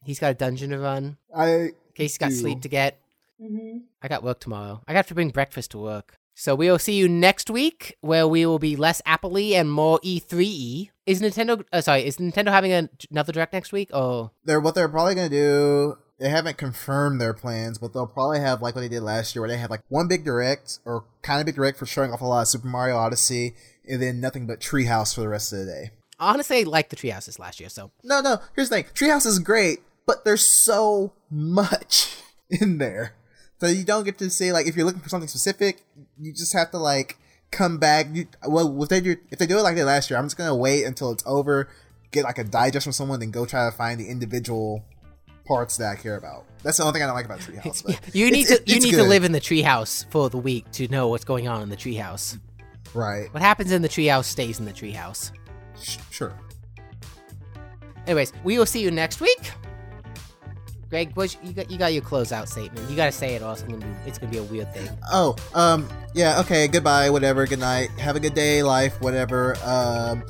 [0.02, 1.16] He's got a dungeon to run.
[1.32, 2.38] I Casey's got Deal.
[2.38, 2.98] sleep to get.
[3.40, 3.78] Mm-hmm.
[4.02, 4.82] I got work tomorrow.
[4.88, 6.18] I got to bring breakfast to work.
[6.38, 9.98] So we will see you next week, where we will be less Apple-y and more
[10.04, 10.88] E3E.
[11.04, 11.64] Is Nintendo?
[11.72, 13.90] Uh, sorry, is Nintendo having a, another direct next week?
[13.92, 15.98] Oh, they're what they're probably gonna do.
[16.20, 19.42] They haven't confirmed their plans, but they'll probably have like what they did last year,
[19.42, 22.20] where they had like one big direct or kind of big direct for showing off
[22.20, 23.56] a lot of Super Mario Odyssey,
[23.88, 25.90] and then nothing but Treehouse for the rest of the day.
[26.20, 27.68] honestly, I liked the treehouses last year.
[27.68, 28.38] So No, no.
[28.54, 32.16] Here's the thing: Treehouse is great, but there's so much
[32.48, 33.14] in there,
[33.60, 35.84] so you don't get to see like if you're looking for something specific,
[36.18, 37.16] you just have to like
[37.50, 38.06] come back.
[38.12, 40.26] You, well, if they do if they do it like they did last year, I'm
[40.26, 41.68] just gonna wait until it's over,
[42.10, 44.84] get like a digest from someone, then go try to find the individual
[45.46, 46.44] parts that I care about.
[46.62, 47.84] That's the only thing I don't like about Treehouse.
[47.84, 50.88] But you need to you need to live in the treehouse for the week to
[50.88, 52.38] know what's going on in the treehouse.
[52.94, 53.32] right.
[53.32, 55.32] What happens in the treehouse stays in the treehouse.
[55.80, 56.34] Sh- sure.
[58.06, 59.52] Anyways, we will see you next week.
[60.90, 62.88] Greg, what's, you got you got your closeout statement.
[62.88, 64.72] You got to say it, or else I'm gonna be, it's gonna be a weird
[64.72, 64.88] thing.
[65.12, 69.56] Oh, um, yeah, okay, goodbye, whatever, good night, have a good day, life, whatever.
[69.64, 70.24] Um,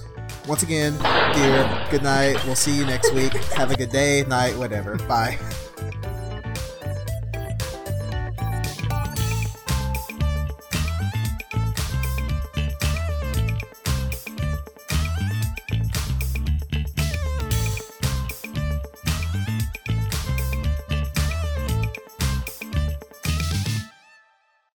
[0.48, 0.98] once again,
[1.34, 3.32] dear, good night, we'll see you next week.
[3.54, 5.38] Have a good day, night, whatever, bye.